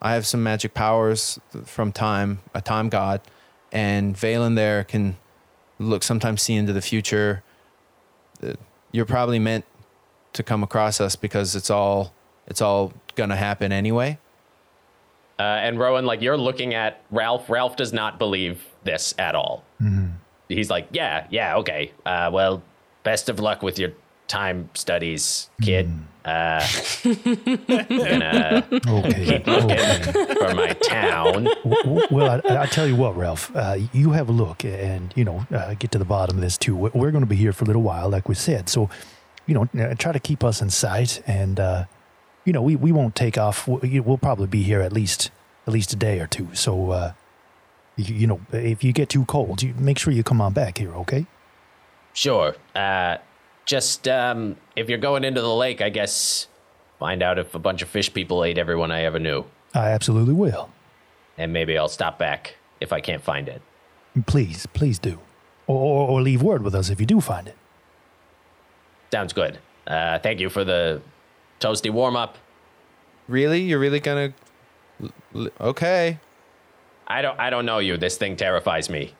I 0.00 0.14
have 0.14 0.24
some 0.24 0.44
magic 0.44 0.72
powers 0.72 1.40
from 1.64 1.90
time, 1.90 2.42
a 2.54 2.60
time 2.60 2.90
god, 2.90 3.22
and 3.72 4.14
Valen 4.14 4.54
there 4.54 4.84
can 4.84 5.16
look 5.80 6.04
sometimes 6.04 6.42
see 6.42 6.54
into 6.54 6.72
the 6.72 6.80
future. 6.80 7.42
You're 8.92 9.06
probably 9.06 9.38
meant 9.38 9.64
to 10.34 10.42
come 10.42 10.62
across 10.62 11.00
us 11.00 11.16
because 11.16 11.54
it's 11.56 11.70
all, 11.70 12.12
it's 12.46 12.60
all 12.60 12.92
gonna 13.14 13.36
happen 13.36 13.72
anyway. 13.72 14.18
Uh, 15.38 15.42
and 15.42 15.78
Rowan, 15.78 16.04
like 16.04 16.20
you're 16.20 16.36
looking 16.36 16.74
at 16.74 17.02
Ralph. 17.10 17.48
Ralph 17.48 17.76
does 17.76 17.92
not 17.92 18.18
believe 18.18 18.64
this 18.84 19.14
at 19.18 19.34
all. 19.34 19.64
He's 20.48 20.70
like, 20.70 20.88
yeah, 20.92 21.26
yeah, 21.30 21.56
okay. 21.58 21.92
Uh, 22.04 22.30
well, 22.32 22.62
best 23.04 23.28
of 23.28 23.38
luck 23.38 23.62
with 23.62 23.78
your 23.78 23.92
time 24.28 24.70
studies 24.74 25.50
kid. 25.62 25.90
Uh, 26.24 26.60
gonna 27.04 28.66
Okay. 28.88 29.42
okay. 29.46 30.34
for 30.34 30.54
my 30.54 30.72
town. 30.82 31.48
Well, 32.10 32.40
I, 32.46 32.62
I 32.62 32.66
tell 32.66 32.86
you 32.86 32.96
what, 32.96 33.16
Ralph, 33.16 33.54
uh, 33.56 33.78
you 33.92 34.10
have 34.12 34.28
a 34.28 34.32
look 34.32 34.64
and, 34.64 35.12
you 35.16 35.24
know, 35.24 35.46
uh, 35.50 35.74
get 35.74 35.90
to 35.92 35.98
the 35.98 36.04
bottom 36.04 36.36
of 36.36 36.42
this 36.42 36.58
too. 36.58 36.76
We- 36.76 36.90
We're 36.94 37.10
going 37.10 37.22
to 37.24 37.28
be 37.28 37.36
here 37.36 37.52
for 37.52 37.64
a 37.64 37.66
little 37.66 37.82
while, 37.82 38.08
like 38.10 38.28
we 38.28 38.34
said. 38.34 38.68
So, 38.68 38.90
you 39.46 39.54
know, 39.54 39.68
uh, 39.82 39.94
try 39.94 40.12
to 40.12 40.20
keep 40.20 40.44
us 40.44 40.60
in 40.60 40.68
sight 40.70 41.22
and, 41.26 41.58
uh, 41.58 41.84
you 42.44 42.52
know, 42.52 42.62
we, 42.62 42.76
we 42.76 42.92
won't 42.92 43.14
take 43.14 43.38
off. 43.38 43.66
We'll 43.66 44.18
probably 44.18 44.46
be 44.48 44.62
here 44.62 44.80
at 44.82 44.92
least, 44.92 45.30
at 45.66 45.72
least 45.72 45.92
a 45.92 45.96
day 45.96 46.20
or 46.20 46.26
two. 46.26 46.48
So, 46.54 46.90
uh, 46.90 47.12
you, 47.96 48.14
you 48.14 48.26
know, 48.26 48.40
if 48.52 48.84
you 48.84 48.92
get 48.92 49.08
too 49.08 49.24
cold, 49.24 49.62
you 49.62 49.74
make 49.78 49.98
sure 49.98 50.12
you 50.12 50.22
come 50.22 50.40
on 50.42 50.52
back 50.52 50.76
here, 50.78 50.92
okay? 50.94 51.26
Sure. 52.12 52.54
Just 53.68 54.08
um, 54.08 54.56
if 54.76 54.88
you're 54.88 54.96
going 54.96 55.24
into 55.24 55.42
the 55.42 55.54
lake, 55.54 55.82
I 55.82 55.90
guess 55.90 56.46
find 56.98 57.22
out 57.22 57.38
if 57.38 57.54
a 57.54 57.58
bunch 57.58 57.82
of 57.82 57.88
fish 57.90 58.10
people 58.14 58.42
ate 58.42 58.56
everyone 58.56 58.90
I 58.90 59.02
ever 59.04 59.18
knew, 59.18 59.44
I 59.74 59.90
absolutely 59.90 60.32
will. 60.32 60.70
and 61.36 61.52
maybe 61.52 61.76
I'll 61.76 61.88
stop 61.88 62.18
back 62.18 62.56
if 62.80 62.94
I 62.94 63.00
can't 63.02 63.22
find 63.22 63.46
it. 63.46 63.60
Please, 64.26 64.64
please 64.72 64.98
do. 64.98 65.18
Or, 65.66 65.76
or, 65.78 66.08
or 66.08 66.22
leave 66.22 66.40
word 66.42 66.62
with 66.62 66.74
us 66.74 66.88
if 66.88 66.98
you 66.98 67.04
do 67.04 67.20
find 67.20 67.46
it. 67.46 67.56
Sounds 69.12 69.34
good. 69.34 69.58
Uh, 69.86 70.18
thank 70.18 70.40
you 70.40 70.48
for 70.48 70.64
the 70.64 71.02
toasty 71.60 71.90
warm 71.90 72.16
up. 72.16 72.38
Really? 73.28 73.60
You're 73.60 73.78
really 73.80 74.00
gonna? 74.00 74.32
l- 75.02 75.10
l- 75.34 75.48
Okay. 75.60 76.18
I 77.06 77.20
don't 77.22 77.38
I 77.38 77.50
don't 77.50 77.66
know 77.66 77.80
you. 77.80 77.98
This 77.98 78.16
thing 78.16 78.36
terrifies 78.36 78.88
me. 78.88 79.12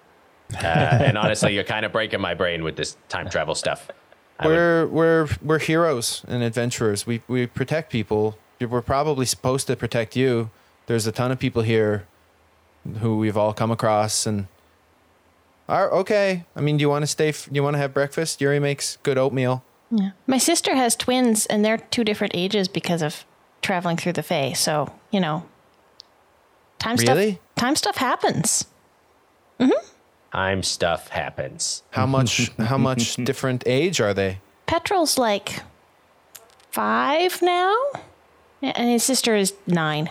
Uh, 0.54 0.66
and 0.66 1.18
honestly, 1.18 1.54
you're 1.54 1.64
kind 1.64 1.84
of 1.84 1.92
breaking 1.92 2.20
my 2.22 2.32
brain 2.32 2.64
with 2.64 2.76
this 2.76 2.96
time 3.10 3.28
travel 3.28 3.54
stuff. 3.54 3.90
I 4.38 4.46
would- 4.46 4.52
We're 4.54 4.86
we're 4.86 5.28
we're 5.42 5.58
heroes 5.58 6.24
and 6.28 6.42
adventurers. 6.42 7.06
We 7.06 7.22
we 7.28 7.46
protect 7.46 7.90
people. 7.90 8.38
We're 8.60 8.82
probably 8.82 9.26
supposed 9.26 9.66
to 9.68 9.76
protect 9.76 10.16
you. 10.16 10.50
There's 10.86 11.06
a 11.06 11.12
ton 11.12 11.30
of 11.30 11.38
people 11.38 11.62
here 11.62 12.06
who 13.00 13.18
we've 13.18 13.36
all 13.36 13.52
come 13.52 13.70
across 13.70 14.26
and 14.26 14.46
are 15.68 15.90
okay. 15.92 16.44
I 16.56 16.60
mean, 16.60 16.76
do 16.78 16.82
you 16.82 16.88
want 16.88 17.02
to 17.02 17.06
stay? 17.06 17.28
f- 17.28 17.46
Do 17.46 17.54
you 17.54 17.62
want 17.62 17.74
to 17.74 17.78
have 17.78 17.92
breakfast? 17.92 18.40
Yuri 18.40 18.58
makes 18.58 18.96
good 19.02 19.18
oatmeal. 19.18 19.62
Yeah. 19.90 20.10
My 20.26 20.38
sister 20.38 20.74
has 20.74 20.96
twins, 20.96 21.46
and 21.46 21.64
they're 21.64 21.78
two 21.78 22.04
different 22.04 22.34
ages 22.34 22.68
because 22.68 23.02
of 23.02 23.24
traveling 23.62 23.96
through 23.96 24.12
the 24.14 24.22
Fae. 24.22 24.52
So 24.54 24.92
you 25.10 25.20
know, 25.20 25.44
time 26.78 26.96
Really? 26.96 27.32
stuff. 27.32 27.40
Time 27.56 27.76
stuff 27.76 27.96
happens. 27.96 28.64
Mm-hmm. 29.60 29.87
Time 30.32 30.62
stuff 30.62 31.08
happens. 31.08 31.82
How 31.90 32.06
much? 32.06 32.50
how 32.58 32.78
much 32.78 33.16
different 33.24 33.62
age 33.66 34.00
are 34.00 34.14
they? 34.14 34.40
Petrol's 34.66 35.18
like 35.18 35.62
five 36.70 37.40
now, 37.42 37.74
and 38.62 38.90
his 38.90 39.04
sister 39.04 39.34
is 39.34 39.54
nine. 39.66 40.10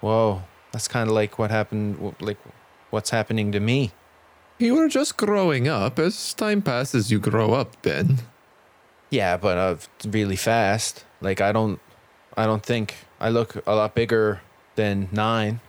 Whoa, 0.00 0.42
that's 0.72 0.88
kind 0.88 1.08
of 1.08 1.14
like 1.14 1.38
what 1.38 1.50
happened. 1.50 2.14
Like 2.20 2.38
what's 2.90 3.10
happening 3.10 3.52
to 3.52 3.60
me. 3.60 3.92
You 4.58 4.78
are 4.78 4.88
just 4.88 5.16
growing 5.16 5.66
up. 5.66 5.98
As 5.98 6.32
time 6.34 6.62
passes, 6.62 7.10
you 7.10 7.18
grow 7.18 7.54
up, 7.54 7.80
Ben. 7.82 8.18
Yeah, 9.10 9.36
but 9.36 9.58
uh, 9.58 9.76
really 10.06 10.36
fast. 10.36 11.04
Like 11.20 11.40
I 11.40 11.50
don't, 11.52 11.80
I 12.36 12.46
don't 12.46 12.62
think 12.62 12.94
I 13.20 13.30
look 13.30 13.56
a 13.66 13.74
lot 13.74 13.94
bigger 13.94 14.42
than 14.76 15.08
nine. 15.10 15.60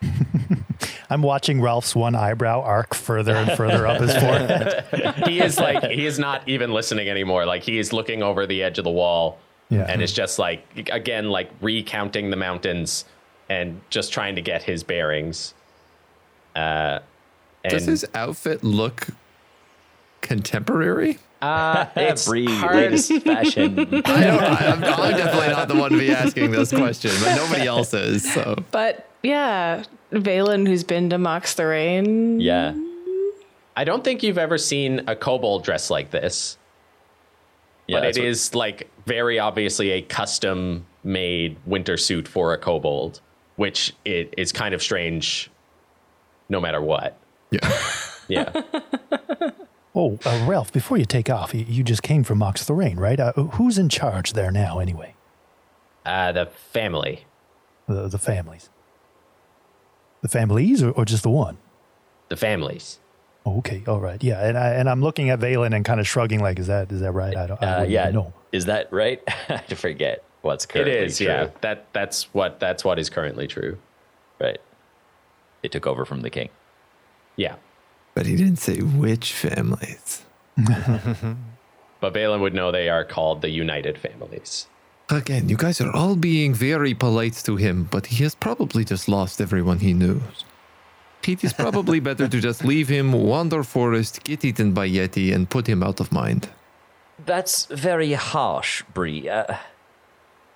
I'm 1.12 1.22
watching 1.22 1.60
Ralph's 1.60 1.94
one 1.96 2.14
eyebrow 2.14 2.62
arc 2.62 2.94
further 2.94 3.34
and 3.34 3.50
further 3.56 3.84
up 3.86 4.00
his 4.00 4.12
forehead. 4.14 4.84
he 5.26 5.40
is 5.40 5.58
like 5.58 5.82
he 5.90 6.06
is 6.06 6.18
not 6.20 6.48
even 6.48 6.72
listening 6.72 7.08
anymore. 7.08 7.44
Like 7.46 7.62
he 7.64 7.78
is 7.78 7.92
looking 7.92 8.22
over 8.22 8.46
the 8.46 8.62
edge 8.62 8.78
of 8.78 8.84
the 8.84 8.90
wall, 8.92 9.38
Yeah. 9.70 9.86
and 9.88 10.00
it's 10.02 10.12
just 10.12 10.38
like 10.38 10.88
again 10.92 11.28
like 11.30 11.50
recounting 11.60 12.30
the 12.30 12.36
mountains 12.36 13.04
and 13.48 13.80
just 13.90 14.12
trying 14.12 14.36
to 14.36 14.40
get 14.40 14.62
his 14.62 14.84
bearings. 14.84 15.52
Uh, 16.54 17.00
and 17.64 17.72
Does 17.72 17.86
his 17.86 18.06
outfit 18.14 18.62
look 18.62 19.08
contemporary? 20.20 21.18
uh, 21.42 21.86
it's 21.96 22.26
Every 22.28 22.46
hard- 22.46 22.76
latest 22.76 23.12
fashion. 23.22 23.78
I 23.80 23.84
don't, 23.84 24.04
I'm, 24.06 24.84
I'm 24.84 25.10
definitely 25.16 25.48
not 25.48 25.68
the 25.68 25.74
one 25.76 25.90
to 25.92 25.98
be 25.98 26.12
asking 26.12 26.50
this 26.52 26.70
question, 26.70 27.10
but 27.22 27.34
nobody 27.36 27.66
else 27.66 27.92
is. 27.94 28.30
So 28.32 28.62
But 28.70 29.08
yeah, 29.22 29.82
Valen, 30.12 30.66
who's 30.66 30.84
been 30.84 31.10
to 31.10 31.18
Mox 31.18 31.54
the 31.54 31.66
Rain. 31.66 32.40
yeah. 32.40 32.74
I 33.76 33.84
don't 33.84 34.02
think 34.04 34.22
you've 34.22 34.36
ever 34.36 34.58
seen 34.58 35.02
a 35.06 35.14
kobold 35.16 35.64
dress 35.64 35.88
like 35.90 36.10
this. 36.10 36.58
Yeah, 37.86 38.00
but 38.00 38.08
it 38.16 38.20
what- 38.20 38.26
is 38.28 38.54
like 38.54 38.90
very 39.06 39.38
obviously 39.38 39.90
a 39.92 40.02
custom 40.02 40.86
made 41.04 41.56
winter 41.64 41.96
suit 41.96 42.28
for 42.28 42.52
a 42.52 42.58
kobold, 42.58 43.20
which 43.56 43.94
it 44.04 44.34
is 44.36 44.52
kind 44.52 44.74
of 44.74 44.82
strange 44.82 45.50
no 46.48 46.60
matter 46.60 46.80
what. 46.82 47.16
yeah. 47.50 47.60
Yeah. 48.28 48.52
Oh, 49.92 50.20
uh, 50.24 50.44
Ralph, 50.48 50.72
before 50.72 50.98
you 50.98 51.04
take 51.04 51.28
off, 51.28 51.52
you, 51.52 51.64
you 51.68 51.82
just 51.82 52.04
came 52.04 52.22
from 52.22 52.38
Mox 52.38 52.62
Thorane, 52.64 52.96
right? 52.96 53.18
Uh, 53.18 53.32
who's 53.32 53.76
in 53.76 53.88
charge 53.88 54.34
there 54.34 54.52
now, 54.52 54.78
anyway? 54.78 55.14
uh, 56.06 56.30
the 56.30 56.46
family. 56.46 57.24
The, 57.88 58.06
the 58.06 58.18
families. 58.18 58.70
The 60.22 60.28
families, 60.28 60.82
or, 60.82 60.90
or 60.90 61.04
just 61.04 61.22
the 61.22 61.30
one? 61.30 61.56
The 62.28 62.36
families. 62.36 62.98
Oh, 63.46 63.58
okay, 63.58 63.82
all 63.88 64.00
right, 64.00 64.22
yeah. 64.22 64.46
And 64.46 64.58
I 64.58 64.68
and 64.74 64.88
I'm 64.88 65.00
looking 65.00 65.30
at 65.30 65.40
Valen 65.40 65.74
and 65.74 65.84
kind 65.84 65.98
of 66.00 66.06
shrugging, 66.06 66.40
like, 66.40 66.58
is 66.58 66.66
that 66.66 66.92
is 66.92 67.00
that 67.00 67.12
right? 67.12 67.36
I 67.36 67.46
don't. 67.46 67.62
I 67.62 67.66
Uh, 67.66 67.70
wouldn't 67.78 67.90
yeah. 67.90 68.02
even 68.04 68.14
know. 68.14 68.32
Is 68.52 68.66
that 68.66 68.92
right? 68.92 69.22
I 69.48 69.58
forget 69.74 70.22
what's 70.42 70.64
It 70.64 70.68
currently 70.68 70.92
is, 70.94 71.16
true. 71.16 71.26
yeah. 71.26 71.48
That 71.62 71.86
that's 71.92 72.24
what 72.34 72.60
that's 72.60 72.84
what 72.84 72.98
is 72.98 73.08
currently 73.08 73.46
true. 73.46 73.78
Right. 74.38 74.58
It 75.62 75.72
took 75.72 75.86
over 75.86 76.04
from 76.04 76.20
the 76.20 76.30
king. 76.30 76.50
Yeah. 77.36 77.56
But 78.14 78.26
he 78.26 78.36
didn't 78.36 78.56
say 78.56 78.80
which 78.80 79.32
families. 79.32 80.24
But 82.00 82.14
Balin 82.14 82.40
would 82.40 82.54
know 82.54 82.72
they 82.72 82.88
are 82.88 83.04
called 83.04 83.42
the 83.42 83.50
United 83.50 83.98
Families. 83.98 84.66
Again, 85.10 85.48
you 85.48 85.56
guys 85.56 85.80
are 85.80 85.90
all 85.92 86.14
being 86.14 86.54
very 86.54 86.94
polite 86.94 87.34
to 87.44 87.56
him, 87.56 87.88
but 87.90 88.06
he 88.06 88.22
has 88.24 88.34
probably 88.34 88.84
just 88.84 89.08
lost 89.08 89.40
everyone 89.40 89.80
he 89.80 89.92
knew. 89.92 90.20
It 91.26 91.42
is 91.44 91.52
probably 91.52 92.00
better 92.08 92.28
to 92.28 92.40
just 92.40 92.64
leave 92.64 92.88
him, 92.88 93.12
wander 93.12 93.62
forest, 93.64 94.22
get 94.24 94.44
eaten 94.44 94.72
by 94.72 94.88
Yeti, 94.88 95.34
and 95.34 95.50
put 95.50 95.66
him 95.66 95.82
out 95.82 96.00
of 96.00 96.12
mind. 96.12 96.48
That's 97.26 97.66
very 97.66 98.12
harsh, 98.12 98.82
Bree. 98.94 99.28
Uh, 99.28 99.56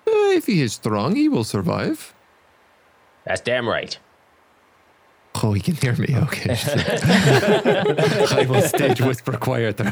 Eh, 0.07 0.35
if 0.37 0.45
he 0.45 0.61
is 0.61 0.73
strong, 0.73 1.15
he 1.15 1.27
will 1.29 1.43
survive. 1.43 2.13
That's 3.25 3.41
damn 3.41 3.67
right. 3.67 3.97
Oh, 5.43 5.51
he 5.53 5.59
can 5.59 5.75
hear 5.75 5.95
me. 5.95 6.15
Okay. 6.15 6.55
I 8.31 8.45
will 8.47 8.61
stage 8.61 9.01
whisper 9.01 9.33
quieter. 9.33 9.91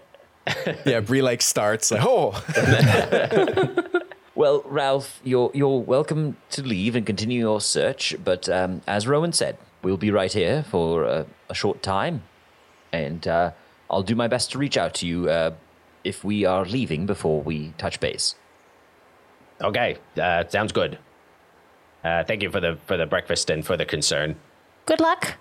Yeah, 0.86 1.00
Bree 1.00 1.22
like 1.22 1.42
starts 1.42 1.90
like, 1.90 2.02
oh, 2.04 2.32
well, 4.34 4.62
Ralph, 4.66 5.20
you're 5.24 5.50
you're 5.54 5.80
welcome 5.80 6.36
to 6.50 6.62
leave 6.62 6.96
and 6.96 7.04
continue 7.06 7.40
your 7.40 7.60
search, 7.60 8.16
but 8.24 8.48
um, 8.48 8.82
as 8.86 9.06
Rowan 9.06 9.32
said, 9.32 9.58
we'll 9.82 9.96
be 9.96 10.10
right 10.10 10.32
here 10.32 10.62
for 10.62 11.04
a, 11.04 11.26
a 11.48 11.54
short 11.54 11.82
time, 11.82 12.22
and 12.92 13.26
uh, 13.26 13.52
I'll 13.90 14.02
do 14.02 14.14
my 14.14 14.28
best 14.28 14.52
to 14.52 14.58
reach 14.58 14.76
out 14.76 14.94
to 14.94 15.06
you 15.06 15.28
uh, 15.28 15.52
if 16.04 16.24
we 16.24 16.44
are 16.44 16.64
leaving 16.64 17.06
before 17.06 17.42
we 17.42 17.74
touch 17.78 18.00
base. 18.00 18.34
Okay. 19.60 19.98
Uh, 20.20 20.44
sounds 20.48 20.72
good. 20.72 20.98
Uh, 22.04 22.22
thank 22.24 22.42
you 22.42 22.50
for 22.50 22.60
the 22.60 22.78
for 22.86 22.96
the 22.96 23.06
breakfast 23.06 23.50
and 23.50 23.66
for 23.66 23.76
the 23.76 23.84
concern. 23.84 24.36
Good 24.86 25.00
luck. 25.00 25.36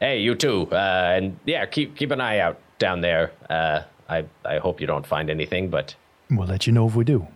Hey, 0.00 0.20
you 0.20 0.34
too. 0.34 0.68
Uh, 0.72 1.14
and 1.16 1.38
yeah, 1.46 1.66
keep 1.66 1.96
keep 1.96 2.10
an 2.10 2.20
eye 2.20 2.38
out 2.38 2.58
down 2.80 3.00
there. 3.02 3.30
Uh, 3.48 3.82
I 4.08 4.24
I 4.44 4.58
hope 4.58 4.80
you 4.80 4.88
don't 4.88 5.06
find 5.06 5.30
anything, 5.30 5.70
but 5.70 5.94
We'll 6.28 6.48
let 6.48 6.66
you 6.66 6.72
know 6.72 6.88
if 6.88 6.94
we 6.96 7.04
do. 7.04 7.26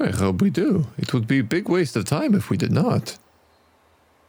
I 0.00 0.10
hope 0.10 0.40
we 0.42 0.50
do. 0.50 0.86
It 0.98 1.12
would 1.12 1.26
be 1.26 1.38
a 1.40 1.44
big 1.44 1.68
waste 1.68 1.96
of 1.96 2.04
time 2.04 2.34
if 2.34 2.50
we 2.50 2.56
did 2.56 2.72
not. 2.72 3.18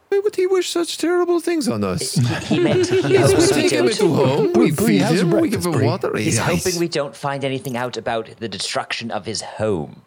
Why 0.08 0.20
would 0.20 0.36
he 0.36 0.46
wish 0.46 0.70
such 0.70 0.98
terrible 0.98 1.40
things 1.40 1.68
on 1.68 1.82
us? 1.82 2.14
He 2.48 2.60
meant 2.60 2.86
he 3.06 3.12
Yes, 3.14 3.32
we 3.34 3.46
take 3.62 3.72
him 3.72 3.86
don't, 3.86 3.90
into 4.00 4.14
home, 4.14 4.52
we 4.52 4.70
feed 4.70 5.02
him, 5.02 5.30
we 5.32 5.48
give 5.48 5.66
him 5.66 5.84
water. 5.84 6.16
he's 6.16 6.36
Yes. 6.36 6.46
hoping 6.64 6.78
we 6.78 6.86
don't 6.86 7.16
find 7.16 7.44
anything 7.44 7.76
out 7.76 7.96
about 7.96 8.28
the 8.38 8.48
destruction 8.48 9.10
of 9.10 9.26
his 9.26 9.42
home. 9.42 10.02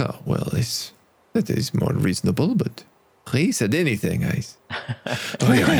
Oh, 0.00 0.18
well, 0.26 0.48
it's, 0.54 0.92
that 1.34 1.48
is 1.48 1.72
more 1.72 1.92
reasonable, 1.92 2.56
but 2.56 2.82
he 3.30 3.52
said 3.52 3.74
anything, 3.74 4.24
I. 4.24 4.42
Oh, 5.40 5.52
yeah, 5.52 5.72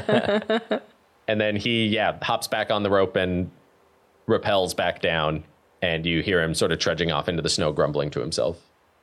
yeah. 0.00 0.78
and 1.28 1.40
then 1.40 1.54
he 1.54 1.86
yeah 1.86 2.18
hops 2.22 2.48
back 2.48 2.70
on 2.70 2.82
the 2.82 2.90
rope 2.90 3.14
and 3.14 3.50
rappels 4.26 4.74
back 4.74 5.00
down, 5.00 5.44
and 5.82 6.04
you 6.04 6.22
hear 6.22 6.42
him 6.42 6.54
sort 6.54 6.72
of 6.72 6.78
trudging 6.78 7.12
off 7.12 7.28
into 7.28 7.42
the 7.42 7.48
snow, 7.48 7.72
grumbling 7.72 8.10
to 8.10 8.20
himself. 8.20 8.58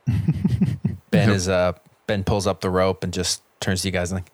Ben 1.10 1.30
is 1.30 1.48
uh 1.48 1.72
Ben 2.06 2.24
pulls 2.24 2.46
up 2.46 2.60
the 2.60 2.70
rope 2.70 3.02
and 3.02 3.12
just 3.12 3.42
turns 3.60 3.82
to 3.82 3.88
you 3.88 3.92
guys 3.92 4.10
and 4.12 4.18
like, 4.18 4.30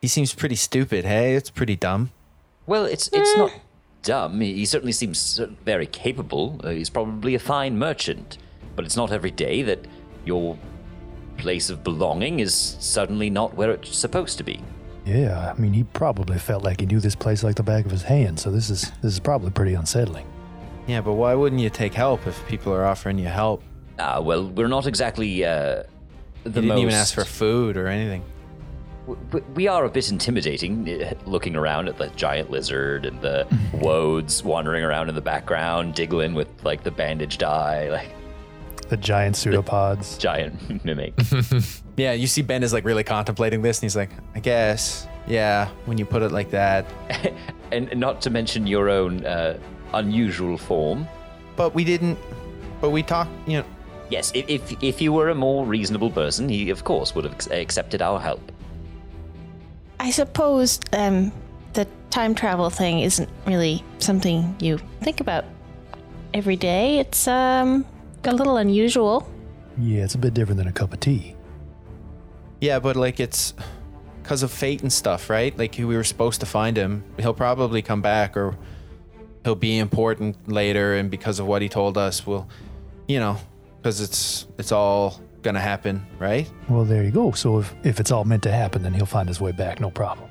He 0.00 0.08
seems 0.08 0.32
pretty 0.34 0.56
stupid, 0.56 1.04
hey? 1.04 1.34
It's 1.34 1.50
pretty 1.50 1.76
dumb. 1.76 2.10
Well, 2.66 2.84
it's 2.84 3.08
it's 3.12 3.36
not 3.36 3.52
dumb. 4.02 4.40
He, 4.40 4.54
he 4.54 4.64
certainly 4.64 4.92
seems 4.92 5.40
very 5.64 5.86
capable. 5.86 6.60
Uh, 6.64 6.70
he's 6.70 6.90
probably 6.90 7.34
a 7.34 7.38
fine 7.38 7.78
merchant, 7.78 8.38
but 8.74 8.84
it's 8.84 8.96
not 8.96 9.12
every 9.12 9.30
day 9.30 9.62
that 9.62 9.86
your 10.24 10.58
place 11.36 11.70
of 11.70 11.84
belonging 11.84 12.40
is 12.40 12.54
suddenly 12.54 13.30
not 13.30 13.54
where 13.54 13.70
it's 13.70 13.96
supposed 13.96 14.38
to 14.38 14.44
be. 14.44 14.62
Yeah, 15.06 15.52
I 15.56 15.58
mean, 15.60 15.72
he 15.72 15.84
probably 15.84 16.38
felt 16.38 16.64
like 16.64 16.80
he 16.80 16.86
knew 16.86 16.98
this 17.00 17.14
place 17.14 17.44
like 17.44 17.54
the 17.54 17.62
back 17.62 17.84
of 17.84 17.90
his 17.92 18.02
hand, 18.02 18.40
so 18.40 18.50
this 18.50 18.68
is 18.70 18.90
this 19.02 19.12
is 19.12 19.20
probably 19.20 19.50
pretty 19.52 19.74
unsettling. 19.74 20.26
Yeah, 20.88 21.00
but 21.00 21.12
why 21.14 21.34
wouldn't 21.34 21.60
you 21.62 21.70
take 21.70 21.94
help 21.94 22.26
if 22.26 22.44
people 22.48 22.72
are 22.72 22.84
offering 22.84 23.18
you 23.18 23.28
help? 23.28 23.62
Ah, 23.98 24.20
well, 24.20 24.48
we're 24.48 24.68
not 24.68 24.86
exactly 24.86 25.44
uh, 25.44 25.48
the 25.48 25.84
You 26.44 26.50
didn't 26.52 26.68
most. 26.68 26.80
even 26.82 26.94
ask 26.94 27.14
for 27.14 27.24
food 27.24 27.76
or 27.76 27.86
anything. 27.86 28.24
W- 29.06 29.24
w- 29.30 29.44
We 29.54 29.68
are 29.68 29.84
a 29.84 29.88
bit 29.88 30.10
intimidating, 30.10 30.88
uh, 31.02 31.14
looking 31.24 31.54
around 31.56 31.88
at 31.88 31.96
the 31.98 32.08
giant 32.10 32.50
lizard 32.50 33.06
and 33.06 33.20
the 33.20 33.46
woads 33.74 34.42
wandering 34.42 34.82
around 34.84 35.08
in 35.08 35.14
the 35.14 35.20
background, 35.20 35.94
Diglin 35.94 36.34
with 36.34 36.48
like 36.64 36.82
the 36.82 36.90
bandaged 36.90 37.42
eye, 37.44 37.90
like 37.90 38.10
The 38.88 38.96
giant 38.96 39.36
pseudopods. 39.36 40.18
giant 40.18 40.84
mimic. 40.84 41.14
Yeah, 41.96 42.12
you 42.12 42.26
see 42.26 42.42
Ben 42.42 42.62
is 42.62 42.74
like 42.74 42.84
really 42.84 43.04
contemplating 43.04 43.62
this, 43.62 43.78
and 43.78 43.84
he's 43.84 43.96
like, 43.96 44.10
I 44.34 44.40
guess, 44.40 45.08
yeah, 45.26 45.68
when 45.86 45.96
you 45.96 46.04
put 46.04 46.20
it 46.20 46.30
like 46.30 46.50
that. 46.50 46.84
and 47.72 47.96
not 47.96 48.20
to 48.20 48.28
mention 48.28 48.66
your 48.66 48.90
own 48.90 49.24
uh, 49.24 49.58
unusual 49.94 50.58
form. 50.58 51.08
But 51.56 51.74
we 51.74 51.84
didn't. 51.84 52.18
But 52.82 52.90
we 52.90 53.02
talked, 53.02 53.30
you 53.48 53.60
know. 53.60 53.64
Yes, 54.10 54.30
if, 54.34 54.46
if 54.46 54.82
if 54.82 55.00
you 55.00 55.10
were 55.10 55.30
a 55.30 55.34
more 55.34 55.64
reasonable 55.64 56.10
person, 56.10 56.50
he 56.50 56.68
of 56.68 56.84
course 56.84 57.14
would 57.14 57.24
have 57.24 57.50
accepted 57.50 58.02
our 58.02 58.20
help. 58.20 58.52
I 59.98 60.10
suppose 60.10 60.78
um, 60.92 61.32
the 61.72 61.88
time 62.10 62.34
travel 62.34 62.68
thing 62.68 63.00
isn't 63.00 63.28
really 63.46 63.82
something 63.98 64.54
you 64.60 64.78
think 65.00 65.20
about 65.20 65.46
every 66.34 66.56
day. 66.56 66.98
It's 66.98 67.26
um, 67.26 67.86
a 68.26 68.32
little 68.32 68.56
unusual. 68.56 69.28
Yeah, 69.78 70.04
it's 70.04 70.14
a 70.14 70.18
bit 70.18 70.34
different 70.34 70.58
than 70.58 70.68
a 70.68 70.72
cup 70.72 70.92
of 70.92 71.00
tea. 71.00 71.34
Yeah, 72.60 72.78
but 72.78 72.96
like 72.96 73.20
it's 73.20 73.54
because 74.22 74.42
of 74.42 74.50
fate 74.50 74.82
and 74.82 74.92
stuff, 74.92 75.28
right? 75.30 75.56
Like 75.56 75.76
we 75.78 75.84
were 75.84 76.04
supposed 76.04 76.40
to 76.40 76.46
find 76.46 76.76
him. 76.76 77.04
He'll 77.18 77.34
probably 77.34 77.82
come 77.82 78.02
back, 78.02 78.36
or 78.36 78.56
he'll 79.44 79.54
be 79.54 79.78
important 79.78 80.48
later, 80.50 80.94
and 80.94 81.10
because 81.10 81.38
of 81.38 81.46
what 81.46 81.62
he 81.62 81.68
told 81.68 81.98
us, 81.98 82.26
we'll, 82.26 82.48
you 83.06 83.20
know, 83.20 83.38
because 83.76 84.00
it's 84.00 84.46
it's 84.58 84.72
all 84.72 85.20
gonna 85.42 85.60
happen, 85.60 86.04
right? 86.18 86.50
Well, 86.68 86.84
there 86.84 87.04
you 87.04 87.10
go. 87.10 87.32
So 87.32 87.58
if, 87.60 87.74
if 87.84 88.00
it's 88.00 88.10
all 88.10 88.24
meant 88.24 88.42
to 88.44 88.52
happen, 88.52 88.82
then 88.82 88.94
he'll 88.94 89.06
find 89.06 89.28
his 89.28 89.40
way 89.40 89.52
back, 89.52 89.80
no 89.80 89.90
problem. 89.90 90.28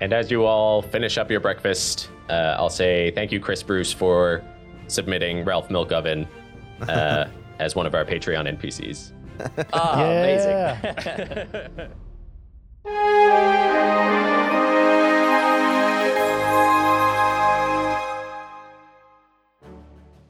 And 0.00 0.12
as 0.12 0.30
you 0.30 0.44
all 0.44 0.82
finish 0.82 1.18
up 1.18 1.30
your 1.30 1.40
breakfast, 1.40 2.10
uh, 2.28 2.56
I'll 2.58 2.70
say 2.70 3.10
thank 3.12 3.32
you, 3.32 3.40
Chris 3.40 3.62
Bruce, 3.62 3.92
for 3.92 4.42
submitting 4.86 5.44
Ralph 5.44 5.70
Milk 5.70 5.90
Oven 5.90 6.28
uh, 6.88 7.28
as 7.58 7.74
one 7.74 7.86
of 7.86 7.94
our 7.94 8.04
Patreon 8.04 8.58
NPCs. 8.58 9.12
Ah, 9.72 9.94
amazing. 9.94 11.90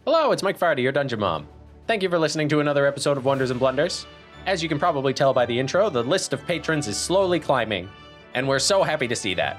Hello, 0.04 0.32
it's 0.32 0.42
Mike 0.42 0.58
Farty, 0.58 0.82
your 0.82 0.92
Dungeon 0.92 1.20
Mom. 1.20 1.46
Thank 1.86 2.02
you 2.02 2.08
for 2.10 2.18
listening 2.18 2.48
to 2.50 2.60
another 2.60 2.86
episode 2.86 3.16
of 3.16 3.24
Wonders 3.24 3.50
and 3.50 3.60
Blunders. 3.60 4.06
As 4.46 4.62
you 4.62 4.68
can 4.68 4.78
probably 4.78 5.14
tell 5.14 5.32
by 5.32 5.46
the 5.46 5.58
intro, 5.58 5.88
the 5.90 6.02
list 6.02 6.32
of 6.32 6.44
patrons 6.46 6.88
is 6.88 6.96
slowly 6.96 7.38
climbing, 7.38 7.88
and 8.34 8.46
we're 8.46 8.58
so 8.58 8.82
happy 8.82 9.06
to 9.08 9.16
see 9.16 9.34
that. 9.34 9.56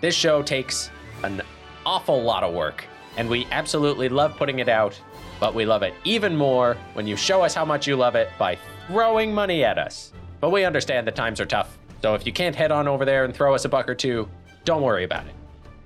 This 0.00 0.14
show 0.14 0.42
takes 0.42 0.90
an 1.24 1.42
awful 1.84 2.22
lot 2.22 2.44
of 2.44 2.54
work, 2.54 2.84
and 3.16 3.28
we 3.28 3.46
absolutely 3.50 4.08
love 4.08 4.36
putting 4.36 4.60
it 4.60 4.68
out, 4.68 5.00
but 5.42 5.54
we 5.56 5.66
love 5.66 5.82
it 5.82 5.92
even 6.04 6.36
more 6.36 6.76
when 6.92 7.04
you 7.04 7.16
show 7.16 7.42
us 7.42 7.52
how 7.52 7.64
much 7.64 7.84
you 7.84 7.96
love 7.96 8.14
it 8.14 8.30
by 8.38 8.56
throwing 8.86 9.34
money 9.34 9.64
at 9.64 9.76
us. 9.76 10.12
But 10.40 10.50
we 10.50 10.64
understand 10.64 11.04
the 11.04 11.10
times 11.10 11.40
are 11.40 11.46
tough, 11.46 11.76
so 12.00 12.14
if 12.14 12.24
you 12.24 12.32
can't 12.32 12.54
head 12.54 12.70
on 12.70 12.86
over 12.86 13.04
there 13.04 13.24
and 13.24 13.34
throw 13.34 13.52
us 13.52 13.64
a 13.64 13.68
buck 13.68 13.88
or 13.88 13.94
two, 13.96 14.28
don't 14.64 14.82
worry 14.82 15.02
about 15.02 15.26
it. 15.26 15.34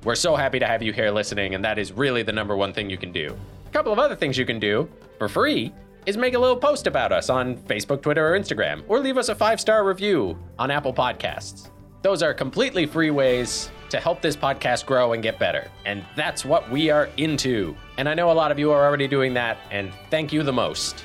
We're 0.04 0.14
so 0.14 0.36
happy 0.36 0.58
to 0.58 0.66
have 0.66 0.82
you 0.82 0.92
here 0.92 1.10
listening, 1.10 1.54
and 1.54 1.64
that 1.64 1.78
is 1.78 1.90
really 1.90 2.22
the 2.22 2.32
number 2.32 2.54
one 2.54 2.74
thing 2.74 2.90
you 2.90 2.98
can 2.98 3.12
do. 3.12 3.34
A 3.66 3.70
couple 3.70 3.94
of 3.94 3.98
other 3.98 4.14
things 4.14 4.36
you 4.36 4.44
can 4.44 4.60
do 4.60 4.90
for 5.16 5.26
free 5.26 5.72
is 6.04 6.18
make 6.18 6.34
a 6.34 6.38
little 6.38 6.58
post 6.58 6.86
about 6.86 7.10
us 7.10 7.30
on 7.30 7.56
Facebook, 7.56 8.02
Twitter, 8.02 8.34
or 8.34 8.38
Instagram, 8.38 8.84
or 8.88 9.00
leave 9.00 9.16
us 9.16 9.30
a 9.30 9.34
five 9.34 9.58
star 9.58 9.86
review 9.86 10.38
on 10.58 10.70
Apple 10.70 10.92
Podcasts. 10.92 11.70
Those 12.02 12.22
are 12.22 12.34
completely 12.34 12.84
free 12.84 13.10
ways 13.10 13.70
to 13.88 14.00
help 14.00 14.20
this 14.20 14.36
podcast 14.36 14.84
grow 14.84 15.14
and 15.14 15.22
get 15.22 15.38
better. 15.38 15.70
And 15.86 16.04
that's 16.14 16.44
what 16.44 16.70
we 16.70 16.90
are 16.90 17.08
into. 17.16 17.74
And 17.98 18.08
I 18.08 18.14
know 18.14 18.30
a 18.30 18.32
lot 18.32 18.50
of 18.50 18.58
you 18.58 18.70
are 18.72 18.84
already 18.84 19.08
doing 19.08 19.34
that, 19.34 19.58
and 19.70 19.92
thank 20.10 20.32
you 20.32 20.42
the 20.42 20.52
most. 20.52 21.04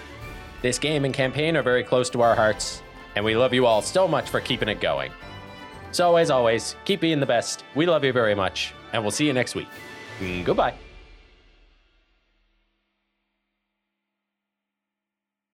This 0.62 0.78
game 0.78 1.06
and 1.06 1.14
campaign 1.14 1.56
are 1.56 1.64
very 1.64 1.84
close 1.84 2.10
to 2.12 2.22
our 2.22 2.36
hearts, 2.36 2.84
and 3.16 3.24
we 3.24 3.36
love 3.36 3.54
you 3.54 3.66
all 3.66 3.82
so 3.82 4.08
much 4.08 4.30
for 4.30 4.42
keeping 4.42 4.70
it 4.70 4.82
going. 4.82 5.12
So, 5.92 6.16
as 6.18 6.30
always, 6.30 6.76
keep 6.86 7.02
being 7.02 7.20
the 7.20 7.26
best. 7.26 7.64
We 7.76 7.86
love 7.86 8.04
you 8.04 8.14
very 8.14 8.36
much, 8.36 8.74
and 8.94 9.02
we'll 9.04 9.12
see 9.12 9.26
you 9.26 9.34
next 9.34 9.56
week. 9.56 9.68
Goodbye. 10.44 10.76